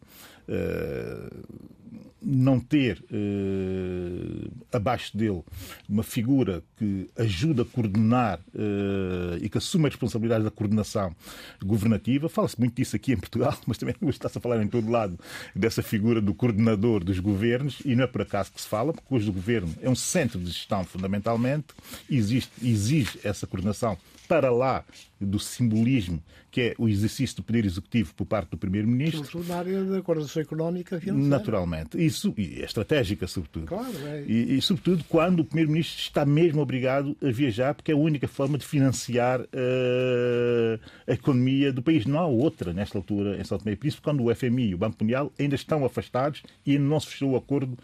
não 2.22 2.60
ter 2.60 3.04
eh, 3.12 4.48
abaixo 4.72 5.18
dele 5.18 5.42
uma 5.90 6.04
figura 6.04 6.64
que 6.78 7.10
ajuda 7.18 7.64
a 7.64 7.66
coordenar 7.66 8.40
eh, 8.54 9.40
e 9.42 9.50
que 9.50 9.58
assume 9.58 9.88
a 9.88 9.90
responsabilidade 9.90 10.44
da 10.44 10.52
coordenação 10.52 11.16
governativa. 11.64 12.30
Fala-se 12.30 12.60
muito 12.60 12.76
disso 12.76 12.96
aqui 12.96 13.14
em 13.14 13.18
Portugal, 13.18 13.58
mas 13.66 13.78
também 13.78 13.96
está-se 14.04 14.38
a 14.38 14.42
falar 14.42 14.62
em 14.62 14.68
todo 14.68 14.90
lado 14.90 15.20
dessa 15.56 15.82
figura 15.82 16.22
do 16.22 16.34
coordenador 16.36 17.04
dos 17.04 17.20
governos, 17.20 17.80
e 17.84 17.96
não 17.96 18.04
é 18.04 18.08
por 18.08 18.22
acaso 18.22 18.52
que 18.52 18.62
se 18.62 18.68
fala, 18.68 18.94
porque 18.94 19.14
hoje 19.14 19.30
o 19.30 19.34
governo 19.34 19.74
é 19.82 19.90
um 19.90 19.96
centro 19.96 20.40
de 20.40 20.52
gestão, 20.52 20.84
fundamentalmente, 20.84 21.68
existe, 22.10 22.52
exige 22.62 23.20
essa 23.24 23.48
coordenação 23.48 23.98
para 24.32 24.50
lá 24.50 24.86
do 25.20 25.38
simbolismo 25.38 26.24
que 26.50 26.62
é 26.62 26.76
o 26.78 26.88
exercício 26.88 27.38
do 27.38 27.44
poder 27.44 27.66
executivo 27.66 28.14
por 28.14 28.26
parte 28.26 28.52
do 28.52 28.58
Primeiro-Ministro. 28.58 29.20
Sobretudo 29.26 29.48
na 29.48 29.56
área 29.58 29.84
da 29.86 30.02
coordenação 30.02 30.42
económica 30.42 30.98
e 30.98 31.00
financeira. 31.00 31.30
Naturalmente. 31.30 32.06
Isso, 32.06 32.34
e 32.38 32.62
é 32.62 32.66
estratégica, 32.66 33.26
sobretudo. 33.26 33.68
Claro, 33.68 33.94
é. 34.06 34.24
E, 34.28 34.58
e, 34.58 34.62
sobretudo, 34.62 35.04
quando 35.08 35.40
o 35.40 35.46
Primeiro-Ministro 35.46 36.02
está 36.02 36.26
mesmo 36.26 36.62
obrigado 36.62 37.16
a 37.24 37.32
viajar, 37.32 37.74
porque 37.74 37.92
é 37.92 37.94
a 37.94 37.98
única 37.98 38.28
forma 38.28 38.58
de 38.58 38.66
financiar 38.66 39.42
eh, 39.54 40.80
a 41.08 41.14
economia 41.14 41.72
do 41.72 41.82
país. 41.82 42.06
Não 42.06 42.20
há 42.20 42.28
outra, 42.28 42.74
nesta 42.74 42.98
altura, 42.98 43.40
em 43.40 43.44
São 43.46 43.58
Tomé 43.58 43.72
e 43.72 43.78
Príncipe, 43.78 44.04
quando 44.04 44.26
o 44.26 44.36
FMI 44.36 44.70
e 44.70 44.76
o 44.76 44.78
Banco 44.78 44.98
Mundial 45.02 45.32
ainda 45.40 45.56
estão 45.56 45.86
afastados 45.86 46.44
e 46.66 46.72
ainda 46.72 46.84
não 46.84 47.00
se 47.00 47.08
fechou 47.08 47.32
o 47.32 47.38
acordo 47.38 47.78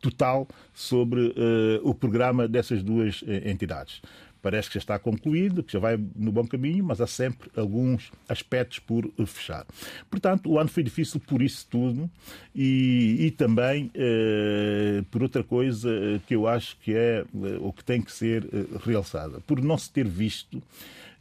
total 0.00 0.48
sobre 0.72 1.34
eh, 1.36 1.80
o 1.82 1.94
programa 1.94 2.48
dessas 2.48 2.82
duas 2.82 3.22
eh, 3.26 3.50
entidades. 3.50 4.00
Parece 4.42 4.68
que 4.68 4.74
já 4.74 4.78
está 4.78 4.98
concluído, 4.98 5.62
que 5.62 5.72
já 5.72 5.78
vai 5.78 5.96
no 6.16 6.32
bom 6.32 6.46
caminho, 6.46 6.84
mas 6.84 7.00
há 7.00 7.06
sempre 7.06 7.50
alguns 7.56 8.10
aspectos 8.28 8.78
por 8.78 9.04
eh, 9.06 9.26
fechar. 9.26 9.66
Portanto, 10.10 10.50
o 10.50 10.58
ano 10.58 10.68
foi 10.68 10.82
difícil 10.82 11.20
por 11.20 11.42
isso 11.42 11.66
tudo 11.70 12.10
e, 12.54 13.16
e 13.20 13.30
também 13.30 13.90
eh, 13.94 15.02
por 15.10 15.22
outra 15.22 15.44
coisa 15.44 15.90
eh, 15.90 16.20
que 16.26 16.34
eu 16.34 16.46
acho 16.46 16.76
que 16.78 16.94
é 16.94 17.20
eh, 17.20 17.58
o 17.60 17.72
que 17.72 17.84
tem 17.84 18.00
que 18.00 18.12
ser 18.12 18.46
realçada. 18.84 19.40
Por 19.40 19.62
não 19.62 19.76
se 19.76 19.90
ter 19.90 20.06
visto, 20.06 20.62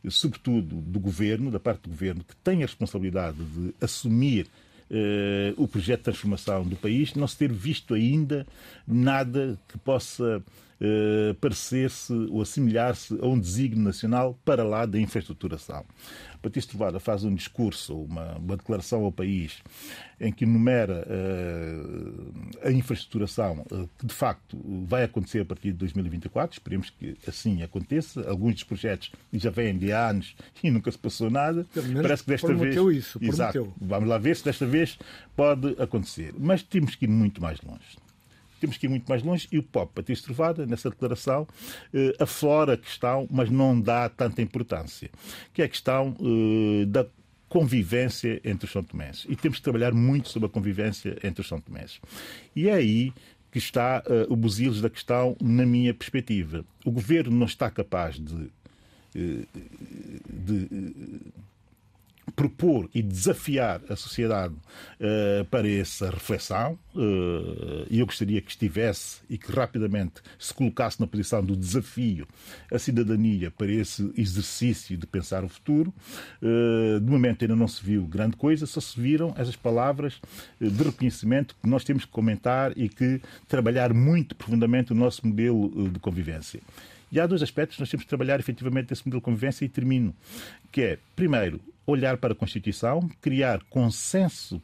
sobretudo 0.09 0.75
do 0.75 0.99
governo, 0.99 1.51
da 1.51 1.59
parte 1.59 1.83
do 1.83 1.89
governo, 1.89 2.23
que 2.23 2.35
tem 2.37 2.63
a 2.63 2.65
responsabilidade 2.65 3.37
de 3.37 3.73
assumir 3.81 4.47
eh, 4.91 5.53
o 5.55 5.67
projeto 5.67 5.99
de 5.99 6.03
transformação 6.05 6.63
do 6.63 6.75
país, 6.75 7.13
não 7.13 7.27
se 7.27 7.37
ter 7.37 7.51
visto 7.51 7.93
ainda 7.93 8.47
nada 8.87 9.59
que 9.67 9.77
possa 9.77 10.41
eh, 10.81 11.35
parecer-se 11.41 12.13
ou 12.29 12.41
assemelhar-se 12.41 13.17
a 13.21 13.25
um 13.27 13.39
desígnio 13.39 13.83
nacional 13.83 14.39
para 14.45 14.63
lá 14.63 14.85
da 14.85 14.99
infraestruturação. 14.99 15.85
Patrício 16.41 16.69
Trovada 16.69 17.01
faz 17.01 17.25
um 17.25 17.35
discurso, 17.35 18.01
uma, 18.01 18.37
uma 18.37 18.55
declaração 18.55 19.03
ao 19.03 19.11
país, 19.11 19.61
em 20.21 20.31
que 20.31 20.45
enumera 20.45 21.05
eh, 21.05 22.67
a 22.69 22.71
infraestruturação 22.71 23.65
eh, 23.71 23.85
que 23.97 24.05
de 24.05 24.13
facto 24.13 24.57
vai 24.85 25.03
acontecer 25.03 25.41
a 25.41 25.45
partir 25.45 25.71
de 25.71 25.77
2024. 25.79 26.53
Esperemos 26.53 26.89
que 26.89 27.17
assim 27.27 27.61
aconteça. 27.61 28.29
Alguns 28.29 28.53
dos 28.53 28.63
projetos 28.63 29.11
já 29.33 29.49
vêm 29.49 29.77
de 29.77 29.91
anos 29.91 30.33
e 30.63 30.71
nunca 30.71 30.89
se 30.91 30.97
passou 30.97 31.29
nada. 31.29 31.67
Parece 32.01 32.23
que 32.23 32.29
desta 32.29 32.53
vez. 32.53 32.75
isso, 32.95 33.19
Exato. 33.21 33.51
prometeu. 33.51 33.73
Vamos 33.81 34.07
lá 34.07 34.17
ver 34.17 34.37
se 34.37 34.45
desta 34.45 34.65
vez 34.65 34.97
pode 35.35 35.75
acontecer. 35.81 36.33
Mas 36.39 36.63
temos 36.63 36.95
que 36.95 37.03
ir 37.03 37.09
muito 37.09 37.41
mais 37.41 37.59
longe. 37.61 37.97
Temos 38.59 38.77
que 38.77 38.85
ir 38.85 38.89
muito 38.89 39.07
mais 39.07 39.23
longe 39.23 39.47
e 39.51 39.57
o 39.57 39.63
POP, 39.63 39.93
Patrício 39.93 40.25
Trovada, 40.25 40.65
nessa 40.65 40.89
declaração, 40.89 41.47
eh, 41.93 42.13
aflora 42.19 42.73
a 42.73 42.77
questão, 42.77 43.27
mas 43.31 43.49
não 43.49 43.79
dá 43.79 44.09
tanta 44.09 44.41
importância, 44.41 45.09
que 45.53 45.61
é 45.61 45.65
a 45.65 45.69
questão 45.69 46.15
eh, 46.19 46.85
da 46.85 47.05
convivência 47.47 48.41
entre 48.43 48.65
os 48.65 48.71
São 48.71 48.83
Tomenses. 48.83 49.25
E 49.29 49.35
temos 49.35 49.57
que 49.57 49.63
trabalhar 49.63 49.93
muito 49.93 50.29
sobre 50.29 50.47
a 50.47 50.49
convivência 50.49 51.17
entre 51.23 51.41
os 51.41 51.47
São 51.47 51.59
Tomenses. 51.59 51.99
E 52.55 52.67
é 52.67 52.73
aí 52.73 53.13
que 53.51 53.57
está 53.57 54.03
eh, 54.05 54.27
o 54.29 54.35
busilos 54.35 54.81
da 54.81 54.89
questão, 54.89 55.35
na 55.41 55.65
minha 55.65 55.93
perspectiva. 55.93 56.63
O 56.85 56.91
governo 56.91 57.35
não 57.35 57.45
está 57.45 57.71
capaz 57.71 58.19
de, 58.19 58.51
de 59.15 60.67
propor 62.31 62.89
e 62.93 63.01
desafiar 63.01 63.81
a 63.89 63.95
sociedade 63.95 64.55
eh, 64.99 65.45
para 65.49 65.69
essa 65.69 66.09
reflexão 66.09 66.77
eh, 66.95 67.87
e 67.89 67.99
eu 67.99 68.05
gostaria 68.05 68.41
que 68.41 68.49
estivesse 68.49 69.21
e 69.29 69.37
que 69.37 69.51
rapidamente 69.51 70.21
se 70.37 70.53
colocasse 70.53 70.99
na 70.99 71.07
posição 71.07 71.43
do 71.43 71.55
desafio 71.55 72.27
a 72.71 72.77
cidadania 72.79 73.51
para 73.51 73.71
esse 73.71 74.11
exercício 74.17 74.97
de 74.97 75.07
pensar 75.07 75.43
o 75.43 75.49
futuro. 75.49 75.93
Eh, 76.41 76.99
de 76.99 77.09
momento 77.09 77.43
ainda 77.43 77.55
não 77.55 77.67
se 77.67 77.83
viu 77.83 78.05
grande 78.05 78.35
coisa, 78.35 78.65
só 78.65 78.79
se 78.79 78.99
viram 78.99 79.33
essas 79.37 79.55
palavras 79.55 80.19
de 80.59 80.83
reconhecimento 80.83 81.55
que 81.61 81.69
nós 81.69 81.83
temos 81.83 82.05
que 82.05 82.11
comentar 82.11 82.77
e 82.77 82.89
que 82.89 83.21
trabalhar 83.47 83.93
muito 83.93 84.35
profundamente 84.35 84.91
o 84.91 84.95
nosso 84.95 85.25
modelo 85.25 85.89
de 85.89 85.99
convivência. 85.99 86.59
E 87.11 87.19
há 87.19 87.25
dois 87.25 87.41
aspectos 87.41 87.75
que 87.75 87.81
nós 87.81 87.89
temos 87.89 88.03
que 88.03 88.09
trabalhar 88.09 88.39
efetivamente 88.39 88.93
esse 88.93 89.05
modelo 89.05 89.19
de 89.19 89.25
convivência 89.25 89.65
e 89.65 89.69
termino, 89.69 90.13
que 90.71 90.81
é, 90.81 90.99
primeiro, 91.15 91.59
olhar 91.89 92.17
para 92.17 92.33
a 92.33 92.35
Constituição, 92.35 93.09
criar 93.21 93.61
consenso 93.69 94.61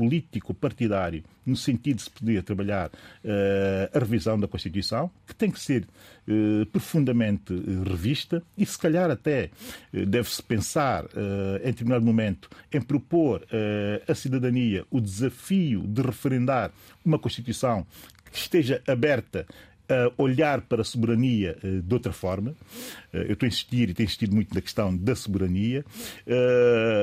político 0.00 0.54
partidário 0.54 1.22
no 1.44 1.54
sentido 1.54 1.96
de 1.96 2.02
se 2.04 2.10
poder 2.10 2.42
trabalhar 2.42 2.88
uh, 2.88 3.94
a 3.94 3.98
revisão 3.98 4.40
da 4.40 4.48
Constituição, 4.48 5.10
que 5.26 5.34
tem 5.34 5.50
que 5.50 5.60
ser 5.60 5.84
uh, 6.26 6.64
profundamente 6.66 7.52
uh, 7.52 7.82
revista 7.82 8.42
e 8.56 8.64
se 8.64 8.78
calhar 8.78 9.10
até 9.10 9.50
deve-se 9.92 10.42
pensar 10.42 11.04
em 11.62 11.66
determinado 11.66 12.04
momento 12.04 12.48
em 12.72 12.80
propor 12.80 13.44
à 14.08 14.14
cidadania 14.14 14.84
o 14.90 15.00
desafio 15.00 15.82
de 15.86 16.00
referendar 16.00 16.70
uma 17.04 17.18
Constituição 17.18 17.86
que 18.30 18.38
esteja 18.38 18.80
aberta 18.86 19.46
olhar 20.16 20.60
para 20.62 20.82
a 20.82 20.84
soberania 20.84 21.56
uh, 21.62 21.82
de 21.82 21.94
outra 21.94 22.12
forma. 22.12 22.50
Uh, 23.12 23.16
eu 23.16 23.32
estou 23.32 23.46
a 23.46 23.48
insistir 23.48 23.88
e 23.88 23.94
tenho 23.94 24.06
insistido 24.06 24.34
muito 24.34 24.54
na 24.54 24.60
questão 24.60 24.96
da 24.96 25.14
soberania 25.14 25.84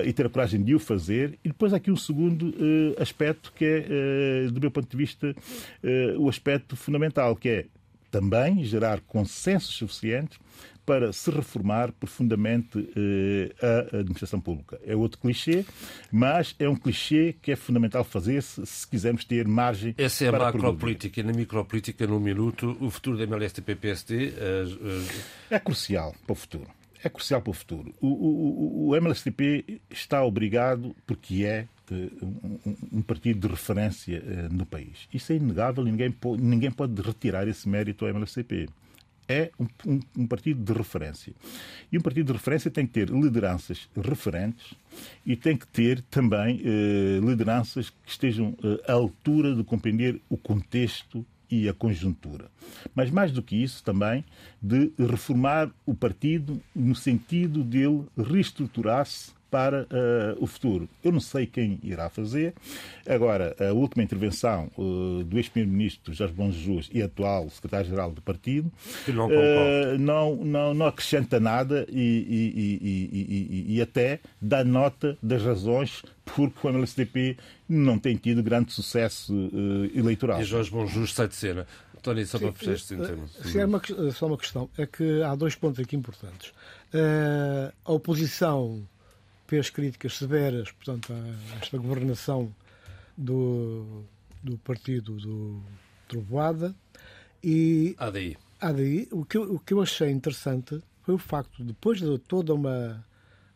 e 0.05 0.13
ter 0.13 0.25
a 0.25 0.29
coragem 0.29 0.63
de 0.63 0.75
o 0.75 0.79
fazer. 0.79 1.37
E 1.43 1.49
depois 1.49 1.73
há 1.73 1.77
aqui 1.77 1.91
um 1.91 1.95
segundo 1.95 2.53
aspecto 2.99 3.51
que 3.55 3.65
é, 3.65 4.47
do 4.51 4.59
meu 4.59 4.71
ponto 4.71 4.89
de 4.89 4.97
vista, 4.97 5.35
o 6.17 6.29
aspecto 6.29 6.75
fundamental, 6.75 7.35
que 7.35 7.49
é 7.49 7.65
também 8.11 8.63
gerar 8.63 9.01
consensos 9.01 9.75
suficientes 9.75 10.39
para 10.87 11.11
se 11.11 11.29
reformar 11.29 11.91
profundamente 11.91 12.89
eh, 12.95 13.53
a 13.91 13.97
administração 13.97 14.39
pública. 14.39 14.79
É 14.85 14.95
outro 14.95 15.19
clichê, 15.19 15.65
mas 16.09 16.55
é 16.57 16.69
um 16.69 16.77
clichê 16.77 17.35
que 17.41 17.51
é 17.51 17.57
fundamental 17.57 18.05
fazer-se 18.05 18.65
se 18.65 18.87
quisermos 18.87 19.25
ter 19.25 19.45
margem 19.45 19.93
Essa 19.97 20.23
é 20.23 20.27
a 20.29 20.31
macropolítica. 20.31 21.19
E 21.19 21.23
na 21.23 21.33
micropolítica, 21.33 22.07
num 22.07 22.21
minuto, 22.21 22.77
o 22.79 22.89
futuro 22.89 23.17
da 23.17 23.25
MLSTP-PSD... 23.25 24.27
Uh, 24.27 24.31
uh... 24.31 25.07
É 25.49 25.59
crucial 25.59 26.15
para 26.25 26.31
o 26.31 26.35
futuro. 26.35 26.76
É 27.03 27.09
crucial 27.09 27.41
para 27.41 27.51
o 27.51 27.53
futuro. 27.53 27.93
O, 28.01 28.07
o, 28.07 28.87
o 28.89 28.95
MLSTP 28.95 29.81
está 29.89 30.23
obrigado, 30.23 30.95
porque 31.05 31.43
é 31.45 31.67
eh, 31.91 32.09
um, 32.21 32.75
um, 32.93 33.01
partido 33.01 33.47
de 33.47 33.53
referência 33.53 34.21
uh, 34.21 34.53
no 34.53 34.65
país. 34.65 35.07
Isso 35.13 35.31
é 35.31 35.35
inegável, 35.35 35.83
ninguém, 35.83 36.15
ninguém 36.39 36.71
pode 36.71 36.99
retirar 37.01 37.47
esse 37.47 37.69
mérito 37.69 38.05
ao 38.05 38.11
MLSTP 38.13 38.67
é 39.27 39.51
um, 39.59 39.67
um, 39.85 39.99
um, 40.19 40.27
partido 40.27 40.63
de 40.63 40.77
referência. 40.77 41.33
E 41.91 41.97
um 41.97 42.01
partido 42.01 42.27
de 42.27 42.33
referência 42.33 42.71
tem 42.71 42.87
que 42.87 42.93
ter 42.93 43.09
lideranças 43.09 43.89
referentes 43.95 44.73
e 45.25 45.35
tem 45.35 45.57
que 45.57 45.67
ter 45.67 46.01
também 46.03 46.61
eh, 46.63 47.19
lideranças 47.19 47.89
que 47.89 47.97
estejam 48.05 48.57
eh, 48.63 48.91
à 48.91 48.93
altura 48.93 49.53
de 49.53 49.63
compreender 49.63 50.21
o 50.29 50.37
contexto 50.37 51.25
e 51.49 51.67
a 51.67 51.73
conjuntura. 51.73 52.49
Mas 52.93 53.09
mais 53.09 53.31
do 53.31 53.41
que 53.41 53.55
isso, 53.55 53.83
também 53.83 54.23
de 54.61 54.91
reformar 54.97 55.71
o 55.85 55.93
partido 55.93 56.61
no 56.75 56.95
sentido 56.95 57.63
dele 57.63 58.05
reestruturar-se 58.17 59.36
para 59.49 59.83
uh, 59.83 60.43
o 60.43 60.47
futuro. 60.47 60.89
Eu 61.03 61.11
não 61.11 61.19
sei 61.19 61.45
quem 61.45 61.79
irá 61.81 62.09
fazer. 62.09 62.53
Agora, 63.07 63.55
a 63.59 63.73
última 63.73 64.03
intervenção 64.03 64.69
uh, 64.77 65.23
do 65.23 65.37
ex-primeiro-ministro 65.37 66.13
Jorge 66.13 66.33
Bom 66.33 66.51
Jesus 66.51 66.89
e 66.93 67.01
atual 67.01 67.49
secretário-geral 67.49 68.11
do 68.11 68.21
partido 68.21 68.71
não, 69.07 69.27
uh, 69.27 69.97
não, 69.97 70.35
não, 70.35 70.73
não, 70.73 70.85
acrescenta 70.87 71.39
nada 71.39 71.85
e, 71.89 72.49
e, 72.53 73.67
e, 73.71 73.75
e, 73.75 73.81
até 73.81 74.19
dá 74.41 74.63
nota 74.63 75.17
das 75.23 75.43
razões 75.43 76.03
porque 76.25 76.67
o 76.67 76.69
MLSTP 76.69 77.37
não 77.69 77.97
tem 77.97 78.17
tido 78.17 78.43
grande 78.43 78.73
sucesso 78.73 79.33
eleitoral. 79.95 80.41
E 80.41 80.43
Jorge 80.43 80.69
Bom 80.69 80.85
Jesus 80.85 81.13
sai 81.13 81.27
de 81.29 81.35
cena. 81.35 81.67
Tony, 82.01 82.25
só 82.25 82.37
para 82.37 82.51
fechar 82.53 82.73
este 82.73 82.95
tema. 82.95 83.27
Se 83.27 83.59
é 83.59 83.65
uma, 83.65 83.81
só 84.13 84.27
uma 84.27 84.37
questão, 84.37 84.69
é 84.77 84.85
que 84.85 85.21
há 85.23 85.35
dois 85.35 85.55
pontos 85.55 85.79
aqui 85.79 85.95
importantes. 85.95 86.53
a 87.85 87.91
oposição 87.91 88.85
fez 89.47 89.69
críticas 89.69 90.17
severas, 90.17 90.71
portanto, 90.71 91.13
a 91.13 91.57
esta 91.57 91.77
governação 91.77 92.53
do, 93.17 94.03
do 94.43 94.57
partido 94.59 95.13
do 95.15 95.63
Trovoada 96.07 96.75
e 97.43 97.95
ADI. 97.97 98.37
ADI. 98.59 99.07
O 99.11 99.25
que, 99.25 99.37
o 99.37 99.59
que 99.59 99.73
eu 99.73 99.81
achei 99.81 100.09
interessante 100.11 100.81
foi 101.03 101.15
o 101.15 101.17
facto, 101.17 101.63
depois 101.63 101.99
de 101.99 102.17
toda 102.19 102.53
uma, 102.53 103.05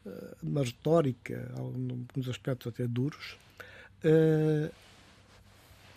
eh, 0.06 0.36
uma 0.42 0.64
retórica, 0.64 1.52
alguns 1.58 2.30
aspectos 2.30 2.68
até 2.68 2.88
duros, 2.88 3.38
uh, 4.06 4.74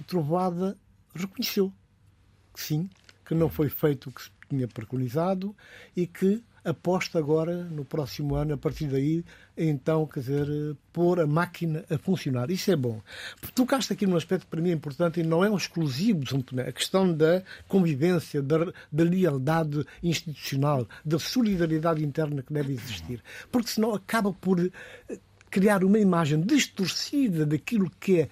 Trovoada 0.06 0.76
reconheceu 1.14 1.72
que 2.52 2.60
sim, 2.60 2.90
que 3.24 3.34
não 3.34 3.48
foi 3.48 3.68
feito 3.68 4.10
o 4.10 4.12
que 4.12 4.22
se 4.22 4.30
tinha 4.48 4.66
preconizado 4.66 5.54
e 5.96 6.06
que 6.06 6.42
aposta 6.64 7.18
agora, 7.18 7.64
no 7.64 7.84
próximo 7.84 8.34
ano, 8.34 8.54
a 8.54 8.56
partir 8.56 8.86
daí, 8.86 9.24
então, 9.56 10.06
quer 10.06 10.20
dizer, 10.20 10.76
pôr 10.92 11.20
a 11.20 11.26
máquina 11.26 11.84
a 11.90 11.98
funcionar. 11.98 12.50
Isso 12.50 12.70
é 12.70 12.76
bom. 12.76 13.00
Tocaste 13.54 13.92
aqui 13.92 14.06
num 14.06 14.16
aspecto 14.16 14.44
que 14.44 14.50
para 14.50 14.60
mim 14.60 14.70
é 14.70 14.72
importante 14.72 15.20
e 15.20 15.22
não 15.22 15.44
é 15.44 15.50
um 15.50 15.56
exclusivo 15.56 16.20
de 16.20 16.30
São 16.30 16.40
Tomé, 16.40 16.68
a 16.68 16.72
questão 16.72 17.12
da 17.12 17.42
convivência, 17.68 18.42
da, 18.42 18.72
da 18.90 19.04
lealdade 19.04 19.84
institucional, 20.02 20.88
da 21.04 21.18
solidariedade 21.18 22.04
interna 22.04 22.42
que 22.42 22.52
deve 22.52 22.72
existir. 22.72 23.22
Porque 23.52 23.68
senão 23.68 23.94
acaba 23.94 24.32
por 24.32 24.58
eh, 24.58 25.18
criar 25.50 25.84
uma 25.84 25.98
imagem 25.98 26.40
distorcida 26.40 27.46
daquilo 27.46 27.90
que 28.00 28.20
é 28.20 28.28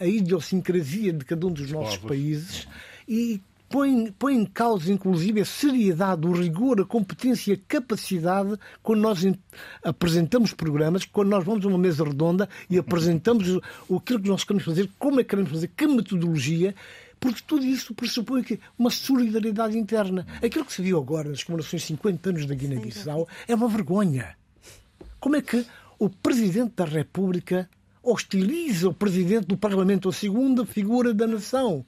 a 0.00 0.06
idiosincrasia 0.06 1.12
de 1.12 1.24
cada 1.24 1.46
um 1.46 1.52
dos 1.52 1.70
nossos 1.70 1.98
países 1.98 2.66
e 3.06 3.40
põe, 3.68 4.12
põe 4.12 4.36
em 4.36 4.44
causa, 4.44 4.92
inclusive, 4.92 5.40
a 5.40 5.44
seriedade, 5.44 6.26
o 6.26 6.32
rigor, 6.32 6.80
a 6.80 6.84
competência 6.84 7.54
a 7.54 7.58
capacidade 7.68 8.58
quando 8.82 9.00
nós 9.00 9.24
apresentamos 9.82 10.52
programas, 10.52 11.04
quando 11.04 11.28
nós 11.28 11.44
vamos 11.44 11.64
a 11.64 11.68
uma 11.68 11.78
mesa 11.78 12.04
redonda 12.04 12.48
e 12.68 12.78
apresentamos 12.78 13.60
aquilo 13.94 14.20
que 14.20 14.28
nós 14.28 14.44
queremos 14.44 14.64
fazer, 14.64 14.90
como 14.98 15.20
é 15.20 15.22
que 15.22 15.30
queremos 15.30 15.50
fazer, 15.50 15.68
que 15.68 15.86
metodologia 15.86 16.74
porque 17.20 17.42
tudo 17.44 17.64
isso 17.64 17.94
pressupõe 17.94 18.44
que 18.44 18.60
uma 18.78 18.90
solidariedade 18.90 19.76
interna. 19.76 20.24
Aquilo 20.40 20.64
que 20.64 20.72
se 20.72 20.82
viu 20.82 20.98
agora 20.98 21.28
nas 21.28 21.42
comemorações 21.42 21.82
de 21.82 21.88
50 21.88 22.30
anos 22.30 22.46
da 22.46 22.54
Guiné-Bissau 22.54 23.26
é 23.48 23.54
uma 23.56 23.68
vergonha. 23.68 24.36
Como 25.18 25.34
é 25.34 25.42
que 25.42 25.66
o 25.98 26.08
Presidente 26.08 26.74
da 26.76 26.84
República 26.84 27.68
hostiliza 28.04 28.88
o 28.88 28.94
Presidente 28.94 29.46
do 29.46 29.56
Parlamento, 29.56 30.08
a 30.08 30.12
segunda 30.12 30.64
figura 30.64 31.12
da 31.12 31.26
nação? 31.26 31.84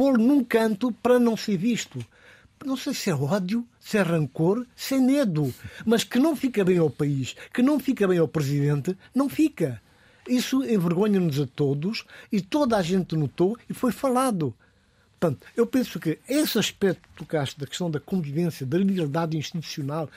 Pô-lo 0.00 0.16
num 0.16 0.42
canto 0.42 0.90
para 0.90 1.20
não 1.20 1.36
ser 1.36 1.58
visto. 1.58 2.02
Não 2.64 2.74
sei 2.74 2.94
se 2.94 3.10
é 3.10 3.14
ódio, 3.14 3.68
se 3.78 3.98
é 3.98 4.00
rancor, 4.00 4.66
se 4.74 4.94
é 4.94 4.98
medo, 4.98 5.52
mas 5.84 6.04
que 6.04 6.18
não 6.18 6.34
fica 6.34 6.64
bem 6.64 6.78
ao 6.78 6.88
país, 6.88 7.36
que 7.52 7.60
não 7.60 7.78
fica 7.78 8.08
bem 8.08 8.18
ao 8.18 8.26
presidente, 8.26 8.96
não 9.14 9.28
fica. 9.28 9.78
Isso 10.26 10.64
envergonha-nos 10.64 11.38
a 11.38 11.46
todos 11.46 12.06
e 12.32 12.40
toda 12.40 12.78
a 12.78 12.82
gente 12.82 13.14
notou 13.14 13.58
e 13.68 13.74
foi 13.74 13.92
falado. 13.92 14.54
Portanto, 15.18 15.46
eu 15.54 15.66
penso 15.66 16.00
que 16.00 16.18
esse 16.26 16.58
aspecto 16.58 17.06
que 17.06 17.16
tocaste 17.16 17.60
da 17.60 17.66
questão 17.66 17.90
da 17.90 18.00
convivência, 18.00 18.64
da 18.64 18.78
liberdade 18.78 19.36
institucional, 19.36 20.08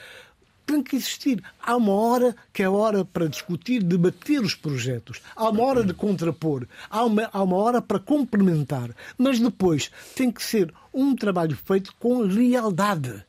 tem 0.74 0.82
que 0.82 0.96
existir. 0.96 1.44
Há 1.62 1.76
uma 1.76 1.94
hora 1.94 2.36
que 2.52 2.64
é 2.64 2.70
hora 2.70 3.06
para 3.06 3.28
discutir, 3.28 3.84
debater 3.84 4.42
os 4.42 4.56
projetos. 4.56 5.22
Há 5.36 5.50
uma 5.50 5.64
hora 5.64 5.84
de 5.84 5.94
contrapor. 5.94 6.66
Há 6.90 7.06
uma, 7.06 7.30
há 7.32 7.44
uma 7.44 7.58
hora 7.58 7.82
para 7.82 8.00
complementar. 8.00 8.90
Mas 9.18 9.40
depois 9.40 9.92
tem 10.16 10.32
que 10.32 10.42
ser 10.42 10.74
um 10.92 11.16
trabalho 11.16 11.56
feito 11.56 11.94
com 12.00 12.22
lealdade. 12.22 13.24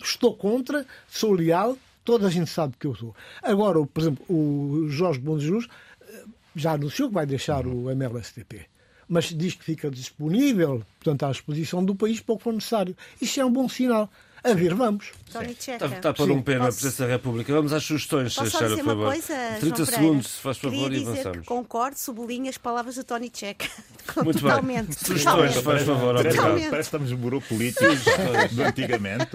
Estou 0.00 0.34
contra, 0.34 0.86
sou 1.08 1.32
leal, 1.32 1.76
toda 2.04 2.28
a 2.28 2.30
gente 2.30 2.50
sabe 2.50 2.74
que 2.78 2.86
eu 2.86 2.94
sou. 2.94 3.14
Agora, 3.42 3.84
por 3.84 4.00
exemplo, 4.00 4.24
o 4.28 4.88
Jorge 4.88 5.18
Bom 5.18 5.38
Jesus 5.38 5.66
eh, 6.02 6.24
já 6.54 6.72
anunciou 6.72 7.08
que 7.08 7.14
vai 7.14 7.26
deixar 7.26 7.66
o 7.66 7.90
MLSTP 7.90 8.66
mas 9.08 9.26
diz 9.26 9.54
que 9.54 9.62
fica 9.62 9.88
disponível, 9.88 10.82
portanto, 10.98 11.22
à 11.24 11.30
disposição 11.30 11.84
do 11.84 11.94
país 11.94 12.18
para 12.18 12.34
o 12.34 12.38
que 12.38 12.42
for 12.42 12.52
necessário. 12.52 12.96
Isso 13.22 13.40
é 13.40 13.44
um 13.44 13.52
bom 13.52 13.68
sinal. 13.68 14.10
A 14.46 14.54
ver, 14.54 14.74
vamos. 14.74 15.12
Está, 15.26 15.86
está 15.86 16.14
para 16.14 16.32
um 16.32 16.40
pé 16.40 16.56
na 16.56 16.66
Presidência 16.66 17.04
da 17.04 17.12
República. 17.12 17.52
Vamos 17.52 17.72
às 17.72 17.82
sugestões, 17.82 18.34
Posso 18.34 18.50
só 18.50 18.66
dizer 18.66 18.82
uma 18.82 18.94
coisa, 18.94 19.34
30 19.60 19.76
João 19.76 19.86
segundos, 19.86 20.26
se 20.28 20.40
faz 20.40 20.56
favor, 20.56 20.78
Queria 20.78 20.98
e 20.98 21.02
avançamos. 21.02 21.38
Que 21.40 21.44
concordo, 21.44 21.98
sublinho 21.98 22.48
as 22.48 22.56
palavras 22.56 22.94
de 22.94 23.02
Tony 23.02 23.30
Checa. 23.32 23.66
Muito 24.24 24.40
Totalmente. 24.40 24.86
bem. 24.86 24.96
Sugestões, 24.96 25.54
se 25.54 25.62
faz 25.62 25.82
favor, 25.82 26.14
parece, 26.14 26.38
obrigado. 26.38 26.70
parece 26.70 26.70
que 26.70 26.96
estamos 26.96 27.10
no 27.10 27.16
burô 27.16 27.40
político 27.40 27.84
do 28.52 28.62
antigamente. 28.62 29.30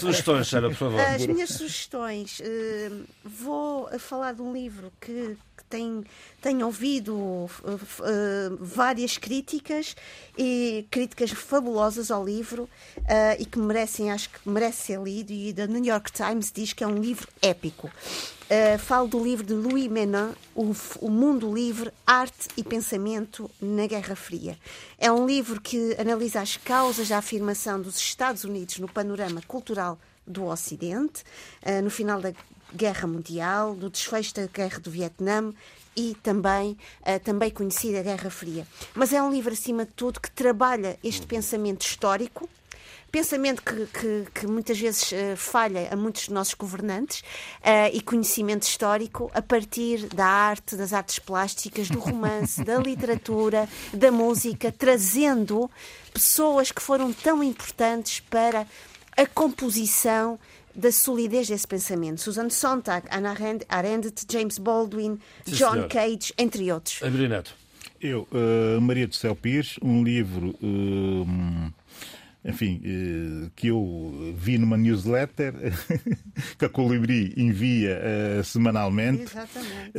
Sugestões, 0.00 0.48
Sara, 0.48 0.68
por 0.68 0.76
favor. 0.76 1.00
As 1.00 1.26
minhas 1.26 1.50
sugestões. 1.50 2.40
Uh, 2.40 3.04
vou 3.22 3.88
falar 3.98 4.32
de 4.32 4.42
um 4.42 4.52
livro 4.52 4.90
que 5.00 5.36
tem, 5.70 6.04
tenho 6.42 6.66
ouvido 6.66 7.14
uh, 7.14 7.48
uh, 7.64 8.56
várias 8.58 9.16
críticas 9.16 9.94
e 10.36 10.84
críticas 10.90 11.30
fabulosas 11.30 12.10
ao 12.10 12.24
livro 12.24 12.64
uh, 12.98 13.36
e 13.38 13.46
que 13.46 13.58
merecem, 13.58 14.10
acho 14.10 14.28
que 14.30 14.48
merece 14.48 14.86
ser 14.86 15.00
lido 15.00 15.32
e 15.32 15.52
da 15.52 15.66
New 15.66 15.84
York 15.84 16.12
Times 16.12 16.50
diz 16.52 16.72
que 16.72 16.84
é 16.84 16.86
um 16.86 16.96
livro 16.96 17.28
épico. 17.42 17.88
Uh, 17.88 18.78
falo 18.78 19.06
do 19.06 19.22
livro 19.22 19.46
de 19.46 19.54
Louis 19.54 19.88
Menin, 19.88 20.34
o, 20.56 20.74
o, 21.00 21.08
Mundo 21.08 21.54
Livre, 21.54 21.92
Arte 22.04 22.48
e 22.56 22.64
Pensamento 22.64 23.48
na 23.60 23.86
Guerra 23.86 24.16
Fria. 24.16 24.58
É 24.98 25.10
um 25.12 25.24
livro 25.24 25.60
que 25.60 25.94
analisa 25.96 26.40
as 26.40 26.56
causas 26.56 27.08
da 27.08 27.18
afirmação 27.18 27.80
dos 27.80 27.96
Estados 27.96 28.42
Unidos 28.42 28.78
no 28.78 28.88
panorama 28.88 29.40
cultural 29.46 29.98
do 30.26 30.46
Ocidente, 30.46 31.22
uh, 31.64 31.80
no 31.80 31.90
final 31.90 32.20
da 32.20 32.32
Guerra 32.74 33.06
Mundial, 33.06 33.74
do 33.74 33.88
desfecho 33.88 34.34
da 34.34 34.46
Guerra 34.46 34.80
do 34.80 34.90
Vietnã 34.90 35.52
e 35.96 36.16
também 36.22 36.76
a 37.04 37.18
também 37.18 37.50
conhecida 37.50 38.02
Guerra 38.02 38.30
Fria. 38.30 38.66
Mas 38.94 39.12
é 39.12 39.22
um 39.22 39.30
livro, 39.30 39.52
acima 39.52 39.84
de 39.84 39.92
tudo, 39.92 40.20
que 40.20 40.30
trabalha 40.30 40.98
este 41.02 41.26
pensamento 41.26 41.82
histórico, 41.82 42.48
pensamento 43.10 43.62
que, 43.62 43.86
que, 43.86 44.26
que 44.34 44.46
muitas 44.46 44.78
vezes 44.78 45.10
uh, 45.12 45.36
falha 45.36 45.88
a 45.90 45.96
muitos 45.96 46.26
dos 46.26 46.34
nossos 46.34 46.54
governantes 46.54 47.20
uh, 47.60 47.90
e 47.92 48.00
conhecimento 48.00 48.62
histórico 48.62 49.30
a 49.34 49.42
partir 49.42 50.06
da 50.08 50.26
arte, 50.26 50.76
das 50.76 50.92
artes 50.92 51.18
plásticas, 51.18 51.88
do 51.88 51.98
romance, 51.98 52.62
da 52.64 52.78
literatura, 52.78 53.68
da 53.92 54.10
música, 54.10 54.72
trazendo 54.72 55.70
pessoas 56.12 56.70
que 56.70 56.82
foram 56.82 57.12
tão 57.12 57.42
importantes 57.42 58.20
para 58.20 58.66
a 59.16 59.26
composição 59.26 60.38
da 60.74 60.92
solidez 60.92 61.48
desse 61.48 61.66
pensamento. 61.66 62.20
Susan 62.20 62.48
Sontag, 62.48 63.06
Anna 63.10 63.36
Arendt, 63.68 64.24
James 64.30 64.58
Baldwin, 64.58 65.18
Sim, 65.44 65.52
John 65.52 65.72
senhor. 65.72 65.88
Cage, 65.88 66.32
entre 66.38 66.70
outros. 66.72 67.02
André 67.02 67.28
Neto. 67.28 67.54
Eu, 68.00 68.26
uh, 68.32 68.80
Maria 68.80 69.06
do 69.06 69.14
Céu 69.14 69.36
Pires, 69.36 69.76
um 69.82 70.02
livro, 70.02 70.54
uh, 70.62 71.72
enfim, 72.44 72.80
uh, 72.84 73.50
que 73.54 73.68
eu 73.68 74.34
vi 74.36 74.58
numa 74.58 74.76
newsletter 74.76 75.54
que 76.58 76.64
a 76.64 76.68
Colibri 76.68 77.34
envia 77.36 78.00
semanalmente. 78.44 79.22
Exatamente. 79.22 79.92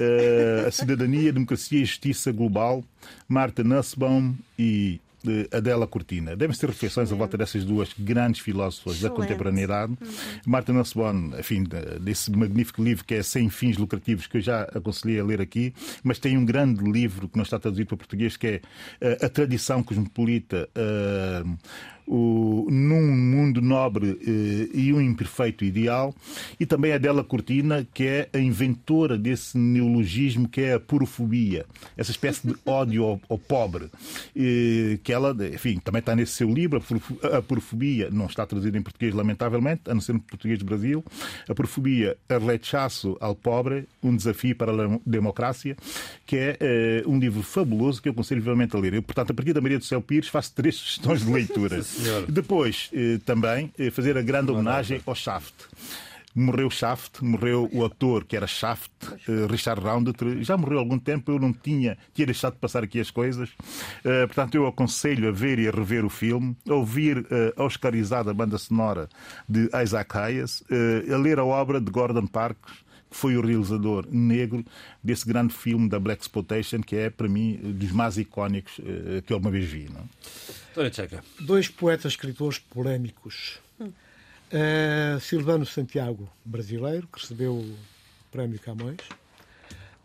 a 0.67 0.71
Cidadania, 0.71 1.33
Democracia 1.33 1.81
e 1.81 1.85
Justiça 1.85 2.31
Global, 2.31 2.83
Marta 3.27 3.63
Nussbaum 3.63 4.35
e 4.57 4.99
de 5.23 5.47
Adela 5.51 5.87
Cortina. 5.87 6.35
Devem 6.35 6.55
ser 6.55 6.67
reflexões 6.67 7.11
à 7.11 7.15
volta 7.15 7.37
dessas 7.37 7.63
duas 7.63 7.93
grandes 7.97 8.41
filósofas 8.41 8.95
Excelente. 8.95 9.17
da 9.17 9.21
contemporaneidade. 9.21 9.91
Uhum. 10.01 10.07
Marta 10.45 10.73
Nussbaum, 10.73 11.31
enfim, 11.39 11.63
desse 11.99 12.31
magnífico 12.31 12.83
livro 12.83 13.05
que 13.05 13.15
é 13.15 13.23
Sem 13.23 13.49
Fins 13.49 13.77
Lucrativos, 13.77 14.27
que 14.27 14.37
eu 14.37 14.41
já 14.41 14.63
aconselhei 14.63 15.19
a 15.19 15.23
ler 15.23 15.41
aqui, 15.41 15.73
mas 16.03 16.19
tem 16.19 16.37
um 16.37 16.45
grande 16.45 16.83
livro 16.83 17.29
que 17.29 17.37
não 17.37 17.43
está 17.43 17.59
traduzido 17.59 17.87
para 17.87 17.97
português, 17.97 18.35
que 18.35 18.61
é 18.99 19.25
A 19.25 19.29
Tradição 19.29 19.83
Cosmopolita. 19.83 20.67
Uh, 20.75 21.57
o, 22.07 22.67
num 22.69 23.15
mundo 23.15 23.61
nobre 23.61 24.19
eh, 24.21 24.69
e 24.73 24.93
um 24.93 25.01
imperfeito 25.01 25.63
ideal, 25.63 26.13
e 26.59 26.65
também 26.65 26.91
a 26.91 26.95
Adela 26.95 27.23
Cortina, 27.23 27.87
que 27.93 28.05
é 28.05 28.29
a 28.33 28.39
inventora 28.39 29.17
desse 29.17 29.57
neologismo 29.57 30.47
que 30.47 30.61
é 30.61 30.73
a 30.73 30.79
purofobia, 30.79 31.65
essa 31.97 32.11
espécie 32.11 32.47
de 32.47 32.55
ódio 32.65 33.03
ao, 33.03 33.21
ao 33.29 33.37
pobre, 33.37 33.89
eh, 34.35 34.99
que 35.03 35.13
ela, 35.13 35.35
enfim, 35.53 35.79
também 35.79 35.99
está 35.99 36.15
nesse 36.15 36.33
seu 36.33 36.49
livro, 36.49 36.83
a 37.23 37.41
purofobia, 37.41 38.09
não 38.11 38.25
está 38.25 38.45
traduzido 38.45 38.77
em 38.77 38.81
português, 38.81 39.13
lamentavelmente, 39.13 39.81
a 39.87 39.93
não 39.93 40.01
ser 40.01 40.13
no 40.13 40.19
português 40.19 40.59
do 40.59 40.65
Brasil, 40.65 41.03
a 41.47 41.53
purofobia, 41.53 42.17
rechaço 42.71 43.17
ao 43.19 43.35
pobre, 43.35 43.87
um 44.01 44.15
desafio 44.15 44.55
para 44.55 44.71
a 44.71 44.99
democracia, 45.05 45.75
que 46.25 46.35
é 46.35 46.57
eh, 46.59 47.03
um 47.05 47.19
livro 47.19 47.43
fabuloso 47.43 48.01
que 48.01 48.07
eu 48.07 48.13
aconselho 48.13 48.41
vivamente 48.41 48.75
a 48.75 48.79
ler. 48.79 48.93
Eu, 48.93 49.03
portanto, 49.03 49.31
a 49.31 49.33
partir 49.33 49.53
da 49.53 49.61
Maria 49.61 49.77
do 49.77 49.85
Céu 49.85 50.01
Pires, 50.01 50.29
faço 50.29 50.53
três 50.53 50.75
sugestões 50.75 51.25
de 51.25 51.31
leitura. 51.31 51.83
Depois, 52.27 52.89
eh, 52.93 53.19
também, 53.25 53.71
eh, 53.77 53.91
fazer 53.91 54.17
a 54.17 54.21
grande 54.21 54.51
homenagem 54.51 55.01
ao 55.05 55.15
Shaft. 55.15 55.53
Morreu 56.33 56.69
Shaft, 56.69 57.21
morreu 57.21 57.69
o 57.73 57.83
ator 57.83 58.23
que 58.23 58.37
era 58.37 58.47
Shaft, 58.47 58.91
eh, 59.27 59.47
Richard 59.49 59.81
Roundtree. 59.81 60.43
Já 60.43 60.55
morreu 60.55 60.77
há 60.77 60.81
algum 60.81 60.97
tempo, 60.97 61.31
eu 61.31 61.37
não 61.39 61.51
tinha, 61.51 61.97
tinha 62.13 62.25
deixado 62.25 62.53
de 62.53 62.59
passar 62.59 62.83
aqui 62.83 62.99
as 63.01 63.11
coisas. 63.11 63.49
portanto, 64.01 64.55
eu 64.55 64.65
aconselho 64.65 65.27
a 65.27 65.31
ver 65.31 65.59
e 65.59 65.67
a 65.67 65.71
rever 65.71 66.05
o 66.05 66.09
filme, 66.09 66.55
a 66.69 66.73
ouvir 66.73 67.27
a 67.57 67.63
oscarizada 67.63 68.33
banda 68.33 68.57
sonora 68.57 69.09
de 69.47 69.69
Isaac 69.83 70.17
Hayes, 70.17 70.63
a 71.13 71.17
ler 71.17 71.37
a 71.37 71.43
obra 71.43 71.81
de 71.81 71.91
Gordon 71.91 72.27
Parks 72.27 72.71
foi 73.11 73.35
o 73.35 73.41
realizador 73.45 74.07
negro 74.09 74.65
desse 75.03 75.27
grande 75.27 75.53
filme 75.53 75.87
da 75.87 75.99
Black 75.99 76.23
Exploitation, 76.23 76.81
que 76.81 76.95
é, 76.95 77.09
para 77.09 77.27
mim, 77.27 77.57
dos 77.57 77.91
mais 77.91 78.17
icónicos 78.17 78.79
que 79.25 79.33
eu 79.33 79.37
uma 79.37 79.51
vez 79.51 79.69
vi. 79.69 79.89
Não? 79.89 80.09
Dois 81.39 81.67
poetas 81.67 82.13
escritores 82.13 82.57
polémicos. 82.57 83.59
Uh, 84.51 85.17
Silvano 85.21 85.65
Santiago, 85.65 86.29
brasileiro, 86.43 87.07
que 87.07 87.21
recebeu 87.21 87.53
o 87.55 87.77
Prémio 88.29 88.59
Camões, 88.59 88.99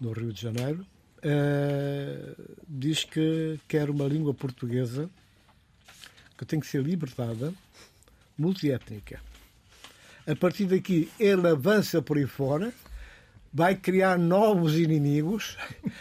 no 0.00 0.12
Rio 0.12 0.32
de 0.32 0.40
Janeiro, 0.40 0.86
uh, 1.18 2.54
diz 2.68 3.02
que 3.02 3.58
quer 3.66 3.90
uma 3.90 4.06
língua 4.06 4.32
portuguesa 4.32 5.10
que 6.38 6.44
tem 6.44 6.60
que 6.60 6.66
ser 6.68 6.80
libertada, 6.80 7.52
multiétnica. 8.38 9.20
A 10.28 10.36
partir 10.36 10.66
daqui, 10.66 11.10
ele 11.18 11.48
avança 11.48 12.00
por 12.00 12.16
aí 12.16 12.26
fora, 12.26 12.72
vai 13.56 13.74
criar 13.74 14.18
novos 14.18 14.74
inimigos, 14.74 15.56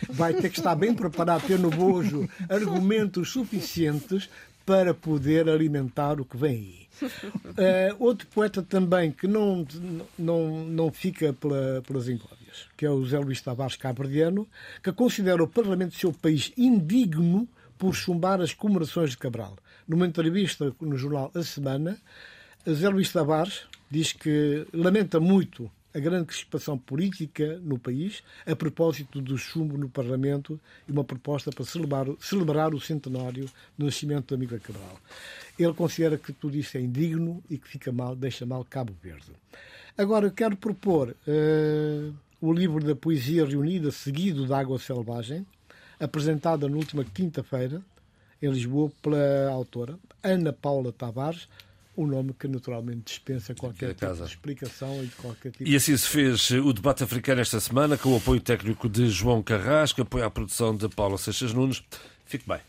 vai 0.10 0.34
ter 0.34 0.49
que 0.49 0.60
estar 0.60 0.76
bem 0.76 0.93
preparado, 0.93 1.47
ter 1.47 1.58
no 1.58 1.70
bojo 1.70 2.28
argumentos 2.49 3.32
suficientes 3.32 4.30
para 4.66 4.93
poder 4.93 5.47
alimentar 5.47 6.20
o 6.20 6.26
que 6.26 6.36
vem 6.36 6.51
aí. 6.51 6.86
Uh, 7.01 7.95
outro 7.97 8.28
poeta 8.28 8.62
também 8.62 9.10
que 9.10 9.26
não, 9.26 9.66
não, 10.20 10.66
não 10.66 10.91
fica 10.91 11.32
pela, 11.32 11.82
pelas 11.88 12.10
incógnias, 12.10 12.68
que 12.76 12.86
é 12.86 12.89
o 12.89 13.06
Zé 13.06 13.20
Luís 13.20 13.39
Tavares 13.39 13.78
Cabrediano, 13.78 14.45
que 14.84 14.91
considera 14.91 15.41
o 15.41 15.47
Parlamento 15.47 15.91
do 15.91 15.97
seu 15.97 16.12
país 16.12 16.51
indigno 16.58 17.47
por 17.78 17.95
chumbar 17.95 18.41
as 18.41 18.53
comemorações 18.53 19.12
de 19.12 19.18
Cabral. 19.18 19.56
Numa 19.88 20.06
entrevista 20.06 20.76
no 20.82 20.97
jornal 20.97 21.32
A 21.34 21.41
Semana, 21.41 21.97
Zé 22.70 22.89
Luís 22.89 23.14
Tavares 23.14 23.62
diz 23.89 24.12
que 24.12 24.68
lamenta 24.74 25.22
muito 25.22 25.72
a 25.96 26.00
grande 26.00 26.26
crispação 26.26 26.78
política 26.78 27.58
no 27.64 27.80
país 27.80 28.22
a 28.46 28.54
propósito 28.54 29.22
do 29.22 29.38
chumbo 29.38 29.78
no 29.78 29.89
Parlamento 29.89 30.60
e 30.86 30.91
uma 30.91 31.06
proposta 31.06 31.52
para 31.52 31.64
celebrar, 31.64 32.08
celebrar 32.20 32.76
o 32.76 32.82
centenário 32.82 33.50
do 33.78 33.86
nascimento 33.86 34.28
da 34.28 34.36
amiga 34.36 34.60
Cabral. 34.60 34.98
Ele 35.58 35.74
considera 35.74 36.18
que 36.18 36.34
tudo 36.34 36.58
isso 36.58 36.78
é 36.78 36.82
indigno 36.82 37.41
e 37.50 37.58
que 37.58 37.70
fica 37.70 37.93
mal, 37.93 38.14
deixa 38.14 38.46
mal 38.46 38.66
Cabo 38.70 38.93
Verde. 39.02 39.32
Agora, 39.98 40.30
quero 40.30 40.58
propor 40.58 41.16
uh, 41.26 42.14
o 42.41 42.52
livro 42.52 42.84
da 42.84 42.93
poesia 42.93 43.46
reunida, 43.46 43.89
seguido 43.89 44.46
da 44.46 44.60
Água 44.60 44.78
Selvagem, 44.78 45.48
apresentada 45.98 46.68
na 46.68 46.76
última 46.76 47.06
quinta-feira, 47.06 47.82
em 48.41 48.50
Lisboa, 48.50 48.91
pela 49.02 49.50
autora 49.50 49.98
Ana 50.22 50.52
Paula 50.52 50.91
Tavares, 50.91 51.48
um 51.98 52.08
nome 52.08 52.34
que 52.34 52.48
naturalmente 52.48 53.06
dispensa 53.06 53.54
qualquer 53.56 53.93
tipo 53.93 54.14
de 54.14 54.24
explicação 54.24 55.04
e 55.04 55.08
de 55.08 55.16
qualquer 55.16 55.52
tipo 55.52 55.70
E 55.70 55.76
assim 55.76 55.96
se 55.96 56.08
fez 56.08 56.52
o 56.52 56.74
debate 56.74 57.04
africano 57.04 57.41
esta 57.41 57.60
semana, 57.60 57.98
com 57.98 58.14
o 58.14 58.18
apoio 58.18 58.41
técnico 58.41 58.89
de 58.89 59.08
João 59.10 59.41
Carrasco, 59.41 60.02
apoio 60.02 60.26
à 60.26 60.32
produção 60.32 60.76
de 60.76 60.89
Paulo 60.89 61.18
Seixas 61.18 61.54
Nunes. 61.54 61.84
Fique 62.26 62.48
bem. 62.48 62.60